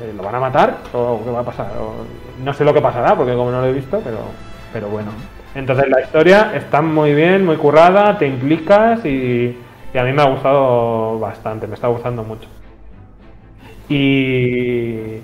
eh, 0.00 0.12
¿lo 0.16 0.22
van 0.22 0.34
a 0.34 0.40
matar 0.40 0.78
o 0.92 1.20
qué 1.24 1.30
va 1.30 1.40
a 1.40 1.44
pasar? 1.44 1.68
No 2.42 2.52
sé 2.52 2.64
lo 2.64 2.74
que 2.74 2.80
pasará 2.80 3.16
porque 3.16 3.34
como 3.34 3.50
no 3.50 3.60
lo 3.60 3.66
he 3.66 3.72
visto, 3.72 4.00
pero, 4.04 4.18
pero 4.72 4.88
bueno. 4.88 5.10
Entonces 5.54 5.88
la 5.88 6.02
historia 6.02 6.52
está 6.54 6.82
muy 6.82 7.14
bien, 7.14 7.46
muy 7.46 7.56
currada, 7.56 8.18
te 8.18 8.26
implicas 8.26 9.04
y, 9.06 9.56
a 9.94 10.02
mí 10.02 10.12
me 10.12 10.20
ha 10.20 10.26
gustado 10.26 11.18
bastante, 11.18 11.66
me 11.66 11.74
está 11.74 11.88
gustando 11.88 12.22
mucho. 12.22 12.46
Y, 13.88 15.20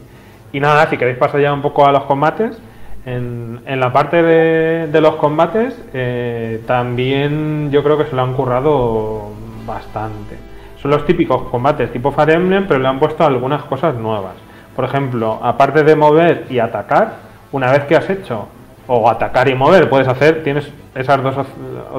y 0.52 0.60
nada, 0.60 0.88
si 0.88 0.96
queréis 0.96 1.18
pasar 1.18 1.40
ya 1.40 1.52
un 1.52 1.60
poco 1.60 1.86
a 1.86 1.92
los 1.92 2.04
combates. 2.04 2.58
En, 3.04 3.60
en 3.66 3.80
la 3.80 3.92
parte 3.92 4.22
de, 4.22 4.86
de 4.86 5.00
los 5.00 5.16
combates 5.16 5.76
eh, 5.92 6.62
también 6.68 7.68
yo 7.72 7.82
creo 7.82 7.98
que 7.98 8.04
se 8.04 8.14
lo 8.14 8.22
han 8.22 8.32
currado 8.32 9.32
bastante. 9.66 10.36
Son 10.80 10.90
los 10.90 11.04
típicos 11.04 11.42
combates 11.50 11.92
tipo 11.92 12.12
Fire 12.12 12.64
pero 12.66 12.80
le 12.80 12.88
han 12.88 12.98
puesto 12.98 13.24
algunas 13.24 13.64
cosas 13.64 13.96
nuevas. 13.96 14.34
Por 14.76 14.84
ejemplo, 14.84 15.38
aparte 15.42 15.82
de 15.84 15.94
mover 15.96 16.46
y 16.50 16.58
atacar, 16.58 17.14
una 17.52 17.70
vez 17.72 17.84
que 17.84 17.96
has 17.96 18.08
hecho 18.08 18.48
o 18.86 19.08
atacar 19.08 19.48
y 19.48 19.54
mover, 19.54 19.88
puedes 19.88 20.08
hacer, 20.08 20.42
tienes 20.42 20.68
esas 20.94 21.22
dos, 21.22 21.34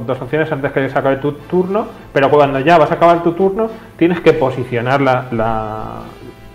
dos 0.05 0.21
opciones 0.21 0.51
antes 0.51 0.71
que 0.71 0.89
se 0.89 0.97
acabe 0.99 1.17
tu 1.17 1.31
turno, 1.33 1.87
pero 2.11 2.29
cuando 2.29 2.59
ya 2.59 2.77
vas 2.77 2.91
a 2.91 2.95
acabar 2.95 3.23
tu 3.23 3.33
turno, 3.33 3.67
tienes 3.97 4.19
que 4.21 4.33
posicionar 4.33 5.01
la, 5.01 5.25
la- 5.31 6.01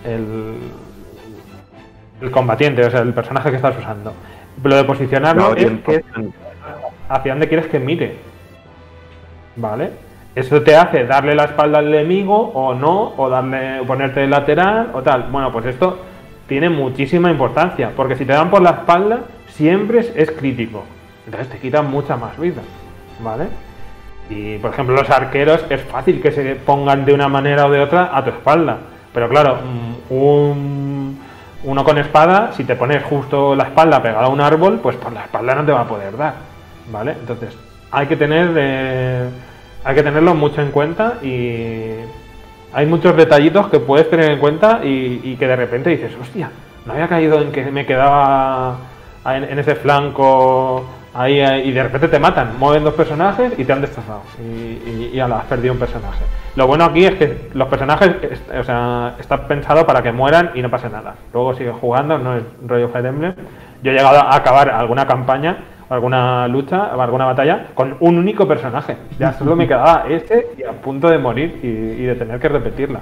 el, 0.05 0.55
el 2.21 2.31
combatiente, 2.31 2.85
o 2.85 2.91
sea, 2.91 3.01
el 3.01 3.13
personaje 3.15 3.51
que 3.51 3.57
estás 3.57 3.77
usando. 3.79 4.13
Lo 4.63 4.77
de 4.77 4.85
posicionarlo 4.85 5.55
es 5.57 5.67
que 5.83 6.05
hacia 7.09 7.33
dónde 7.33 7.49
quieres 7.49 7.67
que 7.69 7.79
mire. 7.79 8.17
¿Vale? 9.57 9.91
Eso 10.39 10.63
te 10.63 10.77
hace 10.77 11.05
darle 11.05 11.35
la 11.35 11.47
espalda 11.47 11.81
al 11.81 11.93
enemigo 11.93 12.39
o 12.55 12.73
no, 12.73 13.13
o 13.17 13.29
darle, 13.29 13.83
ponerte 13.85 14.21
de 14.21 14.29
lateral 14.29 14.91
o 14.95 15.03
tal. 15.03 15.25
Bueno, 15.33 15.51
pues 15.51 15.67
esto 15.67 15.99
tiene 16.47 16.69
muchísima 16.69 17.29
importancia, 17.29 17.91
porque 17.97 18.15
si 18.15 18.25
te 18.25 18.35
dan 18.35 18.49
por 18.49 18.63
la 18.63 18.71
espalda, 18.71 19.23
siempre 19.49 19.99
es, 20.15 20.31
crítico. 20.31 20.85
Entonces 21.27 21.49
te 21.49 21.59
quitan 21.59 21.91
mucha 21.91 22.17
más 22.17 22.39
vida. 22.39 22.63
¿Vale? 23.19 23.49
Y 24.31 24.59
por 24.59 24.71
ejemplo, 24.71 24.95
los 24.95 25.11
arqueros 25.11 25.65
es 25.71 25.81
fácil 25.83 26.23
que 26.23 26.31
se 26.31 26.55
pongan 26.55 27.05
de 27.05 27.15
una 27.15 27.27
manera 27.27 27.67
o 27.67 27.71
de 27.71 27.81
otra 27.81 28.17
a 28.17 28.23
tu 28.23 28.31
espalda. 28.31 28.79
Pero 29.13 29.29
claro, 29.29 29.57
mm, 29.57 30.13
un, 30.15 31.19
uno 31.65 31.83
con 31.83 31.99
espada, 31.99 32.53
si 32.53 32.63
te 32.63 32.77
pones 32.77 33.03
justo 33.03 33.57
la 33.57 33.65
espalda 33.65 34.01
pegada 34.01 34.27
a 34.27 34.29
un 34.29 34.41
árbol, 34.41 34.79
pues 34.81 34.95
por 34.95 35.13
la 35.13 35.23
espalda 35.23 35.57
no 35.57 35.65
te 35.65 35.73
va 35.73 35.81
a 35.81 35.89
poder 35.89 36.17
dar. 36.17 36.35
¿Vale? 36.93 37.17
Entonces, 37.19 37.59
hay 37.91 38.07
que 38.07 38.17
tener 38.17 38.53
eh, 38.57 39.29
hay 39.85 39.95
que 39.95 40.03
tenerlo 40.03 40.35
mucho 40.35 40.61
en 40.61 40.71
cuenta 40.71 41.15
y 41.23 41.95
hay 42.73 42.87
muchos 42.87 43.17
detallitos 43.17 43.69
que 43.69 43.81
puedes 43.81 44.09
tener 44.11 44.31
en 44.31 44.39
cuenta 44.39 44.81
y, 44.85 45.37
que 45.39 45.47
de 45.47 45.57
repente 45.57 45.91
dices, 45.91 46.13
hostia, 46.21 46.51
no 46.85 46.93
había 46.93 47.09
caído 47.09 47.41
en 47.41 47.51
que 47.53 47.71
me 47.71 47.87
quedaba 47.87 48.77
en, 49.25 49.59
ese 49.59 49.75
flanco 49.75 50.85
ahí, 51.15 51.41
ahí", 51.41 51.69
y 51.69 51.73
de 51.73 51.83
repente 51.83 52.09
te 52.09 52.19
matan, 52.19 52.59
mueven 52.59 52.85
dos 52.85 52.95
personajes 52.95 53.53
y 53.59 53.65
te 53.65 53.73
han 53.73 53.81
destrozado 53.81 54.23
y, 54.39 54.91
y, 54.91 55.11
y 55.15 55.21
has 55.21 55.45
perdido 55.45 55.73
un 55.73 55.79
personaje. 55.81 56.25
Lo 56.57 56.67
bueno 56.67 56.85
aquí 56.85 57.05
es 57.05 57.15
que 57.15 57.49
los 57.55 57.69
personajes, 57.69 58.11
es- 58.31 58.43
o 58.59 58.65
sea, 58.65 59.15
está 59.19 59.47
pensado 59.47 59.87
para 59.87 60.03
que 60.03 60.13
mueran 60.13 60.51
y 60.55 60.61
no 60.63 60.71
pase 60.71 60.89
nada. 60.91 61.15
Luego 61.33 61.55
sigues 61.55 61.75
jugando, 61.81 62.19
no 62.19 62.37
es 62.37 62.43
rollo 62.67 62.89
Fire 62.89 63.07
Emblem. 63.07 63.35
Yo 63.83 63.93
he 63.93 63.95
llegado 63.95 64.19
a 64.19 64.35
acabar 64.35 64.69
alguna 64.71 65.07
campaña, 65.07 65.57
alguna 65.89 66.49
lucha, 66.49 66.87
alguna 66.87 67.27
batalla 67.27 67.69
con 67.75 67.97
un 68.01 68.19
único 68.19 68.47
personaje. 68.47 68.97
Ya 69.19 69.33
solo 69.33 69.57
me 69.57 69.67
quedaba 69.67 70.05
ese 70.09 70.49
y 70.59 70.63
a 70.63 70.73
punto 70.73 71.09
de 71.09 71.19
morir 71.19 71.61
y, 71.63 71.67
y 71.67 72.05
de 72.05 72.15
tener 72.15 72.39
que 72.41 72.49
repetirla. 72.49 73.01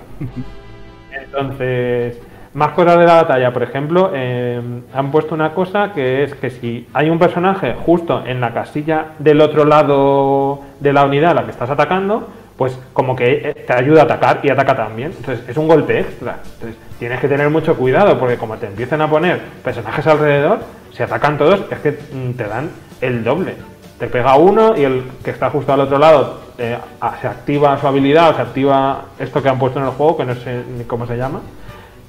Entonces, 1.10 2.20
más 2.56 2.70
cosas 2.70 2.98
de 2.98 3.04
la 3.04 3.16
batalla, 3.16 3.52
por 3.52 3.62
ejemplo, 3.62 4.12
eh, 4.14 4.58
han 4.94 5.10
puesto 5.10 5.34
una 5.34 5.52
cosa 5.52 5.92
que 5.92 6.22
es 6.22 6.34
que 6.34 6.48
si 6.48 6.88
hay 6.94 7.10
un 7.10 7.18
personaje 7.18 7.74
justo 7.74 8.24
en 8.26 8.40
la 8.40 8.54
casilla 8.54 9.08
del 9.18 9.42
otro 9.42 9.66
lado 9.66 10.60
de 10.80 10.92
la 10.94 11.04
unidad 11.04 11.32
a 11.32 11.34
la 11.34 11.44
que 11.44 11.50
estás 11.50 11.68
atacando, 11.68 12.28
pues 12.56 12.80
como 12.94 13.14
que 13.14 13.50
eh, 13.50 13.64
te 13.66 13.72
ayuda 13.74 14.00
a 14.00 14.04
atacar 14.04 14.40
y 14.42 14.50
ataca 14.50 14.74
también. 14.74 15.12
Entonces 15.14 15.46
es 15.46 15.56
un 15.58 15.68
golpe 15.68 16.00
extra. 16.00 16.38
Entonces 16.54 16.78
tienes 16.98 17.20
que 17.20 17.28
tener 17.28 17.50
mucho 17.50 17.76
cuidado 17.76 18.18
porque 18.18 18.38
como 18.38 18.56
te 18.56 18.68
empiezan 18.68 19.02
a 19.02 19.10
poner 19.10 19.38
personajes 19.62 20.06
alrededor, 20.06 20.60
si 20.96 21.02
atacan 21.02 21.36
todos 21.36 21.60
es 21.70 21.78
que 21.80 21.90
mm, 21.92 22.32
te 22.32 22.44
dan 22.44 22.70
el 23.00 23.22
doble. 23.22 23.56
Te 23.98 24.06
pega 24.08 24.36
uno 24.36 24.76
y 24.76 24.84
el 24.84 25.04
que 25.24 25.30
está 25.30 25.50
justo 25.50 25.72
al 25.72 25.80
otro 25.80 25.98
lado 25.98 26.40
eh, 26.58 26.78
se 27.20 27.28
activa 27.28 27.78
su 27.78 27.86
habilidad 27.86 28.30
o 28.30 28.34
se 28.34 28.42
activa 28.42 29.04
esto 29.18 29.42
que 29.42 29.48
han 29.48 29.58
puesto 29.58 29.78
en 29.78 29.86
el 29.86 29.92
juego, 29.92 30.16
que 30.16 30.24
no 30.24 30.34
sé 30.34 30.64
ni 30.76 30.84
cómo 30.84 31.06
se 31.06 31.16
llama, 31.16 31.40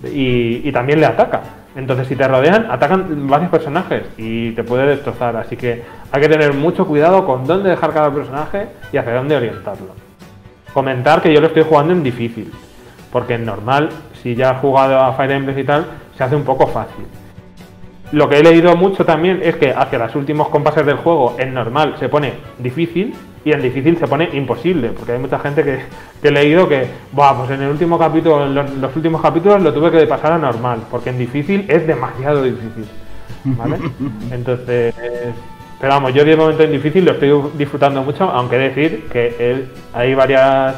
y, 0.04 0.68
y 0.68 0.72
también 0.72 1.00
le 1.00 1.06
ataca. 1.06 1.42
Entonces, 1.76 2.08
si 2.08 2.16
te 2.16 2.28
rodean, 2.28 2.72
atacan 2.72 3.28
varios 3.28 3.52
personajes 3.52 4.04
y 4.18 4.52
te 4.52 4.64
puede 4.64 4.88
destrozar. 4.88 5.36
Así 5.38 5.56
que 5.56 5.84
hay 6.12 6.22
que 6.22 6.28
tener 6.28 6.54
mucho 6.54 6.88
cuidado 6.88 7.26
con 7.26 7.46
dónde 7.46 7.70
dejar 7.70 7.94
cada 7.94 8.12
personaje 8.12 8.68
y 8.92 8.98
hacia 8.98 9.14
dónde 9.14 9.36
orientarlo. 9.36 9.90
Comentar 10.74 11.22
que 11.22 11.34
yo 11.34 11.40
lo 11.40 11.48
estoy 11.48 11.64
jugando 11.64 11.94
en 11.94 12.04
difícil, 12.04 12.52
porque 13.12 13.36
en 13.36 13.46
normal, 13.46 13.90
si 14.22 14.36
ya 14.36 14.52
has 14.52 14.62
jugado 14.62 15.00
a 15.00 15.14
Fire 15.14 15.32
Emblem 15.32 15.58
y 15.60 15.64
tal, 15.64 15.86
se 16.18 16.24
hace 16.24 16.36
un 16.36 16.44
poco 16.44 16.68
fácil. 16.68 17.06
Lo 18.14 18.30
que 18.30 18.38
he 18.39 18.43
leído 18.43 18.76
mucho 18.78 19.03
también 19.05 19.41
es 19.43 19.58
que 19.58 19.72
hacia 19.72 19.99
los 19.99 20.16
últimos 20.16 20.47
compases 20.49 20.86
del 20.86 20.95
juego, 20.97 21.36
en 21.39 21.53
normal 21.53 21.95
se 21.99 22.08
pone 22.08 22.34
difícil 22.58 23.14
y 23.43 23.51
en 23.51 23.62
difícil 23.62 23.97
se 23.97 24.08
pone 24.08 24.30
imposible, 24.34 24.89
porque 24.89 25.12
hay 25.14 25.20
mucha 25.20 25.39
gente 25.39 25.64
que, 25.64 25.80
que 26.22 26.28
he 26.30 26.32
leído 26.32 26.70
que, 26.70 26.88
Buah, 27.12 27.34
pues 27.38 27.49
en 27.51 27.62
el 27.64 27.70
último 27.70 27.99
capítulo, 27.99 28.45
en 28.45 28.55
los, 28.55 28.72
los 28.76 28.95
últimos 28.95 29.22
capítulos 29.22 29.62
lo 29.62 29.74
tuve 29.74 29.91
que 29.91 30.05
pasar 30.08 30.32
a 30.34 30.38
normal, 30.38 30.80
porque 30.89 31.10
en 31.10 31.18
difícil 31.18 31.66
es 31.68 31.86
demasiado 31.86 32.43
difícil. 32.43 32.86
¿Vale? 33.43 33.78
Entonces, 34.32 34.93
Pero 35.80 35.93
vamos, 35.93 36.14
yo 36.14 36.24
de 36.26 36.36
momento 36.36 36.64
en 36.64 36.72
difícil 36.72 37.03
lo 37.05 37.12
estoy 37.12 37.32
disfrutando 37.58 38.01
mucho, 38.03 38.24
aunque 38.30 38.58
decir 38.58 39.08
que 39.12 39.36
él- 39.39 39.68
hay 39.93 40.16
varias 40.16 40.76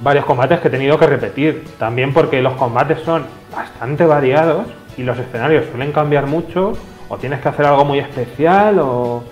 varios 0.00 0.24
combates 0.24 0.60
que 0.60 0.68
he 0.68 0.70
tenido 0.70 0.98
que 0.98 1.06
repetir. 1.06 1.64
También 1.78 2.12
porque 2.12 2.40
los 2.42 2.54
combates 2.54 3.00
son 3.00 3.24
bastante 3.54 4.04
variados 4.04 4.66
y 4.96 5.02
los 5.02 5.18
escenarios 5.18 5.66
suelen 5.70 5.92
cambiar 5.92 6.26
mucho, 6.26 6.72
o 7.08 7.16
tienes 7.16 7.40
que 7.40 7.48
hacer 7.48 7.66
algo 7.66 7.84
muy 7.84 7.98
especial, 7.98 8.78
o, 8.78 9.22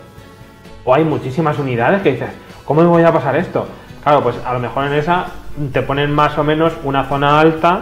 o 0.84 0.94
hay 0.94 1.04
muchísimas 1.04 1.58
unidades 1.58 2.02
que 2.02 2.12
dices, 2.12 2.30
¿cómo 2.64 2.82
me 2.82 2.88
voy 2.88 3.02
a 3.02 3.12
pasar 3.12 3.36
esto? 3.36 3.66
Claro, 4.02 4.22
pues 4.22 4.36
a 4.44 4.52
lo 4.52 4.58
mejor 4.60 4.84
en 4.86 4.92
esa 4.94 5.26
te 5.72 5.82
ponen 5.82 6.12
más 6.12 6.36
o 6.38 6.44
menos 6.44 6.72
una 6.84 7.04
zona 7.04 7.40
alta 7.40 7.80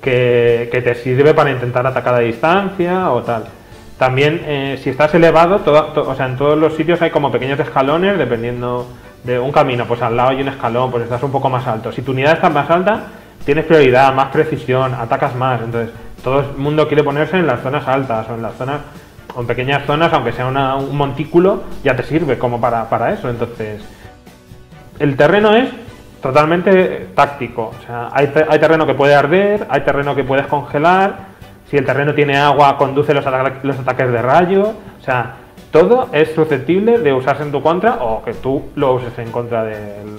que, 0.00 0.68
que 0.70 0.80
te 0.80 0.94
sirve 0.94 1.34
para 1.34 1.50
intentar 1.50 1.86
atacar 1.86 2.14
a 2.14 2.18
distancia 2.20 3.10
o 3.10 3.22
tal. 3.22 3.44
También, 3.98 4.40
eh, 4.44 4.78
si 4.82 4.90
estás 4.90 5.12
elevado, 5.14 5.58
todo- 5.58 5.86
to- 5.86 6.08
o 6.08 6.14
sea, 6.14 6.26
en 6.26 6.36
todos 6.36 6.56
los 6.56 6.74
sitios 6.74 7.02
hay 7.02 7.10
como 7.10 7.32
pequeños 7.32 7.58
escalones, 7.58 8.16
dependiendo 8.16 8.86
de 9.24 9.40
un 9.40 9.50
camino, 9.50 9.84
pues 9.86 10.00
al 10.02 10.16
lado 10.16 10.28
hay 10.30 10.40
un 10.40 10.48
escalón, 10.48 10.92
pues 10.92 11.02
estás 11.02 11.20
un 11.24 11.32
poco 11.32 11.50
más 11.50 11.66
alto. 11.66 11.90
Si 11.90 12.02
tu 12.02 12.12
unidad 12.12 12.34
está 12.34 12.48
más 12.48 12.70
alta, 12.70 13.00
tienes 13.44 13.64
prioridad, 13.64 14.14
más 14.14 14.28
precisión, 14.28 14.94
atacas 14.94 15.34
más. 15.34 15.60
Entonces, 15.62 15.92
todo 16.22 16.40
el 16.40 16.46
mundo 16.56 16.86
quiere 16.88 17.02
ponerse 17.04 17.36
en 17.38 17.46
las 17.46 17.60
zonas 17.60 17.86
altas 17.88 18.28
o 18.30 18.34
en 18.34 18.42
las 18.42 18.54
zonas, 18.54 18.80
o 19.34 19.40
en 19.40 19.46
pequeñas 19.46 19.84
zonas, 19.86 20.12
aunque 20.12 20.32
sea 20.32 20.46
una- 20.46 20.76
un 20.76 20.96
montículo, 20.96 21.62
ya 21.84 21.94
te 21.96 22.02
sirve 22.02 22.38
como 22.38 22.60
para, 22.60 22.88
para 22.88 23.12
eso. 23.12 23.28
Entonces, 23.28 23.82
el 24.98 25.16
terreno 25.16 25.54
es 25.54 25.68
totalmente 26.22 27.08
táctico. 27.14 27.72
O 27.78 27.86
sea, 27.86 28.08
hay, 28.12 28.30
hay 28.48 28.58
terreno 28.58 28.86
que 28.86 28.94
puede 28.94 29.14
arder, 29.14 29.66
hay 29.70 29.82
terreno 29.82 30.14
que 30.14 30.24
puedes 30.24 30.46
congelar. 30.46 31.28
Si 31.70 31.76
el 31.76 31.84
terreno 31.84 32.14
tiene 32.14 32.36
agua, 32.36 32.76
conduce 32.76 33.14
los, 33.14 33.26
ata- 33.26 33.60
los 33.62 33.78
ataques 33.78 34.10
de 34.10 34.22
rayo. 34.22 34.62
O 35.00 35.04
sea, 35.04 35.36
todo 35.70 36.08
es 36.12 36.32
susceptible 36.34 36.98
de 36.98 37.12
usarse 37.12 37.42
en 37.42 37.52
tu 37.52 37.62
contra 37.62 37.96
o 38.02 38.22
que 38.24 38.32
tú 38.34 38.70
lo 38.74 38.94
uses 38.94 39.16
en 39.18 39.30
contra 39.30 39.64
del, 39.64 40.16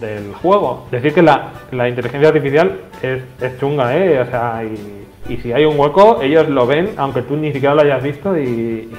del 0.00 0.34
juego. 0.34 0.86
Decir 0.90 1.14
que 1.14 1.22
la, 1.22 1.50
la 1.70 1.88
inteligencia 1.88 2.28
artificial 2.28 2.80
es, 3.00 3.22
es 3.40 3.58
chunga, 3.58 3.96
¿eh? 3.96 4.20
O 4.20 4.26
sea, 4.26 4.62
y, 4.64 5.03
y 5.28 5.36
si 5.38 5.52
hay 5.52 5.64
un 5.64 5.78
hueco, 5.78 6.20
ellos 6.22 6.48
lo 6.48 6.66
ven, 6.66 6.90
aunque 6.96 7.22
tú 7.22 7.36
ni 7.36 7.52
siquiera 7.52 7.74
lo 7.74 7.82
hayas 7.82 8.02
visto 8.02 8.36
y, 8.38 8.90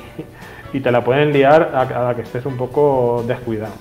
y 0.73 0.79
te 0.79 0.91
la 0.91 1.03
pueden 1.03 1.31
liar 1.31 1.71
a, 1.73 2.09
a 2.09 2.15
que 2.15 2.21
estés 2.23 2.45
un 2.45 2.57
poco 2.57 3.23
descuidado. 3.27 3.73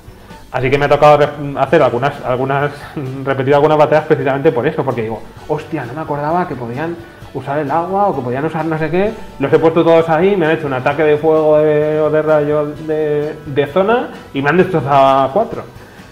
Así 0.52 0.70
que 0.70 0.78
me 0.78 0.84
ha 0.84 0.88
tocado 0.88 1.26
hacer 1.58 1.82
algunas, 1.82 2.12
algunas, 2.24 2.70
repetir 3.24 3.54
algunas 3.54 3.76
batallas 3.78 4.04
precisamente 4.06 4.52
por 4.52 4.66
eso, 4.66 4.84
porque 4.84 5.02
digo, 5.02 5.20
hostia, 5.48 5.84
no 5.84 5.94
me 5.94 6.00
acordaba 6.02 6.46
que 6.46 6.54
podían 6.54 6.96
usar 7.32 7.58
el 7.58 7.68
agua 7.72 8.06
o 8.06 8.14
que 8.14 8.22
podían 8.22 8.44
usar 8.44 8.64
no 8.64 8.78
sé 8.78 8.88
qué. 8.90 9.10
Los 9.40 9.52
he 9.52 9.58
puesto 9.58 9.82
todos 9.82 10.08
ahí, 10.08 10.36
me 10.36 10.46
han 10.46 10.52
hecho 10.52 10.68
un 10.68 10.74
ataque 10.74 11.02
de 11.02 11.16
fuego 11.16 11.58
de- 11.58 11.98
o 12.00 12.08
de 12.08 12.22
rayo 12.22 12.66
de, 12.66 13.34
de 13.46 13.66
zona 13.66 14.10
y 14.32 14.40
me 14.42 14.50
han 14.50 14.56
destrozado 14.58 15.24
a 15.24 15.32
cuatro. 15.32 15.64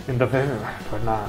Entonces, 0.08 0.42
pues 0.90 1.04
nada. 1.04 1.20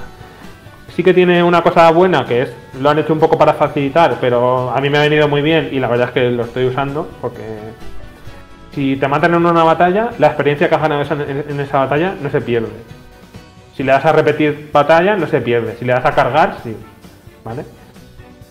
Sí 0.96 1.04
que 1.04 1.14
tiene 1.14 1.44
una 1.44 1.62
cosa 1.64 1.90
buena 1.92 2.26
que 2.26 2.44
es, 2.44 2.54
lo 2.80 2.90
han 2.90 3.00
hecho 3.00 3.14
un 3.14 3.20
poco 3.20 3.38
para 3.38 3.54
facilitar, 3.54 4.18
pero 4.22 4.70
a 4.70 4.80
mí 4.80 4.90
me 4.90 5.00
ha 5.00 5.02
venido 5.02 5.28
muy 5.28 5.42
bien 5.42 5.70
y 5.72 5.80
la 5.80 5.88
verdad 5.88 6.10
es 6.10 6.14
que 6.14 6.30
lo 6.30 6.44
estoy 6.44 6.66
usando 6.66 7.10
porque 7.20 7.42
si 8.74 8.96
te 8.96 9.08
matan 9.08 9.34
en 9.34 9.46
una 9.46 9.64
batalla, 9.64 10.10
la 10.20 10.28
experiencia 10.28 10.70
que 10.70 10.76
has 10.76 10.82
ganado 10.82 11.02
en 11.28 11.60
esa 11.60 11.80
batalla 11.80 12.16
no 12.22 12.30
se 12.30 12.42
pierde. 12.42 12.70
Si 13.76 13.84
le 13.84 13.92
das 13.92 14.06
a 14.06 14.12
repetir 14.12 14.70
batalla, 14.72 15.16
no 15.16 15.28
se 15.28 15.42
pierde. 15.42 15.76
Si 15.78 15.86
le 15.86 15.94
das 15.94 16.06
a 16.06 16.12
cargar, 16.12 16.58
sí. 16.64 16.76
¿Vale? 17.44 17.66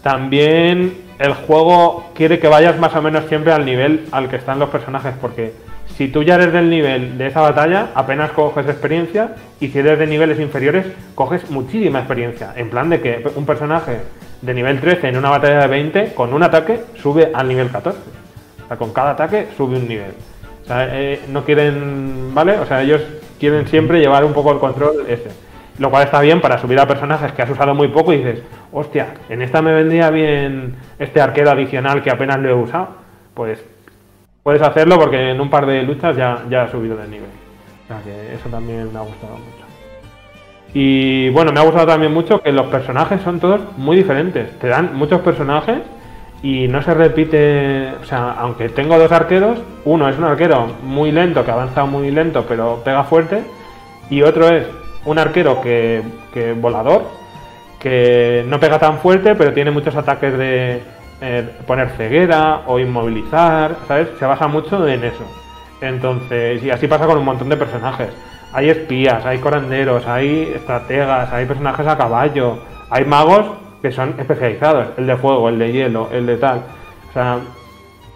También 0.02 0.96
el 1.18 1.34
juego 1.34 2.10
quiere 2.14 2.40
que 2.40 2.48
vayas 2.48 2.78
más 2.78 2.94
o 2.96 3.02
menos 3.02 3.24
siempre 3.26 3.52
al 3.52 3.64
nivel 3.64 4.06
al 4.10 4.28
que 4.28 4.36
están 4.36 4.58
los 4.58 4.68
personajes, 4.70 5.14
porque 5.20 5.54
si 5.96 6.08
tú 6.08 6.22
ya 6.22 6.36
eres 6.36 6.52
del 6.52 6.70
nivel 6.70 7.18
de 7.18 7.26
esa 7.26 7.40
batalla, 7.40 7.88
apenas 7.94 8.30
coges 8.32 8.66
experiencia, 8.66 9.34
y 9.60 9.68
si 9.68 9.78
eres 9.78 9.98
de 9.98 10.06
niveles 10.06 10.40
inferiores, 10.40 10.86
coges 11.14 11.50
muchísima 11.50 12.00
experiencia. 12.00 12.52
En 12.56 12.70
plan 12.70 12.88
de 12.88 13.00
que 13.00 13.22
un 13.34 13.44
personaje 13.44 13.98
de 14.40 14.54
nivel 14.54 14.80
13 14.80 15.08
en 15.08 15.16
una 15.16 15.30
batalla 15.30 15.60
de 15.60 15.66
20, 15.68 16.14
con 16.14 16.32
un 16.32 16.42
ataque, 16.42 16.80
sube 17.00 17.30
al 17.32 17.48
nivel 17.48 17.70
14. 17.70 17.98
O 18.64 18.68
sea, 18.68 18.76
con 18.76 18.92
cada 18.92 19.10
ataque 19.10 19.48
sube 19.56 19.76
un 19.76 19.86
nivel. 19.86 20.12
O 20.62 20.66
sea, 20.66 20.88
eh, 20.90 21.20
no 21.28 21.44
quieren, 21.44 22.34
¿vale? 22.34 22.58
O 22.58 22.66
sea, 22.66 22.82
ellos 22.82 23.02
quieren 23.38 23.66
siempre 23.66 24.00
llevar 24.00 24.24
un 24.24 24.32
poco 24.32 24.52
el 24.52 24.58
control 24.58 25.04
ese. 25.08 25.30
Lo 25.78 25.90
cual 25.90 26.04
está 26.04 26.20
bien 26.20 26.40
para 26.40 26.58
subir 26.58 26.78
a 26.78 26.86
personajes 26.86 27.32
que 27.32 27.42
has 27.42 27.50
usado 27.50 27.74
muy 27.74 27.88
poco 27.88 28.12
y 28.12 28.18
dices, 28.18 28.42
hostia, 28.72 29.14
en 29.28 29.42
esta 29.42 29.62
me 29.62 29.72
vendría 29.72 30.10
bien 30.10 30.76
este 30.98 31.20
arquero 31.20 31.50
adicional 31.50 32.02
que 32.02 32.10
apenas 32.10 32.38
lo 32.38 32.48
he 32.48 32.54
usado. 32.54 32.88
Pues 33.34 33.64
puedes 34.42 34.62
hacerlo 34.62 34.98
porque 34.98 35.30
en 35.30 35.40
un 35.40 35.50
par 35.50 35.66
de 35.66 35.82
luchas 35.82 36.16
ya, 36.16 36.44
ya 36.50 36.64
ha 36.64 36.70
subido 36.70 36.96
de 36.96 37.08
nivel. 37.08 37.30
O 37.84 37.86
sea 37.88 38.02
que 38.02 38.34
eso 38.34 38.48
también 38.48 38.92
me 38.92 38.98
ha 38.98 39.02
gustado 39.02 39.34
mucho. 39.34 39.62
Y 40.74 41.28
bueno, 41.30 41.52
me 41.52 41.60
ha 41.60 41.64
gustado 41.64 41.86
también 41.86 42.12
mucho 42.12 42.40
que 42.40 42.52
los 42.52 42.66
personajes 42.66 43.20
son 43.22 43.40
todos 43.40 43.60
muy 43.76 43.96
diferentes. 43.96 44.58
Te 44.58 44.68
dan 44.68 44.94
muchos 44.94 45.20
personajes 45.20 45.82
y 46.42 46.66
no 46.66 46.82
se 46.82 46.94
repite, 46.94 47.92
o 48.02 48.04
sea, 48.04 48.32
aunque 48.32 48.68
tengo 48.68 48.98
dos 48.98 49.12
arqueros, 49.12 49.58
uno 49.84 50.08
es 50.08 50.18
un 50.18 50.24
arquero 50.24 50.66
muy 50.82 51.12
lento, 51.12 51.44
que 51.44 51.50
avanza 51.50 51.84
muy 51.84 52.10
lento, 52.10 52.44
pero 52.48 52.80
pega 52.84 53.04
fuerte, 53.04 53.44
y 54.10 54.22
otro 54.22 54.48
es 54.48 54.66
un 55.04 55.18
arquero 55.20 55.60
que, 55.60 56.02
que 56.34 56.52
volador, 56.52 57.04
que 57.78 58.44
no 58.48 58.58
pega 58.58 58.80
tan 58.80 58.98
fuerte, 58.98 59.36
pero 59.36 59.52
tiene 59.52 59.70
muchos 59.70 59.94
ataques 59.94 60.36
de 60.36 60.82
eh, 61.24 61.48
poner 61.68 61.88
ceguera 61.90 62.62
o 62.66 62.80
inmovilizar, 62.80 63.76
¿sabes? 63.86 64.08
Se 64.18 64.26
basa 64.26 64.48
mucho 64.48 64.86
en 64.88 65.04
eso. 65.04 65.24
Entonces, 65.80 66.62
y 66.64 66.70
así 66.70 66.88
pasa 66.88 67.06
con 67.06 67.16
un 67.16 67.24
montón 67.24 67.48
de 67.48 67.56
personajes. 67.56 68.08
Hay 68.52 68.70
espías, 68.70 69.24
hay 69.24 69.38
coranderos, 69.38 70.04
hay 70.08 70.52
estrategas, 70.54 71.32
hay 71.32 71.46
personajes 71.46 71.86
a 71.86 71.96
caballo, 71.96 72.58
hay 72.90 73.04
magos 73.04 73.46
que 73.80 73.92
son 73.92 74.16
especializados, 74.18 74.88
el 74.98 75.06
de 75.06 75.16
fuego, 75.16 75.48
el 75.48 75.60
de 75.60 75.72
hielo, 75.72 76.08
el 76.12 76.26
de 76.26 76.36
tal. 76.38 76.62
O 77.10 77.12
sea, 77.12 77.38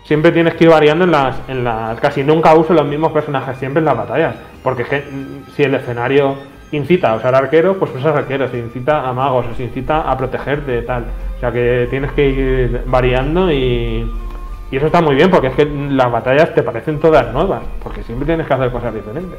siempre 0.04 0.32
tienes 0.32 0.54
que 0.54 0.64
ir 0.64 0.70
variando 0.70 1.04
en 1.04 1.12
las, 1.12 1.36
en 1.48 1.62
las. 1.62 2.00
Casi 2.00 2.24
nunca 2.24 2.54
uso 2.54 2.74
los 2.74 2.86
mismos 2.86 3.12
personajes 3.12 3.56
siempre 3.56 3.78
en 3.78 3.84
las 3.84 3.96
batallas. 3.96 4.34
Porque 4.64 4.82
mm, 4.82 5.52
si 5.54 5.62
el 5.62 5.76
escenario 5.76 6.34
incita 6.72 7.12
a 7.12 7.16
usar 7.16 7.34
arqueros, 7.34 7.76
pues 7.76 7.94
usas 7.94 8.16
arqueros. 8.16 8.50
Si 8.50 8.58
incita 8.58 9.08
a 9.08 9.12
magos, 9.12 9.46
si 9.56 9.64
incita 9.64 10.10
a 10.10 10.16
protegerte, 10.16 10.82
tal. 10.82 11.04
O 11.36 11.40
sea 11.40 11.52
que 11.52 11.86
tienes 11.90 12.12
que 12.12 12.28
ir 12.28 12.82
variando 12.86 13.50
y. 13.50 14.10
Y 14.68 14.78
eso 14.78 14.86
está 14.86 15.00
muy 15.00 15.14
bien 15.14 15.30
porque 15.30 15.46
es 15.46 15.54
que 15.54 15.64
las 15.64 16.10
batallas 16.10 16.52
te 16.52 16.62
parecen 16.62 16.98
todas 16.98 17.32
nuevas. 17.32 17.62
Porque 17.82 18.02
siempre 18.02 18.26
tienes 18.26 18.46
que 18.46 18.54
hacer 18.54 18.70
cosas 18.72 18.92
diferentes. 18.92 19.38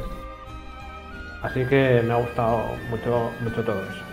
Así 1.42 1.64
que 1.66 2.02
me 2.06 2.14
ha 2.14 2.16
gustado 2.16 2.62
mucho, 2.90 3.30
mucho 3.42 3.62
todo 3.62 3.76
eso. 3.82 4.04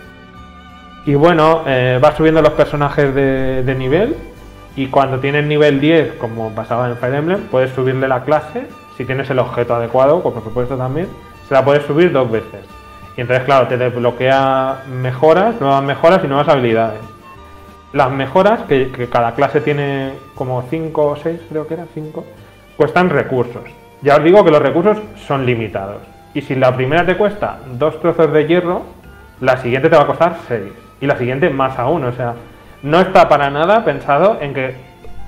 Y 1.06 1.14
bueno, 1.14 1.62
eh, 1.66 1.98
vas 2.02 2.16
subiendo 2.16 2.42
los 2.42 2.52
personajes 2.52 3.14
de, 3.14 3.62
de 3.62 3.74
nivel. 3.74 4.14
Y 4.76 4.88
cuando 4.88 5.18
tienes 5.18 5.46
nivel 5.46 5.80
10, 5.80 6.14
como 6.14 6.54
pasaba 6.54 6.86
en 6.88 6.96
Fire 6.98 7.14
Emblem, 7.14 7.40
puedes 7.44 7.70
subirle 7.70 8.08
la 8.08 8.22
clase. 8.24 8.66
Si 8.98 9.06
tienes 9.06 9.30
el 9.30 9.38
objeto 9.38 9.74
adecuado, 9.74 10.22
pues 10.22 10.34
por 10.34 10.44
supuesto 10.44 10.76
también, 10.76 11.08
se 11.48 11.54
la 11.54 11.64
puedes 11.64 11.84
subir 11.84 12.12
dos 12.12 12.30
veces. 12.30 12.75
Y 13.16 13.22
entonces, 13.22 13.44
claro, 13.44 13.66
te 13.66 13.78
desbloquea 13.78 14.82
mejoras, 14.88 15.58
nuevas 15.60 15.82
mejoras 15.82 16.22
y 16.22 16.26
nuevas 16.26 16.48
habilidades. 16.48 17.00
Las 17.92 18.10
mejoras, 18.10 18.60
que, 18.68 19.08
cada 19.10 19.34
clase 19.34 19.60
tiene 19.60 20.12
como 20.34 20.62
5 20.62 21.06
o 21.06 21.16
6, 21.16 21.40
creo 21.48 21.66
que 21.66 21.74
era 21.74 21.86
5, 21.94 22.24
cuestan 22.76 23.08
recursos. 23.08 23.62
Ya 24.02 24.16
os 24.16 24.24
digo 24.24 24.44
que 24.44 24.50
los 24.50 24.60
recursos 24.60 24.98
son 25.26 25.46
limitados. 25.46 26.02
Y 26.34 26.42
si 26.42 26.54
la 26.54 26.76
primera 26.76 27.06
te 27.06 27.16
cuesta 27.16 27.58
dos 27.78 27.98
trozos 28.00 28.30
de 28.32 28.46
hierro, 28.46 28.82
la 29.40 29.56
siguiente 29.56 29.88
te 29.88 29.96
va 29.96 30.02
a 30.02 30.06
costar 30.06 30.36
6. 30.48 30.62
Y 31.00 31.06
la 31.06 31.16
siguiente 31.16 31.48
más 31.48 31.78
aún. 31.78 32.04
O 32.04 32.12
sea, 32.12 32.34
no 32.82 33.00
está 33.00 33.30
para 33.30 33.48
nada 33.48 33.82
pensado 33.84 34.36
en 34.42 34.52
que 34.52 34.74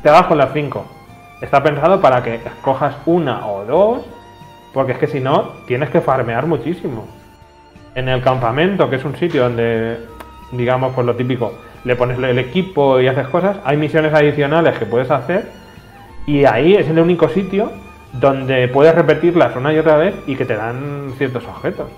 te 0.03 0.11
hagas 0.11 0.27
con 0.27 0.37
las 0.37 0.53
5. 0.53 0.85
Está 1.41 1.63
pensado 1.63 2.03
para 2.03 2.23
que 2.23 2.35
escojas 2.35 2.97
una 3.07 3.47
o 3.47 3.65
dos, 3.65 4.03
porque 4.75 4.93
es 4.93 4.99
que 4.99 5.07
si 5.07 5.21
no, 5.21 5.53
tienes 5.67 5.89
que 5.89 6.03
farmear 6.03 6.47
muchísimo. 6.47 7.07
En 7.99 8.09
el 8.09 8.23
campamento, 8.23 8.89
que 8.89 8.95
es 8.95 9.05
un 9.05 9.17
sitio 9.17 9.43
donde, 9.43 9.99
digamos, 10.53 10.95
por 10.95 11.05
lo 11.05 11.17
típico, 11.17 11.55
le 11.83 11.97
pones 11.97 12.17
el 12.17 12.39
equipo 12.39 13.01
y 13.01 13.09
haces 13.09 13.27
cosas, 13.27 13.57
hay 13.65 13.77
misiones 13.77 14.15
adicionales 14.15 14.79
que 14.79 14.87
puedes 14.87 15.11
hacer, 15.11 15.51
y 16.25 16.45
ahí 16.45 16.77
es 16.77 16.89
el 16.89 17.01
único 17.01 17.29
sitio 17.29 17.73
donde 18.13 18.69
puedes 18.69 18.95
repetirlas 18.95 19.57
una 19.57 19.73
y 19.73 19.79
otra 19.79 19.97
vez 19.97 20.15
y 20.29 20.37
que 20.37 20.45
te 20.45 20.55
dan 20.55 21.13
ciertos 21.19 21.45
objetos. 21.49 21.89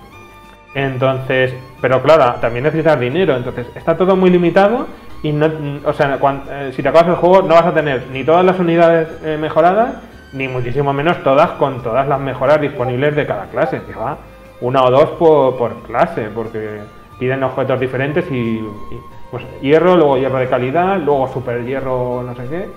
Entonces, 0.73 1.53
pero 1.81 2.01
claro, 2.01 2.33
también 2.41 2.63
necesitas 2.63 2.99
dinero, 2.99 3.35
entonces 3.35 3.67
está 3.75 3.95
todo 3.95 4.15
muy 4.15 4.31
limitado 4.31 4.87
y 5.21 5.31
no, 5.31 5.51
o 5.85 5.93
sea, 5.93 6.17
cuan- 6.17 6.45
eh, 6.49 6.71
si 6.75 6.81
te 6.81 6.89
acabas 6.89 7.09
el 7.09 7.15
juego 7.15 7.43
no 7.43 7.53
vas 7.53 7.67
a 7.67 7.75
tener 7.75 8.07
ni 8.11 8.23
todas 8.23 8.43
las 8.43 8.57
unidades 8.57 9.07
eh, 9.23 9.37
mejoradas, 9.39 9.97
ni 10.33 10.47
muchísimo 10.47 10.93
menos 10.93 11.21
todas 11.21 11.51
con 11.59 11.83
todas 11.83 12.07
las 12.07 12.19
mejoras 12.19 12.59
disponibles 12.59 13.15
de 13.15 13.27
cada 13.27 13.45
clase, 13.51 13.83
que 13.85 13.93
va 13.93 14.17
una 14.61 14.83
o 14.83 14.91
dos 14.91 15.09
por, 15.11 15.73
clase, 15.83 16.29
porque 16.33 16.81
piden 17.19 17.43
objetos 17.43 17.79
diferentes 17.79 18.29
y, 18.31 18.59
y, 18.59 19.01
pues 19.29 19.43
hierro, 19.61 19.95
luego 19.95 20.17
hierro 20.17 20.37
de 20.37 20.49
calidad, 20.49 20.99
luego 20.99 21.27
super 21.31 21.63
hierro 21.65 22.23
no 22.23 22.35
sé 22.35 22.47
qué. 22.47 22.69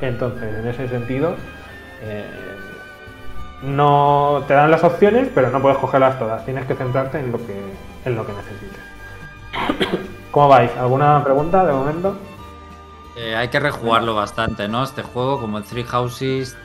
Entonces, 0.00 0.54
en 0.54 0.66
ese 0.68 0.88
sentido, 0.88 1.34
eh, 2.02 2.24
no 3.62 4.44
te 4.46 4.54
dan 4.54 4.70
las 4.70 4.84
opciones, 4.84 5.28
pero 5.34 5.50
no 5.50 5.60
puedes 5.60 5.78
cogerlas 5.78 6.18
todas. 6.18 6.44
Tienes 6.44 6.66
que 6.66 6.74
centrarte 6.74 7.18
en 7.18 7.32
lo 7.32 7.38
que, 7.38 7.60
en 8.04 8.14
lo 8.14 8.24
que 8.24 8.32
necesites. 8.32 8.80
¿Cómo 10.30 10.48
vais? 10.48 10.70
¿Alguna 10.76 11.22
pregunta 11.24 11.64
de 11.64 11.72
momento? 11.72 12.16
Eh, 13.16 13.34
hay 13.34 13.48
que 13.48 13.58
rejugarlo 13.58 14.14
bastante, 14.14 14.68
¿no? 14.68 14.84
Este 14.84 15.02
juego, 15.02 15.40
como 15.40 15.58
el 15.58 15.64
Three 15.64 15.82
Houses, 15.82 16.56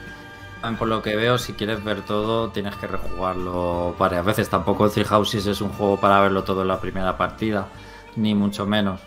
por 0.80 0.88
lo 0.88 1.02
que 1.02 1.16
veo, 1.16 1.38
si 1.38 1.54
quieres 1.54 1.84
ver 1.84 2.02
todo, 2.02 2.50
tienes 2.50 2.76
que 2.78 2.88
rejugarlo 2.88 3.96
varias 4.00 4.26
veces. 4.26 4.50
Tampoco 4.50 4.90
Three 4.90 5.04
Houses 5.04 5.46
es 5.46 5.62
un 5.62 5.70
juego 5.70 5.98
para 5.98 6.22
verlo 6.22 6.44
todo 6.44 6.62
en 6.62 6.70
la 6.70 6.80
primera 6.80 7.18
partida, 7.18 7.68
ni 8.16 8.34
mucho 8.34 8.66
menos. 8.66 9.02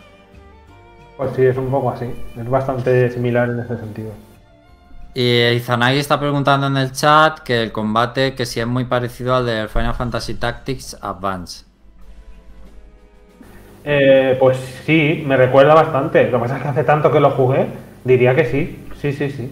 Pues 1.17 1.31
sí, 1.35 1.43
es 1.43 1.57
un 1.57 1.71
poco 1.71 1.89
así. 1.89 2.05
Es 2.39 2.49
bastante 2.49 3.09
similar 3.09 3.49
en 3.49 3.59
ese 3.59 3.77
sentido. 3.77 4.11
Y 5.15 5.47
Izanagi 5.47 5.97
está 5.97 6.19
preguntando 6.19 6.67
en 6.67 6.77
el 6.77 6.91
chat 6.91 7.39
que 7.39 7.63
el 7.63 7.71
combate 7.71 8.35
que 8.35 8.45
si 8.45 8.59
es 8.59 8.67
muy 8.67 8.85
parecido 8.85 9.35
al 9.35 9.47
de 9.47 9.67
Final 9.67 9.95
Fantasy 9.95 10.35
Tactics 10.35 10.95
Advance. 11.01 11.65
Eh, 13.83 14.37
pues 14.39 14.57
sí, 14.85 15.23
me 15.25 15.35
recuerda 15.37 15.73
bastante. 15.73 16.29
Lo 16.29 16.37
que 16.37 16.43
pasa 16.43 16.57
es 16.57 16.61
que 16.61 16.67
hace 16.67 16.83
tanto 16.83 17.11
que 17.11 17.19
lo 17.19 17.31
jugué, 17.31 17.65
diría 18.03 18.35
que 18.35 18.45
sí. 18.45 18.85
Sí, 19.01 19.11
sí, 19.11 19.31
sí. 19.31 19.51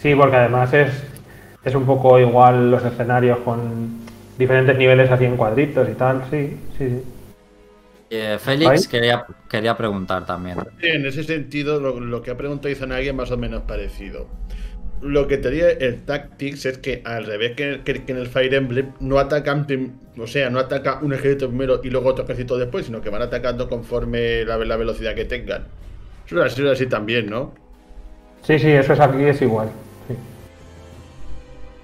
Sí, 0.00 0.14
porque 0.16 0.36
además 0.36 0.72
es, 0.74 0.90
es 1.64 1.74
un 1.74 1.86
poco 1.86 2.18
igual 2.18 2.70
los 2.70 2.84
escenarios 2.84 3.38
con 3.38 4.00
diferentes 4.38 4.76
niveles 4.76 5.10
así 5.10 5.24
en 5.24 5.36
cuadritos 5.36 5.88
y 5.88 5.94
tal. 5.94 6.24
Sí, 6.30 6.56
sí, 6.78 6.88
sí. 6.88 7.02
Eh, 8.10 8.38
Félix 8.38 8.86
quería, 8.86 9.24
quería 9.48 9.76
preguntar 9.76 10.24
también. 10.26 10.58
en 10.82 11.06
ese 11.06 11.24
sentido, 11.24 11.80
lo, 11.80 12.22
que 12.22 12.30
ha 12.30 12.36
preguntado 12.36 12.68
Izanagi 12.68 13.08
es 13.08 13.14
más 13.14 13.30
o 13.30 13.36
menos 13.36 13.62
parecido 13.62 14.28
lo 15.04 15.28
que 15.28 15.36
tenía 15.36 15.68
el 15.68 16.02
Tactics 16.02 16.64
es 16.64 16.78
que 16.78 17.02
al 17.04 17.26
revés 17.26 17.52
que, 17.52 17.82
en 17.84 18.16
el 18.16 18.26
Fire 18.26 18.54
Emblem 18.54 18.92
no 19.00 19.18
atacan, 19.18 19.66
o 20.18 20.26
sea, 20.26 20.48
no 20.48 20.58
ataca 20.58 21.00
un 21.02 21.12
ejército 21.12 21.48
primero 21.48 21.80
y 21.84 21.90
luego 21.90 22.08
otro 22.08 22.24
ejército 22.24 22.56
después, 22.56 22.86
sino 22.86 23.02
que 23.02 23.10
van 23.10 23.20
atacando 23.20 23.68
conforme 23.68 24.44
la, 24.46 24.56
la 24.56 24.76
velocidad 24.76 25.14
que 25.14 25.26
tengan. 25.26 25.64
Eso 26.26 26.42
es 26.42 26.52
así, 26.52 26.66
así 26.66 26.86
también, 26.86 27.28
¿no? 27.28 27.52
Sí, 28.42 28.58
sí, 28.58 28.70
eso 28.70 28.94
es 28.94 29.00
aquí 29.00 29.24
es 29.24 29.42
igual. 29.42 29.70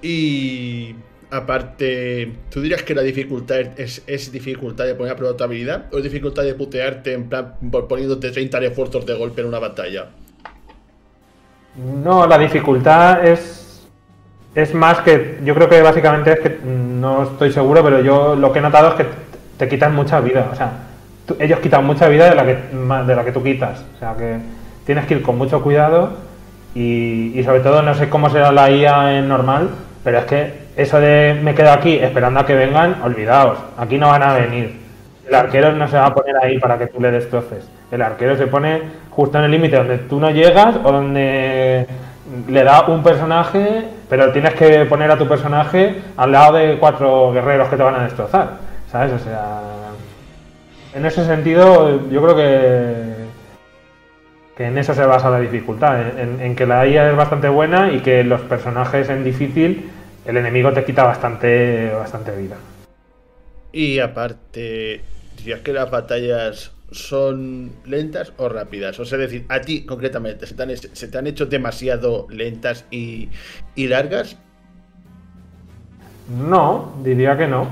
Y 0.01 0.95
aparte, 1.31 2.33
¿tú 2.49 2.61
dirías 2.61 2.83
que 2.83 2.93
la 2.93 3.01
dificultad 3.01 3.59
es, 3.77 4.31
dificultad 4.31 4.85
de 4.85 4.95
poner 4.95 5.13
a 5.13 5.15
prueba 5.15 5.35
tu 5.37 5.43
habilidad 5.43 5.85
o 5.91 5.97
es 5.97 6.03
dificultad 6.03 6.43
de 6.43 6.53
putearte 6.53 7.13
en 7.13 7.29
plan 7.29 7.55
poniéndote 7.87 8.31
30 8.31 8.59
refuerzos 8.59 9.05
de 9.05 9.13
golpe 9.13 9.41
en 9.41 9.47
una 9.47 9.59
batalla? 9.59 10.07
No, 12.03 12.27
la 12.27 12.37
dificultad 12.37 13.25
es, 13.25 13.87
es 14.53 14.73
más 14.73 14.99
que. 14.99 15.39
Yo 15.43 15.55
creo 15.55 15.69
que 15.69 15.81
básicamente 15.81 16.33
es 16.33 16.39
que. 16.39 16.59
No 16.65 17.23
estoy 17.23 17.51
seguro, 17.51 17.83
pero 17.83 18.01
yo 18.01 18.35
lo 18.35 18.51
que 18.51 18.59
he 18.59 18.61
notado 18.61 18.89
es 18.89 18.93
que 18.95 19.05
te 19.57 19.69
quitan 19.69 19.95
mucha 19.95 20.19
vida. 20.19 20.49
O 20.51 20.55
sea, 20.55 20.73
ellos 21.39 21.59
quitan 21.59 21.85
mucha 21.85 22.07
vida 22.09 22.29
de 22.29 22.35
la, 22.35 22.45
que, 22.45 22.57
de 23.07 23.15
la 23.15 23.23
que 23.23 23.31
tú 23.31 23.41
quitas. 23.41 23.85
O 23.95 23.99
sea, 23.99 24.15
que 24.15 24.37
tienes 24.85 25.05
que 25.05 25.15
ir 25.15 25.21
con 25.21 25.37
mucho 25.37 25.63
cuidado. 25.63 26.11
Y, 26.75 27.31
y 27.39 27.43
sobre 27.43 27.61
todo, 27.61 27.81
no 27.81 27.95
sé 27.95 28.09
cómo 28.09 28.29
será 28.29 28.51
la 28.51 28.69
IA 28.69 29.19
en 29.19 29.27
normal, 29.27 29.69
pero 30.03 30.19
es 30.19 30.25
que 30.25 30.53
eso 30.75 30.99
de 30.99 31.39
me 31.41 31.53
quedo 31.53 31.71
aquí 31.71 31.95
esperando 31.95 32.39
a 32.39 32.45
que 32.45 32.55
vengan, 32.55 33.01
olvidaos. 33.03 33.57
Aquí 33.77 33.97
no 33.97 34.07
van 34.07 34.23
a 34.23 34.33
venir. 34.33 34.79
El 35.27 35.35
arquero 35.35 35.71
no 35.73 35.87
se 35.87 35.97
va 35.97 36.07
a 36.07 36.13
poner 36.13 36.35
ahí 36.41 36.59
para 36.59 36.77
que 36.77 36.87
tú 36.87 36.99
le 36.99 37.11
destroces. 37.11 37.69
El 37.91 38.01
arquero 38.01 38.35
se 38.35 38.47
pone 38.47 38.81
justo 39.09 39.37
en 39.37 39.45
el 39.45 39.51
límite 39.51 39.77
donde 39.77 39.97
tú 39.99 40.19
no 40.19 40.31
llegas 40.31 40.75
o 40.83 40.91
donde 40.91 41.87
le 42.47 42.63
da 42.63 42.85
un 42.87 43.03
personaje, 43.03 43.85
pero 44.09 44.31
tienes 44.31 44.53
que 44.55 44.85
poner 44.85 45.11
a 45.11 45.17
tu 45.17 45.27
personaje 45.27 46.01
al 46.17 46.31
lado 46.31 46.57
de 46.57 46.77
cuatro 46.79 47.31
guerreros 47.31 47.69
que 47.69 47.77
te 47.77 47.83
van 47.83 47.95
a 47.95 48.03
destrozar. 48.03 48.71
¿Sabes? 48.91 49.13
O 49.13 49.19
sea, 49.19 49.61
en 50.93 51.05
ese 51.05 51.25
sentido, 51.25 52.09
yo 52.09 52.21
creo 52.21 52.35
que, 52.35 53.10
en 54.63 54.77
eso 54.77 54.93
se 54.93 55.05
basa 55.05 55.29
la 55.29 55.39
dificultad, 55.39 56.19
en, 56.19 56.41
en, 56.41 56.55
que 56.55 56.65
la 56.65 56.87
IA 56.87 57.11
es 57.11 57.15
bastante 57.15 57.49
buena 57.49 57.91
y 57.91 57.99
que 57.99 58.23
los 58.23 58.41
personajes 58.41 59.09
en 59.09 59.23
difícil, 59.23 59.89
el 60.25 60.37
enemigo 60.37 60.71
te 60.71 60.83
quita 60.83 61.03
bastante, 61.03 61.91
bastante 61.91 62.35
vida. 62.35 62.57
Y 63.71 63.99
aparte, 63.99 65.01
dirías 65.37 65.61
que 65.61 65.73
las 65.73 65.89
batallas 65.89 66.71
son 66.91 67.71
lentas 67.85 68.33
o 68.37 68.49
rápidas? 68.49 68.99
O 68.99 69.05
sea, 69.05 69.17
es 69.17 69.31
decir, 69.31 69.45
a 69.49 69.61
ti 69.61 69.85
concretamente, 69.85 70.45
¿se 70.45 70.55
te 71.07 71.17
han, 71.17 71.27
hecho 71.27 71.45
demasiado 71.45 72.27
lentas 72.29 72.85
y, 72.91 73.29
largas? 73.75 74.37
No, 76.29 76.93
diría 77.03 77.37
que 77.37 77.47
no. 77.47 77.67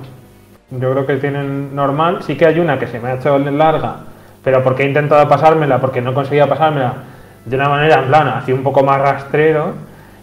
Yo 0.72 0.92
creo 0.92 1.06
que 1.06 1.18
tienen 1.18 1.76
normal. 1.76 2.24
Sí 2.24 2.36
que 2.36 2.46
hay 2.46 2.60
una 2.60 2.80
que 2.80 2.88
se 2.88 3.00
me 3.00 3.10
ha 3.10 3.16
hecho 3.16 3.38
larga, 3.38 4.04
pero 4.44 4.64
porque 4.64 4.84
he 4.84 4.88
intentado 4.88 5.28
pasármela, 5.28 5.80
porque 5.80 6.02
no 6.02 6.14
conseguía 6.14 6.48
pasármela 6.48 6.94
de 7.46 7.56
una 7.56 7.70
manera 7.70 8.02
en 8.02 8.08
plan, 8.08 8.28
así 8.28 8.52
un 8.52 8.64
poco 8.64 8.84
más 8.84 9.00
rastrero 9.00 9.74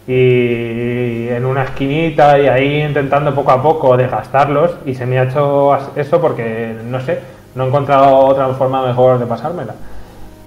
y 0.07 1.29
en 1.29 1.45
una 1.45 1.64
esquinita 1.64 2.39
y 2.39 2.47
ahí 2.47 2.83
intentando 2.83 3.35
poco 3.35 3.51
a 3.51 3.62
poco 3.62 3.97
desgastarlos 3.97 4.77
y 4.87 4.95
se 4.95 5.07
me 5.07 5.19
ha 5.19 5.25
hecho 5.25 5.77
eso 5.97 6.21
porque, 6.21 6.77
no 6.85 7.01
sé, 7.01 7.21
no 7.55 7.64
he 7.64 7.69
encontrado 7.69 8.17
otra 8.17 8.49
forma 8.51 8.87
mejor 8.87 9.19
de 9.19 9.27
pasármela. 9.27 9.75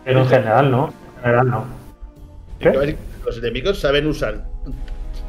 Pero 0.05 0.21
en 0.21 0.27
general 0.27 0.71
no. 0.71 0.93
En 1.17 1.23
general 1.23 1.49
no. 1.49 1.65
Los 3.25 3.37
enemigos 3.37 3.79
saben 3.79 4.07
usar 4.07 4.45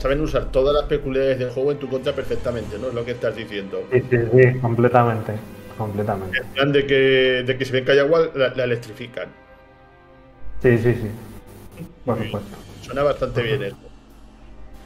saben 0.00 0.20
usar 0.22 0.46
todas 0.46 0.74
las 0.74 0.84
peculiaridades 0.84 1.38
del 1.38 1.50
juego 1.50 1.72
en 1.72 1.78
tu 1.78 1.88
contra 1.88 2.14
perfectamente, 2.14 2.78
¿no? 2.78 2.88
Es 2.88 2.94
lo 2.94 3.04
que 3.04 3.10
estás 3.12 3.36
diciendo. 3.36 3.82
Sí, 3.92 4.02
sí, 4.10 4.16
sí, 4.32 4.58
completamente. 4.60 5.34
Completamente. 5.80 6.36
En 6.36 6.46
plan 6.48 6.72
de 6.72 6.86
que, 6.86 7.42
de 7.46 7.56
que 7.56 7.64
si 7.64 7.72
ven 7.72 7.86
que 7.86 7.92
hay 7.92 8.00
agua, 8.00 8.28
la, 8.34 8.64
electrifican. 8.64 9.28
Sí, 10.62 10.76
sí, 10.76 10.92
sí. 10.92 11.10
Por 12.04 12.22
supuesto. 12.22 12.56
Suena 12.82 13.02
bastante 13.02 13.42
bien 13.42 13.62
esto. 13.62 13.88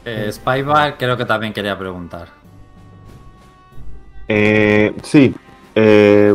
Eh, 0.05 0.31
Spybar 0.31 0.97
creo 0.97 1.17
que 1.17 1.25
también 1.25 1.51
quería 1.51 1.77
preguntar. 1.77 2.29
Eh, 4.29 4.93
sí. 5.03 5.35
Eh, 5.75 6.33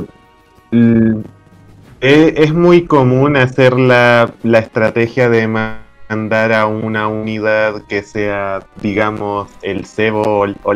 es 2.03 2.53
muy 2.53 2.85
común 2.85 3.39
hacer 3.39 3.81
la, 3.81 4.31
estrategia 4.45 5.31
de 5.31 5.47
mandar 5.47 6.53
a 6.53 6.67
una 6.67 7.09
unidad 7.09 7.87
que 7.89 8.03
sea, 8.03 8.67
digamos, 8.83 9.49
el 9.63 9.87
cebo 9.87 10.45
o, 10.63 10.75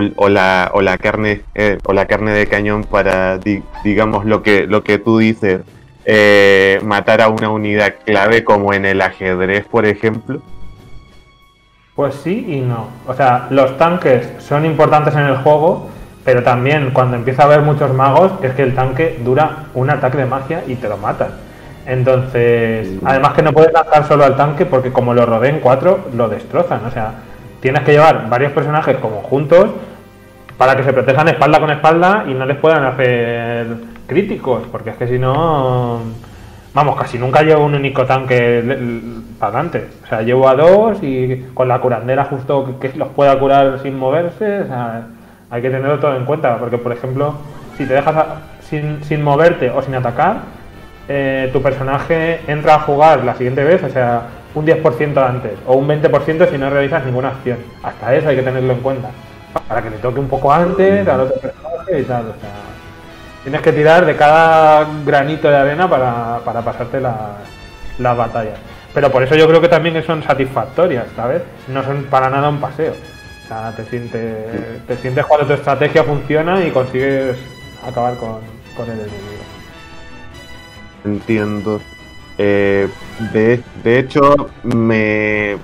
la, 0.00 0.70
o 0.74 0.82
la 0.82 0.98
carne 0.98 1.42
eh, 1.54 1.78
o 1.84 1.92
la 1.92 2.06
carne 2.06 2.32
de 2.32 2.46
cañón 2.46 2.84
para, 2.84 3.38
digamos, 3.84 4.24
lo 4.24 4.42
que, 4.42 4.66
lo 4.66 4.82
que 4.82 4.98
tú 4.98 5.18
dices, 5.18 5.60
eh, 6.04 6.80
matar 6.82 7.20
a 7.20 7.28
una 7.28 7.50
unidad 7.50 7.94
clave 8.04 8.44
como 8.44 8.72
en 8.72 8.86
el 8.86 9.00
ajedrez, 9.00 9.64
por 9.66 9.86
ejemplo. 9.86 10.40
Pues 11.94 12.14
sí 12.14 12.44
y 12.48 12.60
no. 12.60 12.88
O 13.06 13.14
sea, 13.14 13.46
los 13.50 13.76
tanques 13.76 14.26
son 14.38 14.64
importantes 14.64 15.14
en 15.14 15.22
el 15.22 15.36
juego, 15.36 15.90
pero 16.24 16.42
también 16.42 16.90
cuando 16.92 17.16
empieza 17.16 17.42
a 17.42 17.46
haber 17.46 17.60
muchos 17.60 17.92
magos 17.92 18.32
es 18.42 18.54
que 18.54 18.62
el 18.62 18.74
tanque 18.74 19.20
dura 19.22 19.64
un 19.74 19.90
ataque 19.90 20.18
de 20.18 20.26
magia 20.26 20.64
y 20.66 20.76
te 20.76 20.88
lo 20.88 20.96
matan. 20.96 21.32
Entonces, 21.84 22.88
además 23.04 23.32
que 23.34 23.42
no 23.42 23.52
puedes 23.52 23.72
lanzar 23.72 24.06
solo 24.06 24.24
al 24.24 24.36
tanque 24.36 24.64
porque 24.64 24.92
como 24.92 25.14
lo 25.14 25.26
rodeen 25.26 25.60
cuatro, 25.60 26.06
lo 26.14 26.28
destrozan. 26.28 26.84
O 26.86 26.90
sea, 26.90 27.14
tienes 27.62 27.82
que 27.84 27.92
llevar 27.92 28.28
varios 28.28 28.52
personajes 28.52 28.96
como 28.98 29.22
juntos 29.22 29.70
para 30.58 30.76
que 30.76 30.82
se 30.82 30.92
protejan 30.92 31.28
espalda 31.28 31.60
con 31.60 31.70
espalda 31.70 32.24
y 32.28 32.34
no 32.34 32.44
les 32.44 32.58
puedan 32.58 32.84
hacer 32.84 33.66
críticos, 34.06 34.64
porque 34.70 34.90
es 34.90 34.96
que 34.96 35.06
si 35.06 35.18
no, 35.18 36.00
vamos, 36.74 36.96
casi 36.96 37.18
nunca 37.18 37.42
llevo 37.42 37.64
un 37.64 37.74
único 37.74 38.04
tanque 38.04 38.62
pagante. 39.38 39.86
O 40.04 40.06
sea, 40.08 40.22
llevo 40.22 40.48
a 40.48 40.54
dos 40.54 41.02
y 41.02 41.46
con 41.54 41.68
la 41.68 41.80
curandera 41.80 42.24
justo 42.24 42.78
que 42.80 42.92
los 42.96 43.08
pueda 43.08 43.38
curar 43.38 43.78
sin 43.80 43.96
moverse. 43.96 44.60
O 44.60 44.66
sea, 44.66 45.06
hay 45.50 45.62
que 45.62 45.70
tenerlo 45.70 45.98
todo 46.00 46.16
en 46.16 46.24
cuenta, 46.24 46.58
porque 46.58 46.78
por 46.78 46.92
ejemplo, 46.92 47.34
si 47.76 47.86
te 47.86 47.94
dejas 47.94 48.14
sin, 48.62 49.22
moverte 49.22 49.70
o 49.70 49.82
sin 49.82 49.94
atacar, 49.94 50.38
eh, 51.08 51.50
tu 51.52 51.62
personaje 51.62 52.40
entra 52.46 52.76
a 52.76 52.80
jugar 52.80 53.24
la 53.24 53.34
siguiente 53.34 53.62
vez, 53.62 53.82
o 53.82 53.88
sea, 53.88 54.22
un 54.54 54.66
10% 54.66 55.16
antes 55.16 55.52
o 55.66 55.74
un 55.74 55.88
20% 55.88 56.50
si 56.50 56.58
no 56.58 56.70
realizas 56.70 57.04
ninguna 57.04 57.28
acción. 57.28 57.58
Hasta 57.82 58.14
eso 58.14 58.28
hay 58.28 58.36
que 58.36 58.42
tenerlo 58.42 58.72
en 58.72 58.80
cuenta. 58.80 59.08
Para 59.68 59.82
que 59.82 59.90
le 59.90 59.96
toque 59.98 60.20
un 60.20 60.28
poco 60.28 60.52
antes 60.52 61.06
al 61.06 61.20
otro 61.20 61.40
personaje 61.40 62.00
y 62.00 62.04
tal. 62.04 62.22
O 62.22 62.40
sea, 62.40 62.50
tienes 63.42 63.60
que 63.60 63.72
tirar 63.72 64.06
de 64.06 64.16
cada 64.16 64.86
granito 65.04 65.48
de 65.48 65.56
arena 65.56 65.88
para, 65.88 66.62
pasarte 66.62 67.00
las, 67.00 67.16
las 67.98 68.16
batallas. 68.16 68.58
Pero 68.94 69.10
por 69.10 69.22
eso 69.22 69.34
yo 69.34 69.46
creo 69.48 69.60
que 69.60 69.68
también 69.68 70.02
son 70.04 70.22
satisfactorias, 70.22 71.06
¿sabes? 71.16 71.42
No 71.68 71.82
son 71.82 72.04
para 72.04 72.28
nada 72.30 72.48
un 72.48 72.60
paseo 72.60 72.94
te 73.76 73.84
sientes, 73.84 74.86
te 74.86 74.96
sientes 74.96 75.26
cuando 75.26 75.46
tu 75.46 75.52
estrategia 75.54 76.04
funciona 76.04 76.64
y 76.64 76.70
consigues 76.70 77.36
acabar 77.86 78.16
con, 78.16 78.40
el 78.84 78.92
enemigo. 78.92 79.42
Entiendo. 81.04 81.80
Eh, 82.38 82.88
de, 83.32 83.60
de, 83.84 83.98
hecho, 83.98 84.50
me, 84.62 85.56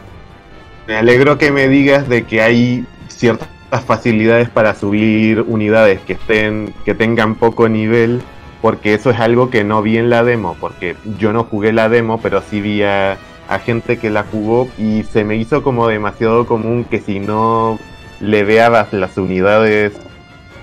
me 0.87 0.97
alegro 0.97 1.39
que 1.39 1.51
me 1.51 1.69
digas 1.69 2.09
de 2.09 2.25
que 2.25 2.43
hay 2.43 2.87
ciertas 3.09 3.49
facilidades 3.87 4.49
para 4.49 4.75
subir 4.75 5.43
unidades 5.43 6.01
que 6.01 6.15
estén 6.15 6.73
que 6.85 6.95
tengan 6.95 7.35
poco 7.35 7.69
nivel 7.69 8.23
porque 8.63 8.95
eso 8.95 9.11
es 9.11 9.21
algo 9.21 9.51
que 9.51 9.65
no 9.65 9.83
vi 9.83 9.99
en 9.99 10.09
la 10.09 10.25
demo 10.25 10.57
porque 10.59 10.97
yo 11.19 11.33
no 11.33 11.45
jugué 11.45 11.73
la 11.73 11.89
demo 11.89 12.21
pero 12.23 12.43
sí 12.43 12.61
vi 12.61 12.83
a, 12.83 13.19
gente 13.65 13.99
que 13.99 14.11
la 14.11 14.25
jugó 14.25 14.69
y 14.79 15.05
se 15.05 15.25
me 15.25 15.37
hizo 15.37 15.63
como 15.63 15.89
demasiado 15.89 16.47
común 16.47 16.85
que 16.85 17.01
si 17.01 17.19
no 17.19 17.79
le 18.21 18.45
veabas 18.45 18.93
las 18.93 19.17
unidades 19.17 19.95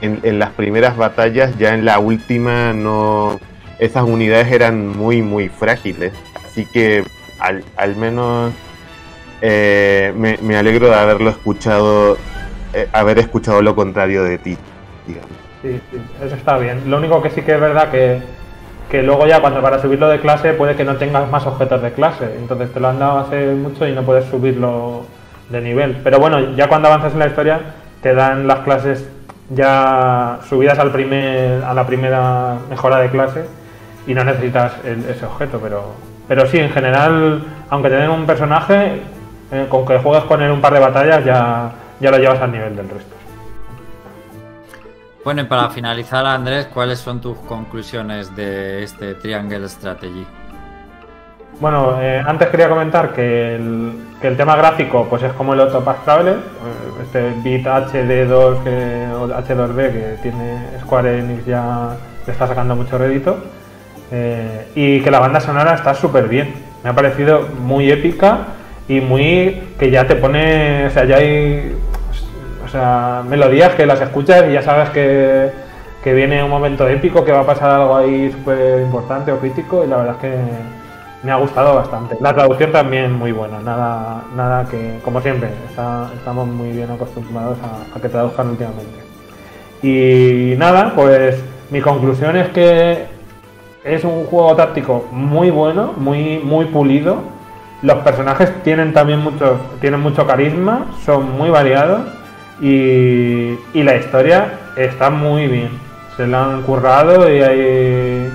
en 0.01 0.39
las 0.39 0.51
primeras 0.51 0.95
batallas 0.95 1.57
ya 1.57 1.73
en 1.73 1.83
la 1.83 1.97
última 1.97 2.73
no 2.73 3.39
esas 3.79 4.03
unidades 4.03 4.51
eran 4.51 4.97
muy 4.97 5.21
muy 5.21 5.49
frágiles 5.49 6.13
así 6.45 6.65
que 6.65 7.03
al, 7.39 7.63
al 7.77 7.95
menos 7.95 8.53
eh, 9.41 10.13
me, 10.15 10.37
me 10.41 10.55
alegro 10.57 10.87
de 10.87 10.95
haberlo 10.95 11.29
escuchado 11.29 12.17
eh, 12.75 12.89
haber 12.91 13.19
escuchado 13.19 13.61
lo 13.61 13.73
contrario 13.73 14.21
de 14.25 14.37
ti, 14.37 14.57
digamos. 15.07 15.29
Sí, 15.61 15.79
eso 16.21 16.35
está 16.35 16.57
bien. 16.57 16.89
Lo 16.89 16.97
único 16.97 17.21
que 17.21 17.29
sí 17.29 17.41
que 17.41 17.53
es 17.53 17.59
verdad 17.61 17.89
que, 17.89 18.21
que 18.91 19.01
luego 19.01 19.25
ya 19.27 19.39
cuando 19.39 19.61
para 19.61 19.81
subirlo 19.81 20.09
de 20.09 20.19
clase 20.19 20.51
puede 20.51 20.75
que 20.75 20.83
no 20.83 20.97
tengas 20.97 21.29
más 21.31 21.45
objetos 21.47 21.81
de 21.81 21.93
clase. 21.93 22.35
Entonces 22.37 22.73
te 22.73 22.81
lo 22.81 22.89
han 22.89 22.99
dado 22.99 23.19
hace 23.19 23.53
mucho 23.53 23.87
y 23.87 23.93
no 23.93 24.03
puedes 24.03 24.25
subirlo 24.25 25.05
de 25.49 25.61
nivel. 25.61 26.01
Pero 26.03 26.19
bueno, 26.19 26.53
ya 26.57 26.67
cuando 26.67 26.89
avanzas 26.89 27.13
en 27.13 27.19
la 27.19 27.27
historia 27.27 27.61
te 28.01 28.13
dan 28.13 28.45
las 28.45 28.59
clases 28.59 29.07
ya 29.51 30.39
subidas 30.49 30.77
al 30.77 30.91
primer, 30.91 31.63
a 31.63 31.73
la 31.73 31.87
primera 31.87 32.57
mejora 32.69 32.99
de 32.99 33.09
clase 33.09 33.45
y 34.07 34.13
no 34.13 34.23
necesitas 34.23 34.73
el- 34.83 35.05
ese 35.09 35.25
objeto. 35.25 35.59
Pero, 35.61 35.93
pero 36.27 36.45
sí, 36.47 36.57
en 36.59 36.69
general, 36.69 37.43
aunque 37.69 37.89
te 37.89 37.95
den 37.95 38.09
un 38.09 38.25
personaje, 38.25 39.01
eh, 39.51 39.65
con 39.69 39.85
que 39.85 39.97
juegues 39.99 40.23
con 40.25 40.41
él 40.41 40.51
un 40.51 40.61
par 40.61 40.73
de 40.73 40.79
batallas 40.79 41.23
ya, 41.23 41.71
ya 41.99 42.11
lo 42.11 42.17
llevas 42.17 42.41
al 42.41 42.51
nivel 42.51 42.75
del 42.75 42.89
resto. 42.89 43.15
Bueno, 45.23 45.41
y 45.41 45.45
para 45.45 45.69
finalizar, 45.69 46.23
Andrés, 46.25 46.67
¿cuáles 46.71 46.99
son 46.99 47.19
tus 47.19 47.37
conclusiones 47.39 48.35
de 48.35 48.83
este 48.83 49.15
Triangle 49.15 49.67
Strategy? 49.67 50.25
Bueno, 51.59 51.99
eh, 52.01 52.21
antes 52.27 52.49
quería 52.49 52.67
comentar 52.69 53.13
que 53.13 53.55
el, 53.55 53.93
que 54.21 54.27
el 54.27 54.35
tema 54.37 54.55
gráfico 54.57 55.07
pues 55.09 55.23
es 55.23 55.31
como 55.33 55.53
el 55.53 55.61
Octopath 55.61 56.03
Traveler, 56.03 56.35
eh, 56.35 57.01
este 57.01 57.29
bit 57.43 57.65
HD2 57.65 58.63
que, 58.63 59.07
o 59.15 59.27
H2B 59.29 59.75
que 59.93 60.17
tiene 60.21 60.59
Square 60.81 61.19
Enix 61.19 61.45
ya 61.45 61.95
le 62.27 62.31
está 62.33 62.45
sacando 62.45 62.75
mucho 62.75 62.97
rédito 62.97 63.37
eh, 64.11 64.67
y 64.75 65.01
que 65.01 65.11
la 65.11 65.19
banda 65.19 65.39
sonora 65.39 65.73
está 65.73 65.93
súper 65.93 66.27
bien. 66.27 66.53
Me 66.83 66.89
ha 66.89 66.93
parecido 66.93 67.47
muy 67.59 67.91
épica 67.91 68.39
y 68.87 69.01
muy 69.01 69.63
que 69.79 69.89
ya 69.89 70.05
te 70.05 70.15
pone, 70.15 70.85
o 70.85 70.89
sea, 70.89 71.05
ya 71.05 71.17
hay 71.17 71.75
o 72.63 72.67
sea, 72.67 73.23
melodías 73.27 73.73
que 73.75 73.85
las 73.85 74.01
escuchas 74.01 74.45
y 74.49 74.53
ya 74.53 74.61
sabes 74.61 74.89
que, 74.89 75.49
que 76.03 76.13
viene 76.13 76.43
un 76.43 76.49
momento 76.49 76.87
épico, 76.87 77.25
que 77.25 77.31
va 77.31 77.41
a 77.41 77.45
pasar 77.45 77.71
algo 77.71 77.95
ahí 77.97 78.31
súper 78.31 78.81
importante 78.81 79.31
o 79.31 79.39
crítico 79.39 79.83
y 79.83 79.87
la 79.87 79.97
verdad 79.97 80.15
es 80.15 80.21
que 80.21 80.37
me 81.23 81.31
ha 81.31 81.37
gustado 81.37 81.75
bastante. 81.75 82.17
La 82.19 82.33
traducción 82.35 82.71
también 82.71 83.11
muy 83.13 83.31
buena, 83.31 83.59
nada, 83.59 84.23
nada 84.35 84.65
que, 84.69 84.99
como 85.03 85.21
siempre, 85.21 85.49
estamos 85.69 86.47
muy 86.47 86.71
bien 86.71 86.91
acostumbrados 86.91 87.57
a 87.95 87.99
que 87.99 88.09
traduzcan 88.09 88.49
últimamente. 88.49 89.05
Y 89.81 90.55
nada, 90.57 90.93
pues 90.95 91.43
mi 91.69 91.81
conclusión 91.81 92.35
es 92.37 92.49
que 92.49 93.14
es 93.85 94.03
un 94.03 94.25
juego 94.25 94.55
táctico 94.55 95.07
muy 95.11 95.51
bueno, 95.51 95.93
muy, 95.95 96.39
muy 96.39 96.65
pulido. 96.65 97.19
Los 97.83 97.99
personajes 97.99 98.51
tienen 98.63 98.93
también 98.93 99.19
mucho, 99.19 99.59
tienen 99.79 99.99
mucho 99.99 100.25
carisma, 100.25 100.87
son 101.05 101.37
muy 101.37 101.51
variados 101.51 102.01
y, 102.59 103.53
y 103.73 103.83
la 103.83 103.95
historia 103.95 104.53
está 104.75 105.11
muy 105.11 105.47
bien. 105.47 105.69
Se 106.17 106.25
la 106.25 106.45
han 106.45 106.63
currado 106.63 107.31
y 107.31 107.41
ahí 107.43 108.29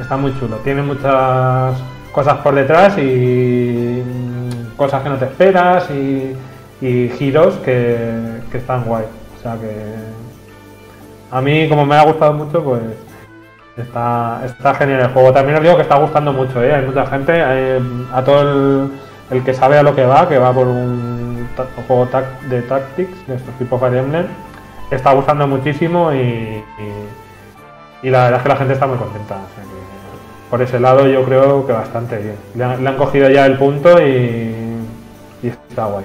está 0.00 0.16
muy 0.16 0.36
chulo. 0.40 0.56
Tiene 0.64 0.80
muchas 0.80 1.74
cosas 2.10 2.38
por 2.38 2.54
detrás 2.54 2.96
y 2.96 4.02
mm, 4.02 4.76
cosas 4.76 5.02
que 5.02 5.08
no 5.10 5.16
te 5.16 5.26
esperas 5.26 5.90
y, 5.90 6.34
y 6.80 7.10
giros 7.10 7.56
que, 7.56 8.40
que 8.50 8.56
están 8.56 8.84
guay. 8.84 9.04
O 9.38 9.42
sea 9.42 9.56
que 9.56 9.70
a 11.30 11.42
mí 11.42 11.68
como 11.68 11.84
me 11.84 11.96
ha 11.96 12.04
gustado 12.04 12.32
mucho 12.32 12.64
pues 12.64 12.80
Está, 13.76 14.42
está 14.44 14.74
genial 14.74 15.00
el 15.00 15.08
juego. 15.08 15.32
También 15.32 15.56
os 15.56 15.62
digo 15.62 15.76
que 15.76 15.82
está 15.82 15.96
gustando 15.96 16.32
mucho, 16.32 16.62
¿eh? 16.62 16.74
Hay 16.74 16.86
mucha 16.86 17.06
gente, 17.06 17.32
eh, 17.36 17.80
a 18.12 18.22
todo 18.22 18.88
el, 19.30 19.42
que 19.44 19.52
sabe 19.52 19.78
a 19.78 19.82
lo 19.82 19.94
que 19.96 20.04
va, 20.04 20.28
que 20.28 20.38
va 20.38 20.52
por 20.52 20.68
un, 20.68 21.48
juego 21.88 22.08
de 22.48 22.62
tactics, 22.62 23.26
de 23.26 23.34
estos 23.34 23.54
tipo 23.58 23.78
Fire 23.78 23.96
Emblem, 23.96 24.26
está 24.90 25.12
gustando 25.12 25.46
muchísimo 25.46 26.12
y, 26.12 26.62
y, 28.02 28.10
la 28.10 28.24
verdad 28.24 28.38
es 28.38 28.42
que 28.42 28.48
la 28.48 28.56
gente 28.56 28.74
está 28.74 28.86
muy 28.86 28.98
contenta. 28.98 29.38
por 30.50 30.62
ese 30.62 30.78
lado 30.78 31.06
yo 31.08 31.24
creo 31.24 31.66
que 31.66 31.72
bastante 31.72 32.18
bien. 32.18 32.36
Le 32.54 32.64
han, 32.64 32.84
le 32.84 32.90
han 32.90 32.96
cogido 32.96 33.28
ya 33.28 33.46
el 33.46 33.58
punto 33.58 34.00
y, 34.00 34.54
y 35.42 35.48
está 35.48 35.86
guay. 35.86 36.04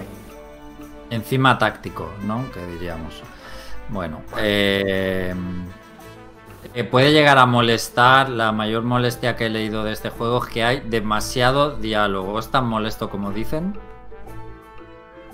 Encima 1.12 1.58
táctico, 1.58 2.10
¿no? 2.26 2.46
Que 2.52 2.66
diríamos. 2.66 3.22
Bueno, 3.90 4.22
eh, 4.38 5.34
eh, 6.76 6.84
puede 6.84 7.12
llegar 7.12 7.38
a 7.38 7.46
molestar. 7.46 8.30
La 8.30 8.52
mayor 8.52 8.84
molestia 8.84 9.36
que 9.36 9.48
he 9.48 9.50
leído 9.50 9.84
de 9.84 9.92
este 9.94 10.10
juego 10.10 10.44
es 10.44 10.50
que 10.52 10.64
hay 10.64 10.80
demasiado 10.82 11.72
diálogo. 11.78 12.40
¿Es 12.40 12.50
tan 12.50 12.66
molesto 12.68 13.10
como 13.10 13.32
dicen? 13.32 13.76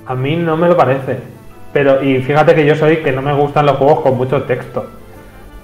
A 0.07 0.15
mí 0.15 0.35
no 0.35 0.55
me 0.57 0.67
lo 0.67 0.77
parece. 0.77 1.19
Pero, 1.73 2.01
y 2.01 2.21
fíjate 2.21 2.55
que 2.55 2.65
yo 2.65 2.75
soy 2.75 2.97
que 2.97 3.11
no 3.11 3.21
me 3.21 3.33
gustan 3.33 3.65
los 3.65 3.77
juegos 3.77 4.01
con 4.01 4.15
mucho 4.17 4.43
texto. 4.43 4.85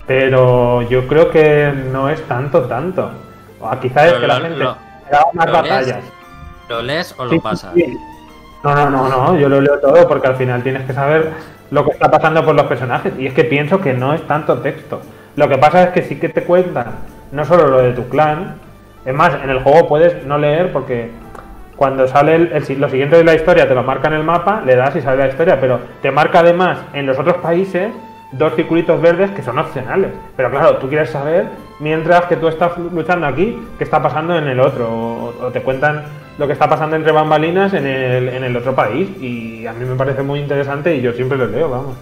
Pero 0.08 0.82
yo 0.84 1.08
creo 1.08 1.30
que 1.32 1.72
no 1.92 2.10
es 2.10 2.22
tanto, 2.28 2.62
tanto. 2.64 3.12
O 3.60 3.70
quizás 3.80 4.08
es 4.08 4.14
que 4.14 4.28
la 4.28 4.40
lo- 4.40 4.44
gente 4.44 4.58
lo- 4.60 4.66
¿lo 4.66 5.44
lees? 5.44 5.52
batallas. 5.54 6.00
¿Lo 6.68 6.82
lees 6.82 7.16
o 7.18 7.26
lo 7.26 7.30
sí, 7.32 7.40
pasas? 7.40 7.74
sí. 7.76 7.98
No, 8.64 8.76
no, 8.76 8.90
no, 8.90 9.10
no, 9.10 9.38
yo 9.40 9.50
lo 9.50 9.60
leo 9.62 9.80
todo 9.80 10.08
porque 10.08 10.28
al 10.28 10.36
final 10.36 10.62
tienes 10.64 10.86
que 10.86 10.94
saber 10.94 11.32
lo 11.72 11.84
que 11.86 11.92
está 11.92 12.12
pasando 12.12 12.44
por 12.46 12.56
los 12.56 12.66
personajes. 12.66 13.14
Y 13.18 13.28
es 13.28 13.34
que 13.34 13.44
pienso 13.44 13.80
que 13.80 13.94
no 13.94 14.14
es 14.14 14.26
tanto 14.28 14.58
texto. 14.60 15.02
Lo 15.36 15.48
que 15.48 15.58
pasa 15.58 15.84
es 15.84 15.90
que 15.90 16.02
sí 16.04 16.18
que 16.18 16.30
te 16.30 16.44
cuentan 16.44 16.88
no 17.32 17.46
solo 17.46 17.68
lo 17.68 17.82
de 17.82 17.94
tu 17.94 18.08
clan. 18.10 18.56
Es 19.06 19.14
más, 19.14 19.34
en 19.44 19.50
el 19.50 19.60
juego 19.60 19.88
puedes 19.88 20.26
no 20.26 20.38
leer 20.38 20.72
porque 20.72 21.10
cuando 21.76 22.08
sale 22.08 22.36
el, 22.36 22.80
lo 22.80 22.90
siguiente 22.90 23.18
de 23.18 23.24
la 23.24 23.34
historia 23.34 23.68
te 23.68 23.74
lo 23.74 23.84
marca 23.84 24.08
en 24.10 24.16
el 24.16 24.24
mapa, 24.24 24.62
le 24.66 24.76
das 24.76 24.96
y 24.96 25.02
sale 25.02 25.18
la 25.18 25.28
historia. 25.28 25.60
Pero 25.60 25.80
te 26.02 26.12
marca 26.12 26.40
además 26.40 26.80
en 26.94 27.06
los 27.06 27.18
otros 27.18 27.38
países 27.38 27.92
dos 28.34 28.56
circulitos 28.56 29.02
verdes 29.02 29.32
que 29.32 29.42
son 29.42 29.58
opcionales. 29.58 30.12
Pero 30.36 30.52
claro, 30.52 30.78
tú 30.78 30.88
quieres 30.88 31.10
saber, 31.10 31.48
mientras 31.80 32.26
que 32.26 32.36
tú 32.36 32.48
estás 32.48 32.78
luchando 32.78 33.26
aquí, 33.28 33.60
qué 33.78 33.84
está 33.84 34.02
pasando 34.02 34.38
en 34.38 34.48
el 34.48 34.60
otro. 34.60 34.90
O, 34.90 35.46
o 35.46 35.52
te 35.52 35.62
cuentan 35.62 36.04
lo 36.38 36.48
que 36.48 36.54
está 36.54 36.70
pasando 36.70 36.96
entre 36.96 37.12
bambalinas 37.12 37.74
en 37.74 37.86
el, 37.86 38.30
en 38.30 38.44
el 38.44 38.56
otro 38.56 38.76
país. 38.76 39.10
Y 39.22 39.66
a 39.66 39.74
mí 39.74 39.86
me 39.86 39.96
parece 39.96 40.22
muy 40.22 40.40
interesante 40.40 40.96
y 40.96 41.02
yo 41.02 41.14
siempre 41.14 41.38
lo 41.38 41.48
leo, 41.48 41.70
vamos. 41.70 41.96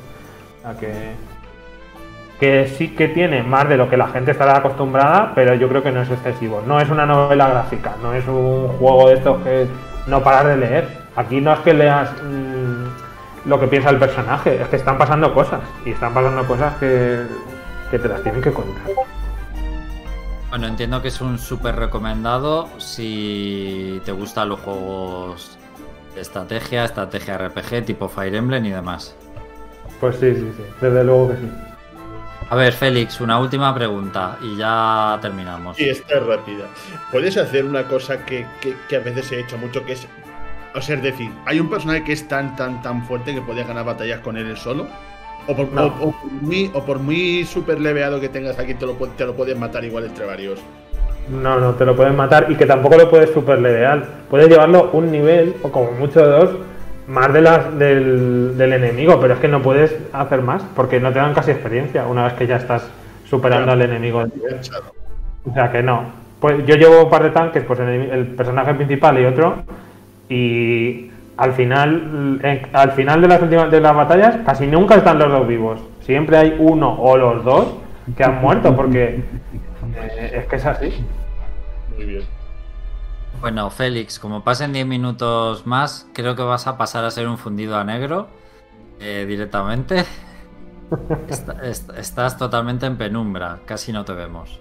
Sea 0.62 0.74
que, 0.78 0.92
que 2.40 2.68
sí 2.68 2.90
que 2.96 3.10
tiene 3.10 3.44
más 3.44 3.68
de 3.68 3.76
lo 3.76 3.90
que 3.90 3.98
la 3.98 4.08
gente 4.08 4.32
estará 4.32 4.58
acostumbrada, 4.58 5.34
pero 5.36 5.56
yo 5.56 5.68
creo 5.68 5.84
que 5.84 5.92
no 5.92 6.02
es 6.02 6.10
excesivo. 6.10 6.64
No 6.66 6.80
es 6.80 6.90
una 6.90 7.06
novela 7.06 7.50
gráfica, 7.50 7.96
no 8.02 8.14
es 8.14 8.26
un 8.28 8.70
juego 8.80 9.10
de 9.10 9.16
estos 9.16 9.42
que 9.44 9.68
no 10.08 10.24
parar 10.24 10.48
de 10.48 10.58
leer. 10.58 10.88
Aquí 11.18 11.42
no 11.42 11.54
es 11.54 11.60
que 11.60 11.74
leas 11.74 12.10
mm, 12.24 13.50
lo 13.50 13.60
que 13.60 13.68
piensa 13.68 13.90
el 13.90 13.98
personaje, 13.98 14.62
es 14.62 14.68
que 14.70 14.78
están 14.78 14.98
pasando 14.98 15.34
cosas. 15.34 15.60
Y 15.86 15.92
están 15.92 16.14
pasando 16.14 16.48
cosas 16.48 16.74
que, 16.78 17.24
que 17.92 18.00
te 18.00 18.08
las 18.08 18.24
tienen 18.24 18.42
que 18.42 18.54
contar. 18.54 18.84
Bueno, 20.50 20.68
entiendo 20.68 21.02
que 21.02 21.10
es 21.10 21.20
un 21.20 21.38
súper 21.38 21.76
recomendado 21.76 22.70
si 22.78 24.02
te 24.06 24.14
gustan 24.14 24.50
los 24.50 24.62
juegos 24.62 25.60
de 26.16 26.22
estrategia, 26.22 26.86
estrategia 26.86 27.38
RPG 27.38 27.86
tipo 27.86 28.08
Fire 28.08 28.34
Emblem 28.34 28.66
y 28.66 28.72
demás. 28.72 29.16
Pues 30.00 30.16
sí, 30.16 30.34
sí, 30.34 30.52
sí, 30.56 30.64
desde 30.80 31.04
luego 31.04 31.30
que 31.30 31.36
sí. 31.36 31.69
A 32.52 32.56
ver, 32.56 32.74
Félix, 32.74 33.22
una 33.22 33.40
última 33.40 33.74
pregunta 33.76 34.38
y 34.42 34.58
ya 34.58 35.20
terminamos. 35.22 35.80
Y 35.80 35.88
esta 35.90 36.16
es 36.16 36.26
rápida. 36.26 36.66
Puedes 37.12 37.38
hacer 37.38 37.64
una 37.64 37.84
cosa 37.88 38.26
que, 38.26 38.46
que- 38.60 38.76
que 38.88 38.96
a 38.96 39.00
veces 39.00 39.32
he 39.32 39.40
hecho 39.42 39.58
mucho, 39.58 39.86
que 39.86 39.94
es. 39.94 40.08
O 40.74 40.82
sea, 40.82 40.96
es 40.96 41.04
decir, 41.04 41.32
hay 41.46 41.60
un 41.60 41.70
personaje 41.70 42.04
que 42.04 42.14
es 42.14 42.28
tan, 42.28 42.56
tan, 42.56 42.82
tan 42.82 43.04
fuerte 43.06 43.36
que 43.36 43.42
puedes 43.42 43.68
ganar 43.68 43.86
batallas 43.86 44.20
con 44.22 44.36
él 44.36 44.58
solo. 44.58 44.88
O 45.48 45.56
por, 45.56 45.72
No. 45.72 45.84
o- 45.86 46.08
o 46.10 46.12
por 46.12 46.32
muy, 46.42 46.72
o 46.74 46.84
por 46.86 47.00
muy 47.00 47.46
super 47.46 47.80
leveado 47.80 48.20
que 48.20 48.30
tengas 48.30 48.58
aquí, 48.58 48.74
te 48.74 48.86
lo, 48.88 48.94
te 48.96 49.26
lo 49.26 49.36
puedes 49.36 49.58
matar 49.58 49.84
igual 49.86 50.06
entre 50.06 50.26
varios. 50.26 50.60
No, 51.30 51.60
no, 51.60 51.74
te 51.76 51.86
lo 51.86 51.96
pueden 51.96 52.16
matar 52.16 52.48
y 52.50 52.56
que 52.56 52.66
tampoco 52.66 52.98
lo 52.98 53.10
puedes 53.12 53.32
super 53.32 53.60
leveal. 53.60 54.08
Puedes 54.28 54.50
llevarlo 54.50 54.90
un 54.94 55.12
nivel, 55.12 55.56
o 55.62 55.72
como 55.72 55.92
mucho 55.92 56.26
dos, 56.26 56.50
más 57.10 57.34
de 57.34 57.42
las 57.42 57.78
del, 57.78 58.58
del 58.58 58.74
enemigo, 58.74 59.20
pero 59.20 59.34
es 59.34 59.40
que 59.40 59.48
no 59.48 59.62
puedes 59.62 59.96
hacer 60.14 60.42
más, 60.42 60.64
porque 60.76 61.00
no 61.00 61.12
te 61.12 61.20
dan 61.20 61.34
casi 61.34 61.52
experiencia 61.52 62.06
una 62.08 62.24
vez 62.26 62.34
que 62.34 62.48
ya 62.48 62.56
estás 62.58 62.90
superando 63.26 63.66
Claro. 63.66 63.82
al 63.84 63.90
enemigo. 63.90 64.24
O 65.46 65.54
sea 65.54 65.72
que 65.72 65.82
no. 65.84 66.04
Pues 66.40 66.66
yo 66.66 66.76
llevo 66.76 67.04
un 67.04 67.10
par 67.10 67.24
de 67.24 67.32
tanques, 67.32 67.64
pues 67.64 67.80
el, 67.80 67.88
el 67.90 68.28
personaje 68.28 68.74
principal 68.76 69.20
y 69.20 69.26
otro, 69.26 69.64
y 70.30 71.12
al 71.38 71.54
final, 71.54 72.40
en- 72.44 72.62
al 72.74 72.92
final 72.92 73.22
de 73.22 73.28
las 73.28 73.42
últimas 73.42 73.72
de 73.72 73.82
las 73.82 73.96
batallas, 73.96 74.38
casi 74.46 74.68
nunca 74.68 74.96
están 74.96 75.20
los 75.20 75.30
dos 75.32 75.48
vivos. 75.48 75.80
Siempre 76.02 76.38
hay 76.38 76.56
uno 76.60 76.94
o 77.02 77.18
los 77.18 77.44
dos 77.44 77.76
que 78.16 78.24
han 78.24 78.42
muerto, 78.42 78.76
porque 78.76 79.22
eh, 79.96 80.32
es 80.38 80.46
que 80.46 80.56
es 80.56 80.66
así. 80.66 81.06
Muy 81.96 82.06
bien. 82.06 82.22
Bueno, 83.42 83.70
Félix, 83.70 84.20
como 84.20 84.44
pasen 84.44 84.74
10 84.74 84.86
minutos 84.86 85.66
más, 85.66 86.08
creo 86.14 86.36
que 86.36 86.42
vas 86.44 86.68
a 86.68 86.78
pasar 86.78 87.06
a 87.06 87.12
ser 87.12 87.28
un 87.28 87.38
fundido 87.38 87.78
a 87.78 87.84
negro 87.84 88.28
eh, 89.00 89.26
directamente. 89.28 90.04
Est- 91.30 91.50
est- 91.62 91.90
estás 91.98 92.38
totalmente 92.38 92.86
en 92.88 92.98
penumbra, 92.98 93.60
casi 93.66 93.92
no 93.94 94.04
te 94.04 94.14
vemos. 94.14 94.60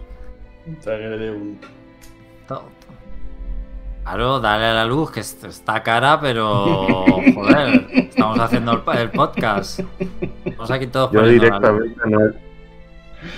Claro, 4.04 4.40
dale 4.40 4.64
a 4.66 4.74
la 4.74 4.84
luz, 4.84 5.10
que 5.10 5.20
est- 5.20 5.44
está 5.44 5.82
cara, 5.82 6.20
pero 6.20 7.04
joder, 7.34 7.86
estamos 7.92 8.38
haciendo 8.40 8.82
el, 8.92 9.10
podcast. 9.10 9.80
Estamos 10.44 10.70
aquí 10.70 10.86
todos 10.86 11.10
Yo 11.12 11.20
poniendo 11.20 11.44
la 11.44 11.70
luz. 11.70 11.82
directamente 11.82 12.10
no, 12.10 12.20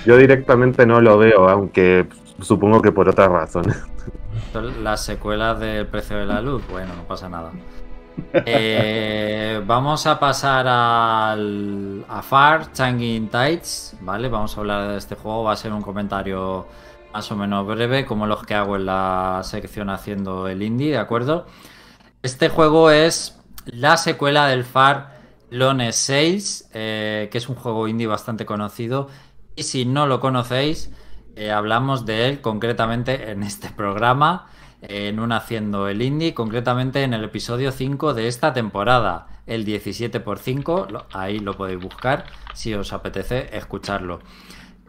yo 0.06 0.16
directamente 0.16 0.86
no 0.86 1.00
lo 1.00 1.16
veo, 1.18 1.48
aunque 1.48 2.06
supongo 2.40 2.82
que 2.82 2.92
por 2.92 3.08
otras 3.08 3.28
razones. 3.30 3.76
Son 4.52 4.84
Las 4.84 5.04
secuelas 5.04 5.60
del 5.60 5.86
precio 5.86 6.16
de 6.16 6.26
la 6.26 6.40
luz, 6.40 6.62
bueno, 6.68 6.94
no 6.94 7.04
pasa 7.04 7.28
nada. 7.28 7.52
Eh, 8.44 9.62
vamos 9.64 10.06
a 10.06 10.18
pasar 10.20 10.66
al, 10.68 12.04
a 12.06 12.20
Far 12.20 12.70
Changing 12.72 13.28
Tides, 13.28 13.96
¿vale? 14.02 14.28
Vamos 14.28 14.54
a 14.54 14.60
hablar 14.60 14.88
de 14.90 14.98
este 14.98 15.14
juego, 15.14 15.44
va 15.44 15.52
a 15.52 15.56
ser 15.56 15.72
un 15.72 15.80
comentario 15.80 16.66
más 17.14 17.30
o 17.32 17.36
menos 17.36 17.66
breve, 17.66 18.04
como 18.04 18.26
los 18.26 18.44
que 18.44 18.54
hago 18.54 18.76
en 18.76 18.86
la 18.86 19.40
sección 19.42 19.88
haciendo 19.88 20.48
el 20.48 20.62
indie, 20.62 20.90
¿de 20.90 20.98
acuerdo? 20.98 21.46
Este 22.22 22.50
juego 22.50 22.90
es 22.90 23.40
la 23.64 23.96
secuela 23.96 24.48
del 24.48 24.64
Far 24.64 25.18
Lone 25.50 25.92
6, 25.92 26.70
eh, 26.74 27.28
que 27.32 27.38
es 27.38 27.48
un 27.48 27.56
juego 27.56 27.88
indie 27.88 28.06
bastante 28.06 28.44
conocido. 28.44 29.08
Y 29.56 29.62
si 29.62 29.86
no 29.86 30.06
lo 30.06 30.20
conocéis, 30.20 30.92
eh, 31.40 31.50
hablamos 31.52 32.04
de 32.06 32.28
él 32.28 32.40
concretamente 32.40 33.30
en 33.30 33.42
este 33.42 33.70
programa, 33.70 34.46
en 34.82 35.20
un 35.20 35.32
Haciendo 35.32 35.88
el 35.88 36.02
Indie, 36.02 36.34
concretamente 36.34 37.02
en 37.02 37.14
el 37.14 37.24
episodio 37.24 37.70
5 37.72 38.14
de 38.14 38.28
esta 38.28 38.52
temporada, 38.52 39.26
el 39.46 39.64
17 39.64 40.20
por 40.20 40.38
5, 40.38 40.86
lo- 40.90 41.06
ahí 41.12 41.38
lo 41.38 41.54
podéis 41.56 41.80
buscar 41.80 42.24
si 42.54 42.74
os 42.74 42.92
apetece 42.92 43.56
escucharlo. 43.56 44.20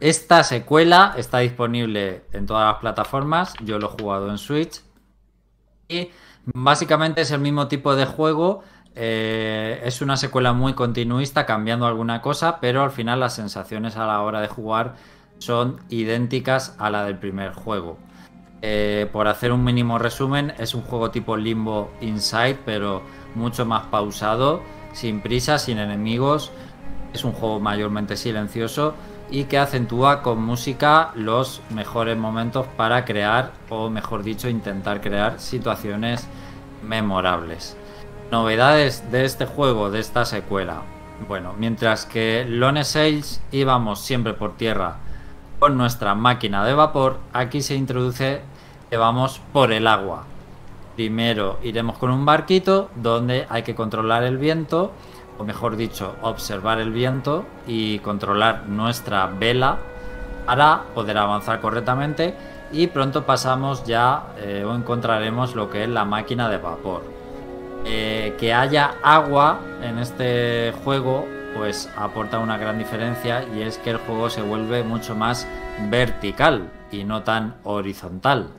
Esta 0.00 0.44
secuela 0.44 1.14
está 1.16 1.38
disponible 1.38 2.24
en 2.32 2.46
todas 2.46 2.66
las 2.72 2.80
plataformas, 2.80 3.54
yo 3.64 3.78
lo 3.78 3.86
he 3.88 3.90
jugado 4.02 4.30
en 4.30 4.38
Switch 4.38 4.82
y 5.88 6.10
básicamente 6.44 7.20
es 7.22 7.30
el 7.30 7.40
mismo 7.40 7.68
tipo 7.68 7.94
de 7.94 8.06
juego. 8.06 8.62
eh, 8.94 9.80
es 9.84 10.02
una 10.02 10.18
secuela 10.18 10.52
muy 10.52 10.74
continuista, 10.74 11.46
cambiando 11.46 11.86
alguna 11.86 12.20
cosa, 12.20 12.60
pero 12.60 12.82
al 12.82 12.90
final 12.90 13.20
las 13.20 13.34
sensaciones 13.34 13.96
a 13.96 14.06
la 14.06 14.20
hora 14.20 14.42
de 14.42 14.48
jugar 14.48 14.96
son 15.42 15.80
idénticas 15.88 16.76
a 16.78 16.90
la 16.90 17.04
del 17.04 17.18
primer 17.18 17.52
juego. 17.52 17.98
Eh, 18.62 19.08
por 19.12 19.26
hacer 19.26 19.50
un 19.50 19.64
mínimo 19.64 19.98
resumen, 19.98 20.54
es 20.58 20.74
un 20.74 20.82
juego 20.82 21.10
tipo 21.10 21.36
Limbo 21.36 21.90
Inside, 22.00 22.58
pero 22.64 23.02
mucho 23.34 23.66
más 23.66 23.86
pausado, 23.86 24.62
sin 24.92 25.20
prisa, 25.20 25.58
sin 25.58 25.78
enemigos. 25.78 26.52
Es 27.12 27.24
un 27.24 27.32
juego 27.32 27.58
mayormente 27.58 28.16
silencioso 28.16 28.94
y 29.30 29.44
que 29.44 29.58
acentúa 29.58 30.22
con 30.22 30.42
música 30.42 31.10
los 31.16 31.60
mejores 31.70 32.16
momentos 32.16 32.66
para 32.76 33.04
crear, 33.04 33.52
o 33.68 33.90
mejor 33.90 34.22
dicho, 34.22 34.48
intentar 34.48 35.00
crear 35.00 35.40
situaciones 35.40 36.28
memorables. 36.82 37.76
Novedades 38.30 39.10
de 39.10 39.24
este 39.24 39.46
juego, 39.46 39.90
de 39.90 40.00
esta 40.00 40.24
secuela. 40.24 40.82
Bueno, 41.26 41.54
mientras 41.58 42.06
que 42.06 42.46
Lone 42.48 42.84
Sails 42.84 43.40
íbamos 43.50 44.00
siempre 44.00 44.34
por 44.34 44.56
tierra 44.56 44.98
con 45.62 45.76
nuestra 45.76 46.16
máquina 46.16 46.64
de 46.64 46.74
vapor, 46.74 47.18
aquí 47.32 47.62
se 47.62 47.76
introduce 47.76 48.40
que 48.90 48.96
vamos 48.96 49.40
por 49.52 49.70
el 49.70 49.86
agua. 49.86 50.24
Primero 50.96 51.60
iremos 51.62 51.98
con 51.98 52.10
un 52.10 52.24
barquito 52.24 52.90
donde 52.96 53.46
hay 53.48 53.62
que 53.62 53.76
controlar 53.76 54.24
el 54.24 54.38
viento, 54.38 54.90
o 55.38 55.44
mejor 55.44 55.76
dicho, 55.76 56.16
observar 56.20 56.80
el 56.80 56.90
viento 56.90 57.44
y 57.64 58.00
controlar 58.00 58.66
nuestra 58.66 59.28
vela 59.28 59.78
para 60.46 60.82
poder 60.96 61.16
avanzar 61.16 61.60
correctamente 61.60 62.34
y 62.72 62.88
pronto 62.88 63.24
pasamos 63.24 63.84
ya 63.84 64.32
eh, 64.38 64.64
o 64.66 64.74
encontraremos 64.74 65.54
lo 65.54 65.70
que 65.70 65.84
es 65.84 65.88
la 65.88 66.04
máquina 66.04 66.48
de 66.48 66.58
vapor. 66.58 67.04
Eh, 67.84 68.34
que 68.36 68.52
haya 68.52 68.94
agua 69.00 69.60
en 69.80 70.00
este 70.00 70.74
juego 70.82 71.24
pues 71.54 71.90
aporta 71.96 72.38
una 72.38 72.58
gran 72.58 72.78
diferencia 72.78 73.44
y 73.54 73.62
es 73.62 73.78
que 73.78 73.90
el 73.90 73.98
juego 73.98 74.30
se 74.30 74.42
vuelve 74.42 74.82
mucho 74.82 75.14
más 75.14 75.46
vertical 75.90 76.70
y 76.90 77.04
no 77.04 77.22
tan 77.22 77.56
horizontal. 77.64 78.50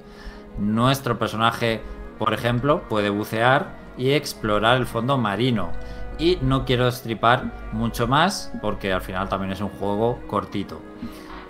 Nuestro 0.57 1.17
personaje, 1.17 1.81
por 2.19 2.33
ejemplo, 2.33 2.83
puede 2.89 3.09
bucear 3.09 3.75
y 3.97 4.11
explorar 4.11 4.77
el 4.77 4.85
fondo 4.85 5.17
marino. 5.17 5.71
Y 6.19 6.37
no 6.41 6.65
quiero 6.65 6.87
estripar 6.87 7.51
mucho 7.71 8.07
más 8.07 8.51
porque 8.61 8.93
al 8.93 9.01
final 9.01 9.29
también 9.29 9.51
es 9.51 9.61
un 9.61 9.69
juego 9.69 10.19
cortito. 10.27 10.79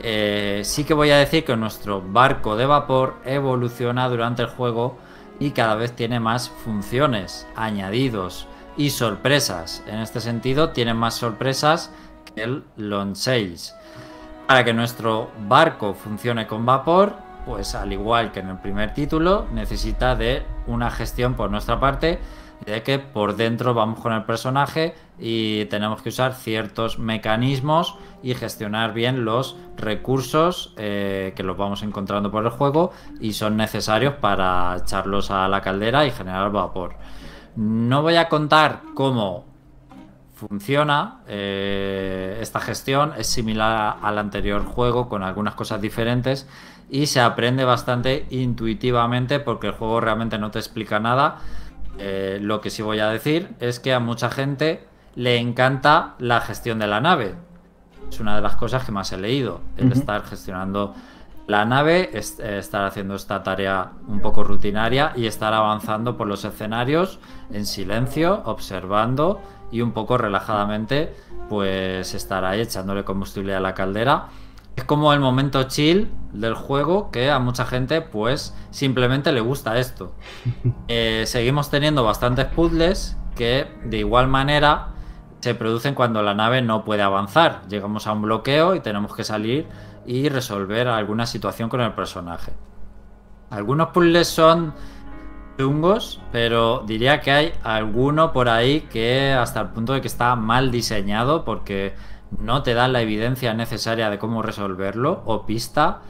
Eh, 0.01 0.61
sí 0.63 0.83
que 0.83 0.93
voy 0.93 1.11
a 1.11 1.17
decir 1.17 1.45
que 1.45 1.55
nuestro 1.55 2.01
barco 2.01 2.55
de 2.55 2.65
vapor 2.65 3.15
evoluciona 3.25 4.07
durante 4.09 4.41
el 4.41 4.49
juego 4.49 4.97
y 5.39 5.51
cada 5.51 5.75
vez 5.75 5.93
tiene 5.93 6.19
más 6.19 6.49
funciones, 6.49 7.47
añadidos 7.55 8.47
y 8.77 8.89
sorpresas. 8.89 9.83
En 9.87 9.99
este 9.99 10.19
sentido, 10.21 10.69
tiene 10.69 10.93
más 10.93 11.15
sorpresas 11.15 11.91
que 12.33 12.43
el 12.43 12.63
Long 12.77 13.15
Sails. 13.15 13.75
Para 14.47 14.63
que 14.63 14.73
nuestro 14.73 15.31
barco 15.47 15.93
funcione 15.93 16.47
con 16.47 16.65
vapor, 16.65 17.15
pues 17.45 17.75
al 17.75 17.91
igual 17.91 18.31
que 18.31 18.39
en 18.39 18.49
el 18.49 18.57
primer 18.57 18.93
título, 18.93 19.47
necesita 19.51 20.15
de 20.15 20.43
una 20.67 20.89
gestión 20.91 21.35
por 21.35 21.49
nuestra 21.51 21.79
parte, 21.79 22.19
de 22.65 22.83
que 22.83 22.99
por 22.99 23.35
dentro 23.35 23.73
vamos 23.73 23.99
con 23.99 24.13
el 24.13 24.23
personaje 24.23 24.95
y 25.19 25.65
tenemos 25.65 26.01
que 26.01 26.09
usar 26.09 26.33
ciertos 26.33 26.97
mecanismos 26.97 27.95
y 28.21 28.33
gestionar 28.35 28.93
bien 28.93 29.25
los 29.25 29.57
recursos 29.75 30.73
eh, 30.77 31.33
que 31.35 31.43
los 31.43 31.57
vamos 31.57 31.83
encontrando 31.83 32.31
por 32.31 32.45
el 32.45 32.51
juego 32.51 32.91
y 33.19 33.33
son 33.33 33.57
necesarios 33.57 34.15
para 34.15 34.77
echarlos 34.77 35.29
a 35.29 35.47
la 35.47 35.61
caldera 35.61 36.05
y 36.05 36.11
generar 36.11 36.51
vapor. 36.51 36.95
No 37.55 38.01
voy 38.01 38.15
a 38.15 38.29
contar 38.29 38.81
cómo 38.95 39.45
funciona 40.35 41.19
eh, 41.27 42.39
esta 42.41 42.59
gestión, 42.59 43.13
es 43.17 43.27
similar 43.27 43.97
al 44.01 44.17
anterior 44.17 44.65
juego 44.65 45.07
con 45.07 45.23
algunas 45.23 45.55
cosas 45.55 45.79
diferentes 45.79 46.47
y 46.89 47.05
se 47.07 47.21
aprende 47.21 47.63
bastante 47.63 48.25
intuitivamente 48.29 49.39
porque 49.39 49.67
el 49.67 49.73
juego 49.73 50.01
realmente 50.01 50.37
no 50.37 50.51
te 50.51 50.59
explica 50.59 50.99
nada. 50.99 51.37
Eh, 51.99 52.39
lo 52.41 52.59
que 52.59 52.71
sí 52.71 52.81
voy 52.81 52.99
a 52.99 53.09
decir 53.09 53.49
es 53.59 53.79
que 53.79 53.93
a 53.93 53.99
mucha 53.99 54.29
gente 54.29 54.85
le 55.15 55.37
encanta 55.37 56.15
la 56.17 56.41
gestión 56.41 56.79
de 56.79 56.87
la 56.87 56.99
nave. 56.99 57.35
Es 58.09 58.19
una 58.19 58.35
de 58.35 58.41
las 58.41 58.55
cosas 58.55 58.83
que 58.83 58.91
más 58.91 59.11
he 59.11 59.17
leído, 59.17 59.61
el 59.77 59.91
estar 59.91 60.23
gestionando 60.23 60.93
la 61.47 61.65
nave, 61.65 62.09
es- 62.13 62.39
eh, 62.39 62.57
estar 62.57 62.85
haciendo 62.85 63.15
esta 63.15 63.43
tarea 63.43 63.91
un 64.07 64.21
poco 64.21 64.43
rutinaria 64.43 65.11
y 65.15 65.25
estar 65.27 65.53
avanzando 65.53 66.15
por 66.17 66.27
los 66.27 66.45
escenarios 66.45 67.19
en 67.51 67.65
silencio, 67.65 68.41
observando 68.45 69.41
y 69.71 69.81
un 69.81 69.91
poco 69.91 70.17
relajadamente, 70.17 71.13
pues 71.49 72.13
estar 72.13 72.45
ahí 72.45 72.61
echándole 72.61 73.03
combustible 73.03 73.55
a 73.55 73.59
la 73.59 73.73
caldera. 73.73 74.27
Es 74.75 74.85
como 74.85 75.13
el 75.13 75.19
momento 75.19 75.63
chill 75.63 76.09
del 76.31 76.55
juego 76.55 77.11
que 77.11 77.29
a 77.29 77.37
mucha 77.39 77.65
gente 77.65 78.01
pues 78.01 78.55
simplemente 78.71 79.31
le 79.31 79.41
gusta 79.41 79.77
esto. 79.77 80.13
Eh, 80.87 81.23
seguimos 81.27 81.69
teniendo 81.69 82.03
bastantes 82.03 82.45
puzzles 82.45 83.17
que 83.35 83.67
de 83.85 83.97
igual 83.97 84.27
manera 84.27 84.87
se 85.41 85.55
producen 85.55 85.93
cuando 85.95 86.21
la 86.21 86.33
nave 86.33 86.61
no 86.61 86.83
puede 86.85 87.01
avanzar. 87.01 87.61
Llegamos 87.67 88.07
a 88.07 88.13
un 88.13 88.21
bloqueo 88.21 88.75
y 88.75 88.79
tenemos 88.79 89.13
que 89.15 89.23
salir 89.23 89.67
y 90.05 90.29
resolver 90.29 90.87
alguna 90.87 91.25
situación 91.25 91.69
con 91.69 91.81
el 91.81 91.93
personaje. 91.93 92.53
Algunos 93.49 93.89
puzzles 93.89 94.27
son 94.27 94.73
chungos, 95.57 96.19
pero 96.31 96.83
diría 96.85 97.21
que 97.21 97.31
hay 97.31 97.53
alguno 97.63 98.33
por 98.33 98.49
ahí 98.49 98.81
que 98.81 99.31
hasta 99.33 99.61
el 99.61 99.67
punto 99.69 99.93
de 99.93 100.01
que 100.01 100.07
está 100.07 100.35
mal 100.35 100.71
diseñado 100.71 101.45
porque 101.45 101.93
no 102.39 102.63
te 102.63 102.73
dan 102.73 102.93
la 102.93 103.01
evidencia 103.01 103.53
necesaria 103.53 104.09
de 104.09 104.17
cómo 104.17 104.41
resolverlo 104.41 105.21
o 105.25 105.45
pista. 105.45 106.01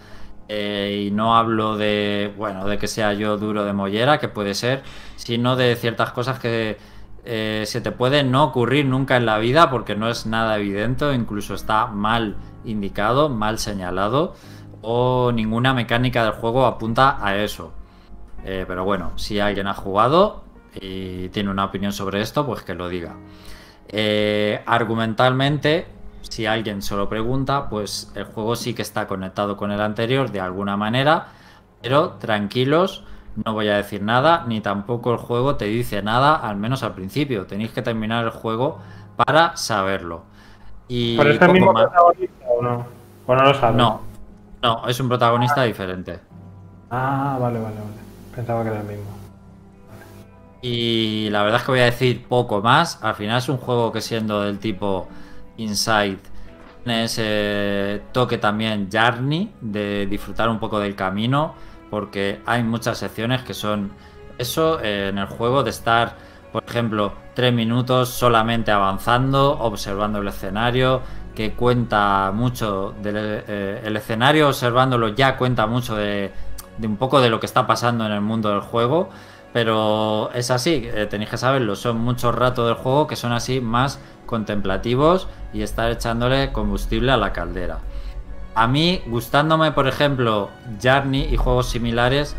Eh, 0.50 1.06
y 1.08 1.12
no 1.12 1.38
hablo 1.38 1.78
de, 1.78 2.34
bueno, 2.38 2.68
de 2.68 2.78
que 2.78 2.88
sea 2.88 3.14
yo 3.14 3.38
duro 3.38 3.64
de 3.64 3.74
mollera, 3.74 4.20
que 4.20 4.28
puede 4.28 4.54
ser, 4.54 4.84
sino 5.16 5.56
de 5.56 5.76
ciertas 5.76 6.12
cosas 6.12 6.38
que 6.38 6.78
eh, 7.26 7.64
se 7.66 7.82
te 7.82 7.92
puede 7.92 8.24
no 8.24 8.44
ocurrir 8.44 8.86
nunca 8.86 9.18
en 9.18 9.26
la 9.26 9.38
vida 9.38 9.70
porque 9.70 9.96
no 9.96 10.10
es 10.10 10.26
nada 10.26 10.58
evidente, 10.58 11.14
incluso 11.14 11.54
está 11.54 11.88
mal 11.88 12.36
indicado, 12.66 13.30
mal 13.30 13.60
señalado, 13.60 14.36
o 14.82 15.32
ninguna 15.32 15.74
mecánica 15.74 16.24
del 16.24 16.34
juego 16.34 16.66
apunta 16.66 17.18
a 17.26 17.38
eso. 17.38 17.72
Eh, 18.46 18.66
pero 18.68 18.84
bueno, 18.84 19.14
si 19.16 19.40
alguien 19.40 19.68
ha 19.68 19.74
jugado, 19.74 20.44
y 20.80 21.30
tiene 21.30 21.50
una 21.50 21.66
opinión 21.66 21.94
sobre 21.94 22.22
esto, 22.22 22.46
pues 22.46 22.64
que 22.64 22.74
lo 22.74 22.90
diga. 22.90 23.16
Eh, 23.88 24.62
argumentalmente, 24.66 25.88
si 26.22 26.46
alguien 26.46 26.82
se 26.82 26.96
lo 26.96 27.08
pregunta, 27.10 27.70
pues 27.70 28.12
el 28.16 28.26
juego 28.26 28.56
sí 28.56 28.74
que 28.74 28.82
está 28.82 29.08
conectado 29.08 29.56
con 29.56 29.72
el 29.72 29.82
anterior 29.82 30.32
de 30.32 30.40
alguna 30.40 30.78
manera, 30.78 31.28
pero 31.82 32.12
tranquilos, 32.14 33.04
no 33.36 33.54
voy 33.54 33.68
a 33.70 33.78
decir 33.78 34.02
nada, 34.02 34.46
ni 34.48 34.62
tampoco 34.62 35.12
el 35.12 35.18
juego 35.18 35.56
te 35.56 35.66
dice 35.66 36.02
nada, 36.02 36.36
al 36.36 36.58
menos 36.58 36.84
al 36.84 36.94
principio. 36.94 37.46
Tenéis 37.46 37.72
que 37.72 37.82
terminar 37.82 38.24
el 38.24 38.32
juego 38.32 38.80
para 39.16 39.56
saberlo. 39.58 40.24
Y 40.88 41.18
¿Pero 41.18 41.30
es 41.32 41.42
el 41.42 41.52
mismo 41.52 41.74
más. 41.74 41.86
protagonista 41.86 42.46
o 42.48 42.62
no? 42.62 42.86
¿O 43.26 43.36
no 43.36 43.44
lo 43.44 43.54
sabes? 43.54 43.76
No, 43.76 44.02
no, 44.62 44.88
es 44.88 45.00
un 45.00 45.08
protagonista 45.10 45.64
diferente. 45.64 46.20
Ah, 46.92 47.38
vale, 47.40 47.60
vale, 47.60 47.76
vale. 47.76 48.04
Pensaba 48.36 48.64
que 48.64 48.70
era 48.70 48.82
el 48.82 48.88
mismo. 48.88 49.06
Y 50.62 51.30
la 51.30 51.44
verdad 51.44 51.60
es 51.60 51.66
que 51.66 51.72
voy 51.72 51.82
a 51.82 51.86
decir 51.86 52.26
poco 52.28 52.62
más. 52.62 53.04
Al 53.04 53.16
final 53.16 53.38
es 53.38 53.50
un 53.50 53.58
juego 53.58 53.92
que 53.92 54.02
siendo 54.02 54.42
del 54.42 54.60
tipo 54.60 55.08
Inside 55.58 56.34
tiene 56.84 57.06
ese 57.06 58.02
toque 58.12 58.38
también 58.38 58.90
Journey 58.92 59.54
de 59.62 60.06
disfrutar 60.06 60.50
un 60.50 60.60
poco 60.60 60.80
del 60.80 60.96
camino 60.96 61.54
porque 61.94 62.42
hay 62.48 62.64
muchas 62.64 62.98
secciones 62.98 63.44
que 63.44 63.54
son 63.54 63.92
eso 64.40 64.80
eh, 64.82 65.10
en 65.10 65.20
el 65.20 65.28
juego 65.28 65.62
de 65.62 65.70
estar, 65.70 66.16
por 66.52 66.64
ejemplo, 66.68 67.14
tres 67.36 67.54
minutos 67.54 68.10
solamente 68.10 68.72
avanzando, 68.72 69.60
observando 69.60 70.18
el 70.18 70.28
escenario, 70.28 71.02
que 71.36 71.54
cuenta 71.54 72.32
mucho 72.34 72.96
del 73.04 73.44
eh, 73.48 73.82
el 73.86 73.96
escenario, 73.96 74.48
observándolo 74.48 75.10
ya 75.10 75.38
cuenta 75.38 75.68
mucho 75.68 75.96
de, 75.96 76.32
un 76.82 76.98
poco 76.98 77.22
de 77.22 77.30
lo 77.30 77.40
que 77.40 77.46
está 77.46 77.68
pasando 77.68 78.08
en 78.08 78.12
el 78.12 78.22
mundo 78.22 78.50
del 78.50 78.62
juego. 78.62 79.12
Pero 79.54 80.32
es 80.34 80.50
así, 80.50 80.90
eh, 80.92 81.06
tenéis 81.08 81.30
que 81.30 81.38
saberlo, 81.38 81.76
son 81.76 82.00
muchos 82.00 82.34
ratos 82.34 82.66
del 82.66 82.74
juego 82.74 83.06
que 83.06 83.16
son 83.16 83.34
así 83.34 83.62
más 83.62 84.00
contemplativos 84.26 85.28
y 85.54 85.62
estar 85.62 85.92
echándole 85.92 86.52
combustible 86.52 87.12
a 87.12 87.18
la 87.18 87.34
caldera. 87.34 87.82
A 88.56 88.68
mí, 88.68 89.02
gustándome, 89.08 89.72
por 89.72 89.88
ejemplo, 89.88 90.50
Journey 90.82 91.34
y 91.34 91.38
juegos 91.38 91.70
similares, 91.70 92.36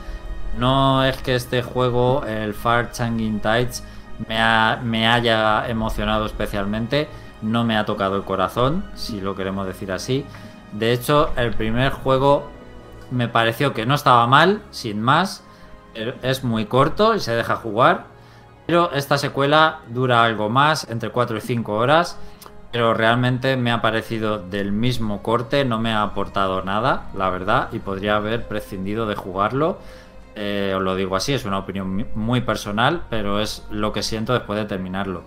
no 0.58 1.04
es 1.04 1.16
que 1.18 1.34
este 1.34 1.62
juego, 1.62 2.24
el 2.26 2.54
Far 2.54 2.92
Changing 2.92 3.40
Tides, 3.40 3.84
me, 4.28 4.36
me 4.82 5.08
haya 5.08 5.68
emocionado 5.68 6.26
especialmente, 6.26 7.08
no 7.42 7.64
me 7.64 7.76
ha 7.76 7.84
tocado 7.84 8.16
el 8.16 8.22
corazón, 8.22 8.84
si 8.94 9.20
lo 9.20 9.34
queremos 9.34 9.66
decir 9.66 9.90
así. 9.90 10.24
De 10.72 10.92
hecho, 10.92 11.30
el 11.36 11.52
primer 11.52 11.92
juego 11.92 12.48
me 13.10 13.28
pareció 13.28 13.74
que 13.74 13.86
no 13.86 13.94
estaba 13.94 14.26
mal, 14.26 14.62
sin 14.70 15.00
más. 15.00 15.44
Es 16.22 16.42
muy 16.42 16.66
corto 16.66 17.14
y 17.14 17.20
se 17.20 17.34
deja 17.34 17.56
jugar. 17.56 18.06
Pero 18.66 18.92
esta 18.92 19.18
secuela 19.18 19.80
dura 19.88 20.24
algo 20.24 20.48
más, 20.48 20.88
entre 20.88 21.10
4 21.10 21.36
y 21.36 21.40
5 21.40 21.72
horas. 21.72 22.18
Pero 22.74 22.92
realmente 22.92 23.56
me 23.56 23.70
ha 23.70 23.80
parecido 23.80 24.38
del 24.38 24.72
mismo 24.72 25.22
corte, 25.22 25.64
no 25.64 25.78
me 25.78 25.92
ha 25.92 26.02
aportado 26.02 26.60
nada, 26.64 27.06
la 27.14 27.30
verdad, 27.30 27.68
y 27.70 27.78
podría 27.78 28.16
haber 28.16 28.48
prescindido 28.48 29.06
de 29.06 29.14
jugarlo. 29.14 29.78
Eh, 30.34 30.72
os 30.76 30.82
lo 30.82 30.96
digo 30.96 31.14
así, 31.14 31.32
es 31.32 31.44
una 31.44 31.58
opinión 31.58 32.08
muy 32.16 32.40
personal, 32.40 33.04
pero 33.08 33.38
es 33.38 33.64
lo 33.70 33.92
que 33.92 34.02
siento 34.02 34.32
después 34.32 34.58
de 34.58 34.64
terminarlo. 34.64 35.22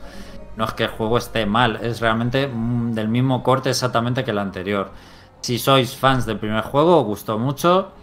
No 0.57 0.65
es 0.65 0.73
que 0.73 0.83
el 0.83 0.89
juego 0.89 1.17
esté 1.17 1.45
mal, 1.45 1.79
es 1.81 2.01
realmente 2.01 2.49
mm, 2.49 2.91
del 2.91 3.07
mismo 3.07 3.41
corte 3.43 3.69
exactamente 3.69 4.25
que 4.25 4.31
el 4.31 4.39
anterior. 4.39 4.91
Si 5.39 5.57
sois 5.57 5.95
fans 5.95 6.25
del 6.25 6.39
primer 6.39 6.65
juego, 6.65 6.99
os 6.99 7.05
gustó 7.05 7.39
mucho. 7.39 7.93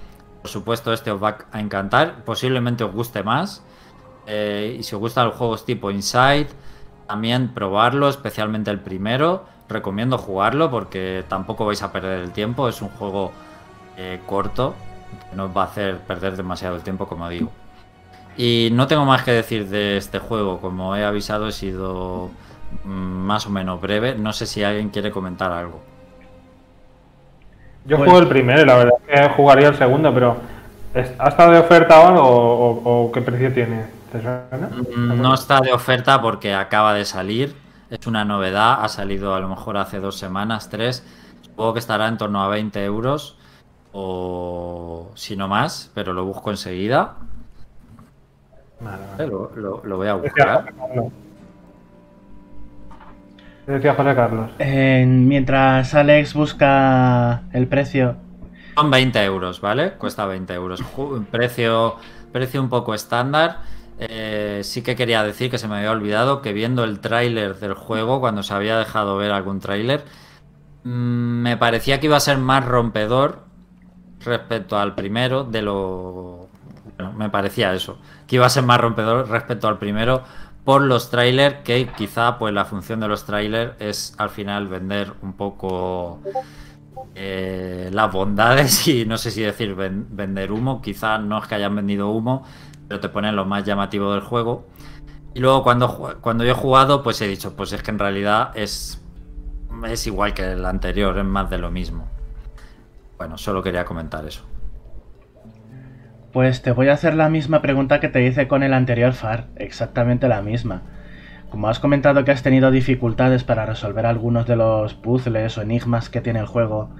Por 0.41 0.51
supuesto, 0.51 0.91
este 0.91 1.11
os 1.11 1.23
va 1.23 1.37
a 1.53 1.61
encantar. 1.61 2.25
Posiblemente 2.25 2.83
os 2.83 2.93
guste 2.95 3.23
más. 3.23 3.63
Eh, 4.27 4.77
y 4.79 4.83
si 4.83 4.95
os 4.95 5.03
gustan 5.03 5.27
los 5.27 5.37
juegos 5.37 5.67
tipo 5.67 5.91
Inside, 5.91 6.49
también 7.07 7.49
probarlo, 7.49 8.09
especialmente 8.09 8.71
el 8.71 8.81
primero. 8.81 9.45
Recomiendo 9.69 10.19
jugarlo 10.19 10.71
porque 10.71 11.25
tampoco 11.29 11.65
vais 11.67 11.83
a 11.83 11.91
perder 11.93 12.21
el 12.21 12.31
tiempo. 12.33 12.69
Es 12.69 12.83
un 12.83 12.89
juego 12.91 13.33
eh, 13.97 14.21
corto 14.27 14.75
que 15.31 15.37
no 15.37 15.45
os 15.45 15.57
va 15.57 15.63
a 15.63 15.67
hacer 15.67 15.99
perder 15.99 16.37
demasiado 16.37 16.77
el 16.77 16.83
tiempo, 16.83 17.07
como 17.07 17.29
digo. 17.29 17.51
Y 18.37 18.69
no 18.73 18.87
tengo 18.87 19.05
más 19.05 19.23
que 19.23 19.31
decir 19.31 19.69
de 19.69 19.97
este 19.97 20.19
juego. 20.19 20.61
Como 20.61 20.95
he 20.97 21.05
avisado, 21.05 21.49
he 21.49 21.53
sido 21.53 22.31
mm, 22.85 22.89
más 22.91 23.47
o 23.47 23.51
menos 23.51 23.81
breve. 23.81 24.15
No 24.17 24.33
sé 24.33 24.47
si 24.47 24.63
alguien 24.65 24.91
quiere 24.91 25.11
comentar 25.11 25.51
algo. 25.53 25.81
Yo 27.87 27.97
Pues- 27.99 28.11
juego 28.11 28.23
el 28.25 28.29
primero 28.29 28.63
y 28.63 28.65
la 28.67 28.77
verdad 28.77 28.95
es 29.09 29.21
que 29.21 29.29
jugaría 29.31 29.69
el 29.69 29.77
segundo, 29.77 30.13
pero 30.13 30.37
¿es- 30.95 31.13
¿ha 31.19 31.29
estado 31.29 31.53
de 31.53 31.59
oferta 31.59 32.01
o 32.17 33.11
qué 33.13 33.21
precio 33.21 33.53
tiene? 33.53 33.85
¿Te 34.15 34.21
suena? 34.23 34.69
Mm, 34.97 35.21
No 35.21 35.35
está 35.35 35.61
de 35.61 35.73
oferta 35.73 36.23
porque 36.23 36.55
acaba 36.55 36.95
de 36.95 37.05
salir. 37.05 37.57
Es 37.91 38.07
una 38.07 38.25
novedad. 38.25 38.85
Ha 38.85 38.89
salido 38.89 39.35
a 39.35 39.41
lo 39.41 39.49
mejor 39.49 39.77
hace 39.77 39.99
dos 39.99 40.17
semanas, 40.19 40.69
tres. 40.71 41.05
Supongo 41.43 41.73
que 41.75 41.81
estará 41.81 42.07
en 42.07 42.17
torno 42.17 42.43
a 42.43 42.49
20 42.49 42.85
euros. 42.85 43.37
O 43.93 45.11
si 45.15 45.37
no 45.37 45.49
más, 45.49 45.91
pero 45.95 46.13
lo 46.13 46.25
busco 46.25 46.51
enseguida. 46.51 47.17
Vale, 48.81 49.03
vale. 49.17 49.27
Lo, 49.27 49.51
lo- 49.57 49.81
lo 49.85 49.97
voy 49.97 50.09
a 50.09 50.15
buscar. 50.15 50.63
José 50.63 50.75
Carlos. 50.79 51.13
¿Qué 53.67 53.73
decía 53.73 53.95
José 53.95 54.15
Carlos? 54.15 54.51
Eh, 54.59 55.05
mientras 55.09 55.95
Alex 55.95 56.35
busca 56.35 57.43
el 57.53 57.67
precio, 57.67 58.17
Son 58.77 58.91
20 58.91 59.25
euros, 59.25 59.61
¿vale? 59.61 59.93
Cuesta 59.93 60.27
20 60.27 60.53
euros. 60.55 60.81
Precio, 61.31 61.97
precio 62.33 62.61
un 62.61 62.69
poco 62.69 62.95
estándar. 62.95 63.59
Eh, 63.97 64.61
sí 64.65 64.83
que 64.83 64.97
quería 64.97 65.23
decir 65.23 65.51
que 65.51 65.59
se 65.59 65.69
me 65.69 65.77
había 65.77 65.93
olvidado 65.93 66.43
que 66.43 66.53
viendo 66.53 66.83
el 66.85 66.99
tráiler 67.01 67.57
del 67.61 67.75
juego, 67.75 68.21
cuando 68.21 68.43
se 68.43 68.53
había 68.55 68.77
dejado 68.79 69.17
ver 69.17 69.31
algún 69.31 69.61
tráiler, 69.61 70.05
mm, 70.85 70.91
me 71.43 71.57
parecía 71.57 72.01
que 72.01 72.07
iba 72.07 72.17
a 72.17 72.21
ser 72.21 72.39
más 72.39 72.65
rompedor 72.65 73.45
respecto 74.25 74.79
al 74.79 74.95
primero 74.95 75.45
de 75.45 75.63
lo... 75.63 76.49
Bueno, 76.99 77.13
me 77.15 77.31
parecía 77.31 77.75
eso, 77.75 77.99
que 78.27 78.37
iba 78.37 78.47
a 78.47 78.51
ser 78.51 78.65
más 78.65 78.81
rompedor 78.81 79.29
respecto 79.29 79.69
al 79.69 79.79
primero 79.79 80.25
por 80.65 80.83
los 80.83 81.11
trailers, 81.11 81.57
que 81.65 81.89
quizá 81.97 82.39
pues 82.39 82.55
la 82.55 82.65
función 82.65 83.01
de 83.01 83.09
los 83.09 83.25
trailers 83.27 83.75
es 83.81 84.15
al 84.19 84.31
final 84.31 84.69
vender 84.69 85.13
un 85.23 85.35
poco 85.35 86.21
eh, 87.15 87.91
las 87.93 88.13
bondades 88.13 88.87
y 88.89 89.05
no 89.07 89.19
sé 89.19 89.31
si 89.31 89.43
decir 89.43 89.75
ven- 89.75 90.07
vender 90.11 90.53
humo, 90.53 90.81
quizá 90.83 91.19
no 91.19 91.39
es 91.39 91.47
que 91.47 91.55
hayan 91.57 91.75
vendido 91.77 92.11
humo, 92.11 92.45
te 93.01 93.09
ponen 93.09 93.37
lo 93.37 93.45
más 93.45 93.65
llamativo 93.65 94.13
del 94.13 94.21
juego. 94.23 94.67
Y 95.35 95.41
luego 95.41 95.63
cuando, 95.63 96.19
cuando 96.21 96.45
yo 96.45 96.53
he 96.53 96.55
jugado, 96.55 97.03
pues 97.03 97.21
he 97.21 97.27
dicho, 97.27 97.57
pues 97.57 97.73
es 97.73 97.83
que 97.83 97.91
en 97.91 97.99
realidad 97.99 98.53
es, 98.55 99.03
es 99.89 100.07
igual 100.07 100.33
que 100.35 100.53
el 100.53 100.65
anterior, 100.65 101.19
es 101.19 101.25
más 101.25 101.51
de 101.51 101.59
lo 101.59 101.71
mismo. 101.71 102.09
Bueno, 103.19 103.39
solo 103.39 103.63
quería 103.63 103.85
comentar 103.85 104.25
eso. 104.27 104.45
pues 106.33 106.63
te 106.63 106.73
voy 106.73 106.89
a 106.89 106.95
hacer 106.95 107.15
la 107.15 107.29
misma 107.29 107.63
pregunta 107.63 108.01
que 108.01 108.09
te 108.09 108.27
hice 108.27 108.49
con 108.49 108.63
el 108.65 108.75
anterior 108.75 109.13
FAR, 109.13 109.47
exactamente 109.57 110.27
la 110.29 110.43
misma. 110.43 110.83
Como 111.49 111.69
has 111.69 111.79
comentado 111.79 112.25
que 112.25 112.33
has 112.33 112.43
tenido 112.43 112.73
dificultades 112.73 113.45
para 113.45 113.65
resolver 113.67 114.07
algunos 114.07 114.45
de 114.45 114.57
los 114.57 114.95
puzzles 114.95 115.57
o 115.57 115.63
enigmas 115.63 116.11
que 116.11 116.21
tiene 116.21 116.41
el 116.41 116.47
juego, 116.47 116.91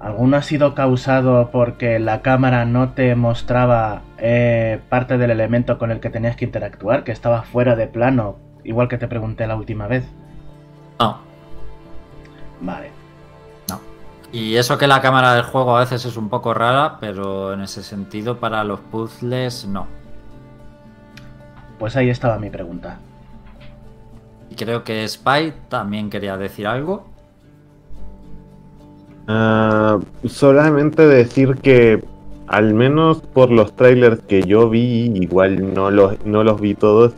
¿alguno 0.00 0.36
ha 0.36 0.42
sido 0.42 0.74
causado 0.74 1.50
porque 1.50 1.98
la 1.98 2.22
cámara 2.22 2.64
no 2.64 2.90
te 2.90 3.14
mostraba 3.14 4.02
eh, 4.18 4.80
parte 4.88 5.18
del 5.18 5.30
elemento 5.30 5.78
con 5.78 5.90
el 5.90 6.00
que 6.00 6.10
tenías 6.10 6.36
que 6.36 6.44
interactuar, 6.46 7.04
que 7.04 7.12
estaba 7.12 7.42
fuera 7.42 7.76
de 7.76 7.86
plano, 7.86 8.36
igual 8.64 8.88
que 8.88 8.98
te 8.98 9.08
pregunté 9.08 9.46
la 9.46 9.56
última 9.56 9.86
vez? 9.86 10.04
No, 10.98 11.18
Vale. 12.60 12.90
no. 13.68 13.80
Y 14.32 14.56
eso 14.56 14.78
que 14.78 14.86
la 14.86 15.00
cámara 15.00 15.34
del 15.34 15.44
juego 15.44 15.76
a 15.76 15.80
veces 15.80 16.04
es 16.04 16.16
un 16.16 16.28
poco 16.28 16.54
rara, 16.54 16.98
pero 17.00 17.52
en 17.52 17.60
ese 17.60 17.82
sentido 17.82 18.38
para 18.40 18.64
los 18.64 18.80
puzzles 18.80 19.66
no. 19.66 19.86
Pues 21.78 21.96
ahí 21.96 22.08
estaba 22.10 22.38
mi 22.38 22.50
pregunta. 22.50 22.98
Y 24.50 24.54
creo 24.54 24.84
que 24.84 25.06
Spy 25.06 25.52
también 25.68 26.08
quería 26.10 26.36
decir 26.36 26.66
algo. 26.66 27.08
Ah, 29.28 29.98
solamente 30.24 31.06
decir 31.06 31.56
que 31.56 32.02
al 32.46 32.74
menos 32.74 33.20
por 33.22 33.50
los 33.50 33.74
trailers 33.74 34.20
que 34.22 34.42
yo 34.42 34.70
vi, 34.70 35.10
igual 35.16 35.74
no 35.74 35.90
los, 35.90 36.24
no 36.24 36.44
los 36.44 36.60
vi 36.60 36.74
todos, 36.74 37.12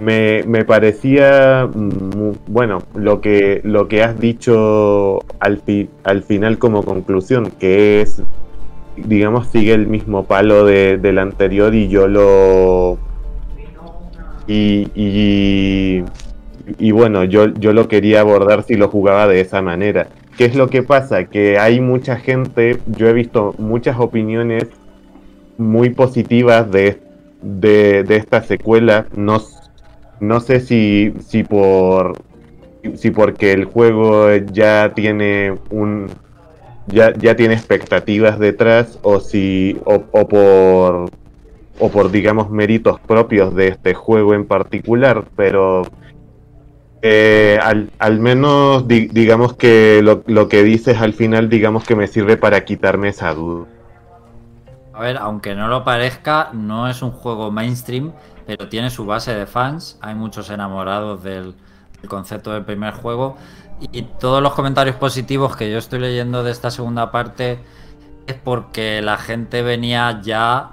me, 0.00 0.42
me 0.46 0.64
parecía, 0.64 1.68
mu- 1.74 2.34
bueno, 2.46 2.82
lo 2.94 3.20
que, 3.20 3.60
lo 3.64 3.86
que 3.88 4.02
has 4.02 4.18
dicho 4.18 5.20
al, 5.40 5.58
fi- 5.60 5.90
al 6.04 6.22
final 6.22 6.58
como 6.58 6.82
conclusión, 6.84 7.50
que 7.58 8.00
es, 8.00 8.22
digamos, 8.96 9.48
sigue 9.48 9.74
el 9.74 9.86
mismo 9.86 10.24
palo 10.24 10.64
de- 10.64 10.96
del 10.98 11.18
anterior 11.18 11.74
y 11.74 11.88
yo 11.88 12.08
lo... 12.08 12.98
Y, 14.46 14.88
y, 14.94 16.04
y 16.78 16.90
bueno, 16.92 17.24
yo, 17.24 17.46
yo 17.54 17.72
lo 17.72 17.88
quería 17.88 18.20
abordar 18.20 18.62
si 18.62 18.74
lo 18.76 18.88
jugaba 18.88 19.26
de 19.26 19.40
esa 19.40 19.60
manera. 19.60 20.06
¿Qué 20.36 20.44
es 20.44 20.54
lo 20.54 20.68
que 20.68 20.82
pasa? 20.82 21.24
Que 21.24 21.58
hay 21.58 21.80
mucha 21.80 22.16
gente, 22.16 22.78
yo 22.86 23.08
he 23.08 23.12
visto 23.12 23.54
muchas 23.58 23.98
opiniones 23.98 24.66
muy 25.56 25.90
positivas 25.90 26.70
de, 26.70 27.00
de, 27.42 28.02
de 28.04 28.16
esta 28.16 28.42
secuela. 28.42 29.06
No, 29.16 29.40
no 30.20 30.40
sé 30.40 30.60
si, 30.60 31.14
si 31.26 31.42
por 31.42 32.14
si 32.94 33.10
porque 33.10 33.52
el 33.52 33.64
juego 33.64 34.34
ya 34.52 34.92
tiene 34.94 35.58
un 35.70 36.08
ya, 36.86 37.12
ya 37.14 37.34
tiene 37.34 37.54
expectativas 37.54 38.38
detrás 38.38 38.98
o 39.02 39.20
si 39.20 39.76
o, 39.84 40.04
o 40.12 40.28
por 40.28 41.10
o 41.78 41.88
por 41.90 42.10
digamos 42.10 42.50
méritos 42.50 43.00
propios 43.00 43.54
de 43.54 43.68
este 43.68 43.94
juego 43.94 44.34
en 44.34 44.46
particular 44.46 45.24
pero 45.34 45.82
eh, 47.08 47.58
al, 47.62 47.90
al, 47.98 48.18
menos 48.20 48.86
di, 48.88 49.06
digamos 49.08 49.54
que 49.54 50.00
lo, 50.02 50.22
lo, 50.26 50.48
que 50.48 50.62
dices 50.62 50.98
al 51.00 51.12
final 51.12 51.48
digamos 51.48 51.84
que 51.84 51.96
me 51.96 52.06
sirve 52.06 52.36
para 52.36 52.64
quitarme 52.64 53.08
esa 53.08 53.34
duda 53.34 53.66
a 54.92 55.00
ver 55.00 55.16
aunque 55.16 55.54
no 55.54 55.68
lo 55.68 55.84
parezca 55.84 56.50
no 56.52 56.88
es 56.88 57.02
un 57.02 57.10
juego 57.10 57.50
mainstream 57.50 58.12
pero 58.46 58.68
tiene 58.68 58.90
su 58.90 59.06
base 59.06 59.34
de 59.34 59.46
fans 59.46 59.98
hay 60.00 60.14
muchos 60.14 60.50
enamorados 60.50 61.22
del 61.22 61.54
el 62.02 62.08
concepto 62.08 62.52
del 62.52 62.64
primer 62.64 62.94
juego. 62.94 63.36
Y 63.92 64.02
todos 64.02 64.42
los 64.42 64.54
comentarios 64.54 64.96
positivos 64.96 65.56
que 65.56 65.70
yo 65.70 65.78
estoy 65.78 65.98
leyendo 65.98 66.42
de 66.42 66.50
esta 66.50 66.70
segunda 66.70 67.10
parte 67.10 67.58
es 68.26 68.34
porque 68.34 69.02
la 69.02 69.18
gente 69.18 69.62
venía 69.62 70.20
ya 70.22 70.70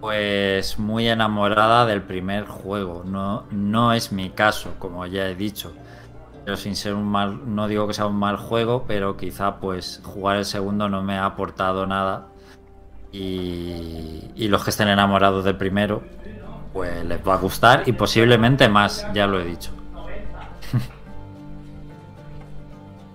pues 0.00 0.78
muy 0.78 1.08
enamorada 1.08 1.84
del 1.86 2.02
primer 2.02 2.46
juego. 2.46 3.04
No, 3.04 3.44
no 3.50 3.92
es 3.92 4.12
mi 4.12 4.30
caso, 4.30 4.74
como 4.78 5.06
ya 5.06 5.28
he 5.28 5.34
dicho. 5.34 5.72
Pero 6.44 6.56
sin 6.56 6.74
ser 6.74 6.94
un 6.94 7.04
mal, 7.04 7.54
no 7.54 7.68
digo 7.68 7.86
que 7.86 7.92
sea 7.94 8.06
un 8.06 8.16
mal 8.16 8.36
juego, 8.36 8.84
pero 8.88 9.16
quizá 9.16 9.56
pues 9.60 10.00
jugar 10.02 10.38
el 10.38 10.46
segundo 10.46 10.88
no 10.88 11.02
me 11.02 11.16
ha 11.18 11.26
aportado 11.26 11.86
nada. 11.86 12.28
Y, 13.12 14.30
y 14.34 14.48
los 14.48 14.64
que 14.64 14.70
estén 14.70 14.88
enamorados 14.88 15.44
del 15.44 15.56
primero, 15.56 16.02
pues 16.72 17.04
les 17.04 17.26
va 17.26 17.34
a 17.34 17.38
gustar 17.38 17.82
y 17.86 17.92
posiblemente 17.92 18.68
más, 18.68 19.06
ya 19.12 19.26
lo 19.26 19.40
he 19.40 19.44
dicho. 19.44 19.70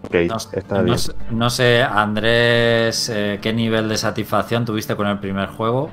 Okay, 0.05 0.27
no, 0.27 0.37
está 0.37 0.77
no, 0.77 0.83
bien. 0.83 0.97
no, 1.31 1.49
sé, 1.49 1.81
Andrés, 1.81 3.09
eh, 3.09 3.39
¿qué 3.41 3.51
nivel 3.51 3.89
de 3.89 3.97
satisfacción 3.97 4.63
tuviste 4.63 4.95
con 4.95 5.07
el 5.07 5.17
primer 5.17 5.49
juego? 5.49 5.89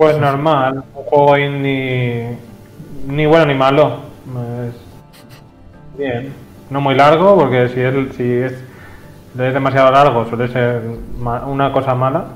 Pues 0.00 0.16
normal, 0.16 0.82
un 0.94 1.04
juego 1.04 1.36
indie 1.36 2.34
ni 3.06 3.26
bueno 3.26 3.44
ni 3.44 3.54
malo. 3.54 3.98
Es 4.66 5.98
bien. 5.98 6.32
No 6.70 6.80
muy 6.80 6.94
largo, 6.94 7.36
porque 7.36 7.68
si 7.68 7.82
es, 7.82 8.16
si 8.16 8.32
es, 8.32 8.54
demasiado 9.34 9.90
largo 9.90 10.24
suele 10.24 10.48
ser 10.48 10.80
una 11.46 11.70
cosa 11.70 11.94
mala. 11.94 12.28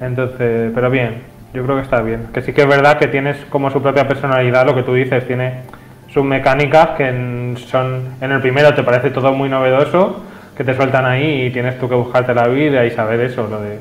Entonces, 0.00 0.72
pero 0.74 0.88
bien, 0.88 1.24
yo 1.52 1.62
creo 1.62 1.76
que 1.76 1.82
está 1.82 2.00
bien. 2.00 2.28
Que 2.32 2.40
sí 2.40 2.54
que 2.54 2.62
es 2.62 2.66
verdad 2.66 2.98
que 2.98 3.08
tienes 3.08 3.36
como 3.50 3.70
su 3.70 3.82
propia 3.82 4.08
personalidad, 4.08 4.64
lo 4.64 4.74
que 4.74 4.82
tú 4.82 4.94
dices, 4.94 5.26
tiene 5.26 5.64
sus 6.08 6.24
mecánicas 6.24 6.96
que 6.96 7.54
son 7.66 8.14
en 8.22 8.32
el 8.32 8.40
primero 8.40 8.72
te 8.72 8.82
parece 8.82 9.10
todo 9.10 9.34
muy 9.34 9.50
novedoso, 9.50 10.22
que 10.56 10.64
te 10.64 10.74
sueltan 10.74 11.04
ahí 11.04 11.42
y 11.42 11.50
tienes 11.50 11.78
tú 11.78 11.86
que 11.86 11.96
buscarte 11.96 12.32
la 12.32 12.48
vida 12.48 12.86
y 12.86 12.90
saber 12.92 13.20
eso, 13.20 13.46
lo 13.46 13.60
de 13.60 13.78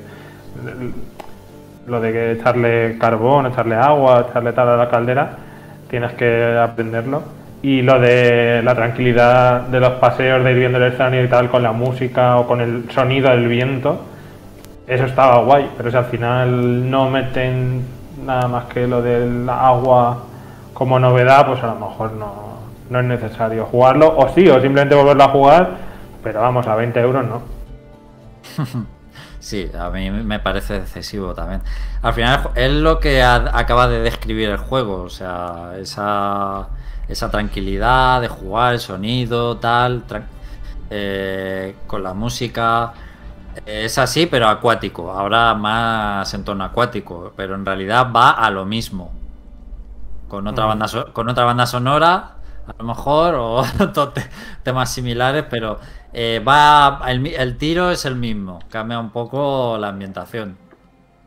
lo 1.89 1.99
de 1.99 2.11
que 2.11 2.31
echarle 2.33 2.97
carbón, 2.97 3.47
echarle 3.47 3.75
agua, 3.75 4.27
echarle 4.29 4.53
tal 4.53 4.69
a 4.69 4.77
la 4.77 4.89
caldera, 4.89 5.29
tienes 5.89 6.13
que 6.13 6.57
aprenderlo. 6.57 7.23
Y 7.61 7.81
lo 7.81 7.99
de 7.99 8.61
la 8.63 8.73
tranquilidad 8.73 9.61
de 9.61 9.79
los 9.79 9.93
paseos, 9.93 10.43
de 10.43 10.51
ir 10.51 10.59
viendo 10.59 10.77
el 10.77 10.93
escenario 10.93 11.23
y 11.23 11.27
tal, 11.27 11.49
con 11.49 11.61
la 11.61 11.73
música 11.73 12.37
o 12.37 12.47
con 12.47 12.61
el 12.61 12.89
sonido 12.91 13.29
del 13.31 13.47
viento, 13.47 13.99
eso 14.87 15.05
estaba 15.05 15.41
guay, 15.43 15.69
pero 15.77 15.91
si 15.91 15.97
al 15.97 16.05
final 16.05 16.89
no 16.89 17.09
meten 17.09 17.85
nada 18.25 18.47
más 18.47 18.65
que 18.65 18.87
lo 18.87 19.01
del 19.01 19.47
agua 19.49 20.23
como 20.73 20.97
novedad, 20.99 21.45
pues 21.45 21.61
a 21.61 21.67
lo 21.67 21.75
mejor 21.75 22.13
no, 22.13 22.33
no 22.89 22.99
es 22.99 23.05
necesario 23.05 23.65
jugarlo, 23.65 24.17
o 24.17 24.29
sí, 24.29 24.47
o 24.47 24.61
simplemente 24.61 24.95
volverlo 24.95 25.23
a 25.23 25.29
jugar, 25.29 25.69
pero 26.23 26.41
vamos, 26.41 26.65
a 26.65 26.75
20 26.75 26.99
euros 27.01 27.25
no. 27.25 28.89
Sí, 29.39 29.71
a 29.77 29.89
mí 29.89 30.09
me 30.11 30.39
parece 30.39 30.77
excesivo 30.77 31.33
también. 31.33 31.61
Al 32.01 32.13
final 32.13 32.49
es 32.55 32.71
lo 32.71 32.99
que 32.99 33.23
acaba 33.23 33.87
de 33.87 34.01
describir 34.01 34.49
el 34.49 34.57
juego, 34.57 35.03
o 35.03 35.09
sea, 35.09 35.73
esa, 35.79 36.67
esa 37.07 37.31
tranquilidad 37.31 38.21
de 38.21 38.27
jugar, 38.27 38.73
el 38.73 38.79
sonido, 38.79 39.57
tal, 39.57 40.03
eh, 40.89 41.75
con 41.87 42.03
la 42.03 42.13
música. 42.13 42.93
Es 43.65 43.97
así, 43.97 44.25
pero 44.25 44.47
acuático. 44.47 45.11
Ahora 45.11 45.53
más 45.55 46.33
en 46.33 46.43
tono 46.43 46.63
acuático, 46.63 47.33
pero 47.35 47.55
en 47.55 47.65
realidad 47.65 48.11
va 48.13 48.31
a 48.31 48.49
lo 48.51 48.65
mismo 48.65 49.11
con 50.29 50.47
otra 50.47 50.65
banda 50.65 50.87
so 50.87 51.11
con 51.11 51.27
otra 51.27 51.43
banda 51.43 51.65
sonora 51.65 52.35
a 52.69 52.75
lo 52.77 52.83
mejor 52.83 53.35
o 53.35 53.63
temas 54.63 54.93
similares 54.93 55.45
pero 55.49 55.79
eh, 56.13 56.43
va 56.45 57.01
el, 57.07 57.25
el, 57.27 57.57
tiro 57.57 57.91
es 57.91 58.05
el 58.05 58.15
mismo 58.15 58.59
cambia 58.69 58.99
un 58.99 59.11
poco 59.11 59.77
la 59.77 59.89
ambientación. 59.89 60.57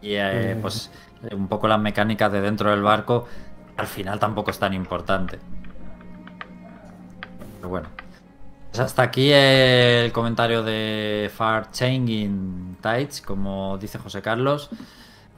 Y 0.00 0.14
eh, 0.14 0.58
pues 0.60 0.90
un 1.30 1.46
poco 1.46 1.68
las 1.68 1.78
mecánicas 1.78 2.32
de 2.32 2.40
dentro 2.40 2.70
del 2.70 2.82
barco 2.82 3.26
al 3.76 3.86
final 3.86 4.18
tampoco 4.18 4.50
es 4.50 4.58
tan 4.58 4.74
importante. 4.74 5.38
Pero 7.56 7.68
bueno. 7.68 7.88
Pues 8.70 8.80
hasta 8.80 9.02
aquí 9.02 9.30
el 9.30 10.10
comentario 10.12 10.62
de 10.62 11.30
Far 11.34 11.70
Changing 11.70 12.78
Tides 12.80 13.20
como 13.20 13.76
dice 13.76 13.98
José 13.98 14.22
Carlos 14.22 14.70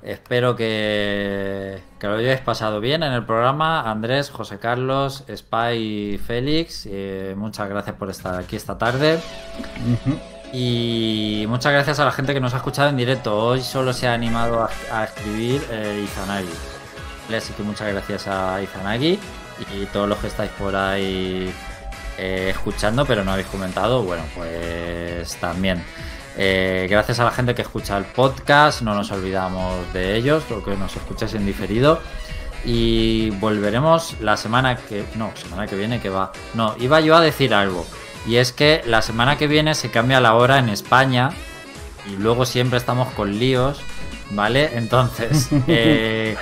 Espero 0.05 0.55
que, 0.55 1.81
que, 1.98 2.06
lo 2.06 2.16
hayáis 2.16 2.40
pasado 2.40 2.81
bien 2.81 3.02
en 3.02 3.12
el 3.12 3.24
programa. 3.24 3.90
Andrés, 3.90 4.31
José 4.31 4.59
Carlos, 4.59 5.24
Spy 5.35 5.76
y 5.76 6.18
Félix, 6.18 6.86
eh, 6.90 7.35
muchas 7.36 7.70
gracias 7.70 7.97
por 7.97 8.10
estar 8.10 8.39
aquí 8.39 8.55
esta 8.55 8.76
tarde. 8.76 9.14
Uh 9.16 10.10
-huh. 10.10 10.18
Y 10.52 11.47
muchas 11.48 11.72
gracias 11.72 11.98
a 12.01 12.05
la 12.05 12.12
gente 12.12 12.35
que 12.35 12.40
nos 12.40 12.52
ha 12.52 12.59
escuchado 12.59 12.90
en 12.90 12.97
directo. 12.97 13.36
Hoy 13.36 13.62
solo 13.62 13.93
se 13.93 14.06
ha 14.06 14.12
animado 14.12 14.62
a, 14.62 14.70
a 14.93 15.05
escribir 15.05 15.62
eh, 15.70 16.02
Izanagi. 16.05 16.52
Así 17.35 17.55
que 17.55 17.62
muchas 17.62 17.89
gracias 17.89 18.28
a 18.28 18.60
Izanagi 18.62 19.18
y 19.72 19.86
todos 19.86 20.09
los 20.09 20.18
que 20.18 20.26
estáis 20.26 20.51
por 20.52 20.76
ahí 20.76 21.52
eh, 22.18 22.48
escuchando, 22.51 23.05
pero 23.06 23.24
no 23.24 23.32
habéis 23.32 23.48
comentado. 23.48 24.02
Bueno, 24.02 24.22
pues 24.35 25.35
también. 25.36 25.82
Eh, 26.36 26.86
gracias 26.90 27.20
a 27.20 27.24
la 27.24 27.31
gente 27.31 27.55
que 27.55 27.62
escucha 27.62 27.97
el 27.97 28.05
podcast, 28.05 28.82
no 28.82 28.94
nos 28.94 29.11
olvidamos 29.12 29.93
de 29.93 30.16
ellos, 30.16 30.44
lo 30.51 30.65
que 30.65 30.77
nos 30.77 30.94
escucháis 30.97 31.35
en 31.35 31.47
diferido. 31.47 32.01
Y 32.65 33.31
volveremos 33.31 34.16
la 34.20 34.36
semana 34.36 34.77
que. 34.77 35.05
No, 35.16 35.32
semana 35.36 35.66
que 35.66 35.77
viene 35.77 36.01
que 36.01 36.09
va. 36.09 36.32
No, 36.55 36.74
iba 36.78 37.01
yo 37.01 37.15
a 37.15 37.20
decir 37.20 37.55
algo. 37.55 37.86
Y 38.27 38.36
es 38.36 38.52
que 38.52 38.82
la 38.86 39.02
semana 39.02 39.36
que 39.36 39.47
viene 39.47 39.74
se 39.74 39.90
cambia 39.90 40.20
la 40.20 40.35
hora 40.35 40.59
en 40.59 40.70
España. 40.70 41.31
Y 42.11 42.16
luego 42.16 42.47
siempre 42.47 42.78
estamos 42.78 43.12
con 43.12 43.39
líos. 43.39 43.81
¿Vale? 44.31 44.78
Entonces, 44.78 45.51
eh, 45.69 46.36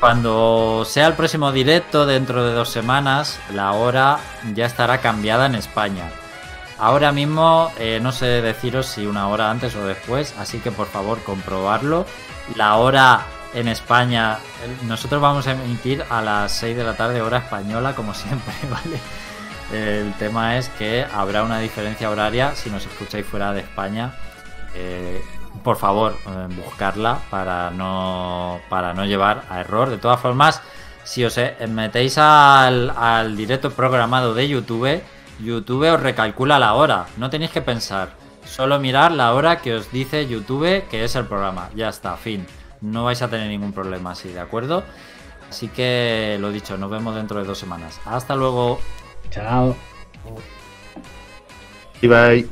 cuando 0.00 0.84
sea 0.86 1.06
el 1.06 1.12
próximo 1.12 1.52
directo, 1.52 2.06
dentro 2.06 2.46
de 2.46 2.54
dos 2.54 2.70
semanas, 2.70 3.38
la 3.52 3.72
hora 3.72 4.18
ya 4.54 4.64
estará 4.64 5.02
cambiada 5.02 5.44
en 5.44 5.54
España. 5.54 6.10
Ahora 6.80 7.12
mismo 7.12 7.70
eh, 7.78 8.00
no 8.02 8.10
sé 8.10 8.40
deciros 8.40 8.86
si 8.86 9.04
una 9.04 9.28
hora 9.28 9.50
antes 9.50 9.76
o 9.76 9.86
después, 9.86 10.34
así 10.38 10.60
que 10.60 10.72
por 10.72 10.86
favor 10.86 11.22
comprobarlo. 11.22 12.06
La 12.56 12.76
hora 12.76 13.26
en 13.52 13.68
España, 13.68 14.38
nosotros 14.86 15.20
vamos 15.20 15.46
a 15.46 15.52
emitir 15.52 16.02
a 16.08 16.22
las 16.22 16.52
6 16.52 16.78
de 16.78 16.84
la 16.84 16.96
tarde 16.96 17.20
hora 17.20 17.36
española, 17.36 17.94
como 17.94 18.14
siempre, 18.14 18.54
¿vale? 18.70 18.98
El 19.70 20.14
tema 20.14 20.56
es 20.56 20.70
que 20.70 21.04
habrá 21.12 21.44
una 21.44 21.58
diferencia 21.58 22.10
horaria 22.10 22.54
si 22.54 22.70
nos 22.70 22.86
escucháis 22.86 23.26
fuera 23.26 23.52
de 23.52 23.60
España. 23.60 24.14
Eh, 24.74 25.22
por 25.62 25.76
favor, 25.76 26.16
eh, 26.26 26.48
buscarla 26.64 27.18
para 27.28 27.70
no, 27.70 28.58
para 28.70 28.94
no 28.94 29.04
llevar 29.04 29.42
a 29.50 29.60
error. 29.60 29.90
De 29.90 29.98
todas 29.98 30.18
formas, 30.18 30.62
si 31.04 31.26
os 31.26 31.38
metéis 31.68 32.16
al, 32.16 32.88
al 32.96 33.36
directo 33.36 33.70
programado 33.70 34.32
de 34.32 34.48
YouTube, 34.48 35.02
YouTube 35.42 35.90
os 35.90 36.00
recalcula 36.00 36.58
la 36.58 36.74
hora. 36.74 37.06
No 37.16 37.30
tenéis 37.30 37.50
que 37.50 37.62
pensar. 37.62 38.10
Solo 38.44 38.78
mirar 38.80 39.12
la 39.12 39.34
hora 39.34 39.60
que 39.60 39.74
os 39.74 39.90
dice 39.92 40.26
YouTube 40.26 40.84
que 40.88 41.04
es 41.04 41.14
el 41.16 41.26
programa. 41.26 41.70
Ya 41.74 41.88
está, 41.88 42.16
fin. 42.16 42.46
No 42.80 43.04
vais 43.04 43.20
a 43.22 43.28
tener 43.28 43.48
ningún 43.48 43.72
problema 43.72 44.12
así, 44.12 44.28
¿de 44.30 44.40
acuerdo? 44.40 44.82
Así 45.48 45.68
que 45.68 46.38
lo 46.40 46.50
dicho, 46.50 46.78
nos 46.78 46.90
vemos 46.90 47.14
dentro 47.14 47.40
de 47.40 47.46
dos 47.46 47.58
semanas. 47.58 48.00
Hasta 48.04 48.36
luego. 48.36 48.80
Chao. 49.30 49.76
Y 52.00 52.06
bye. 52.06 52.48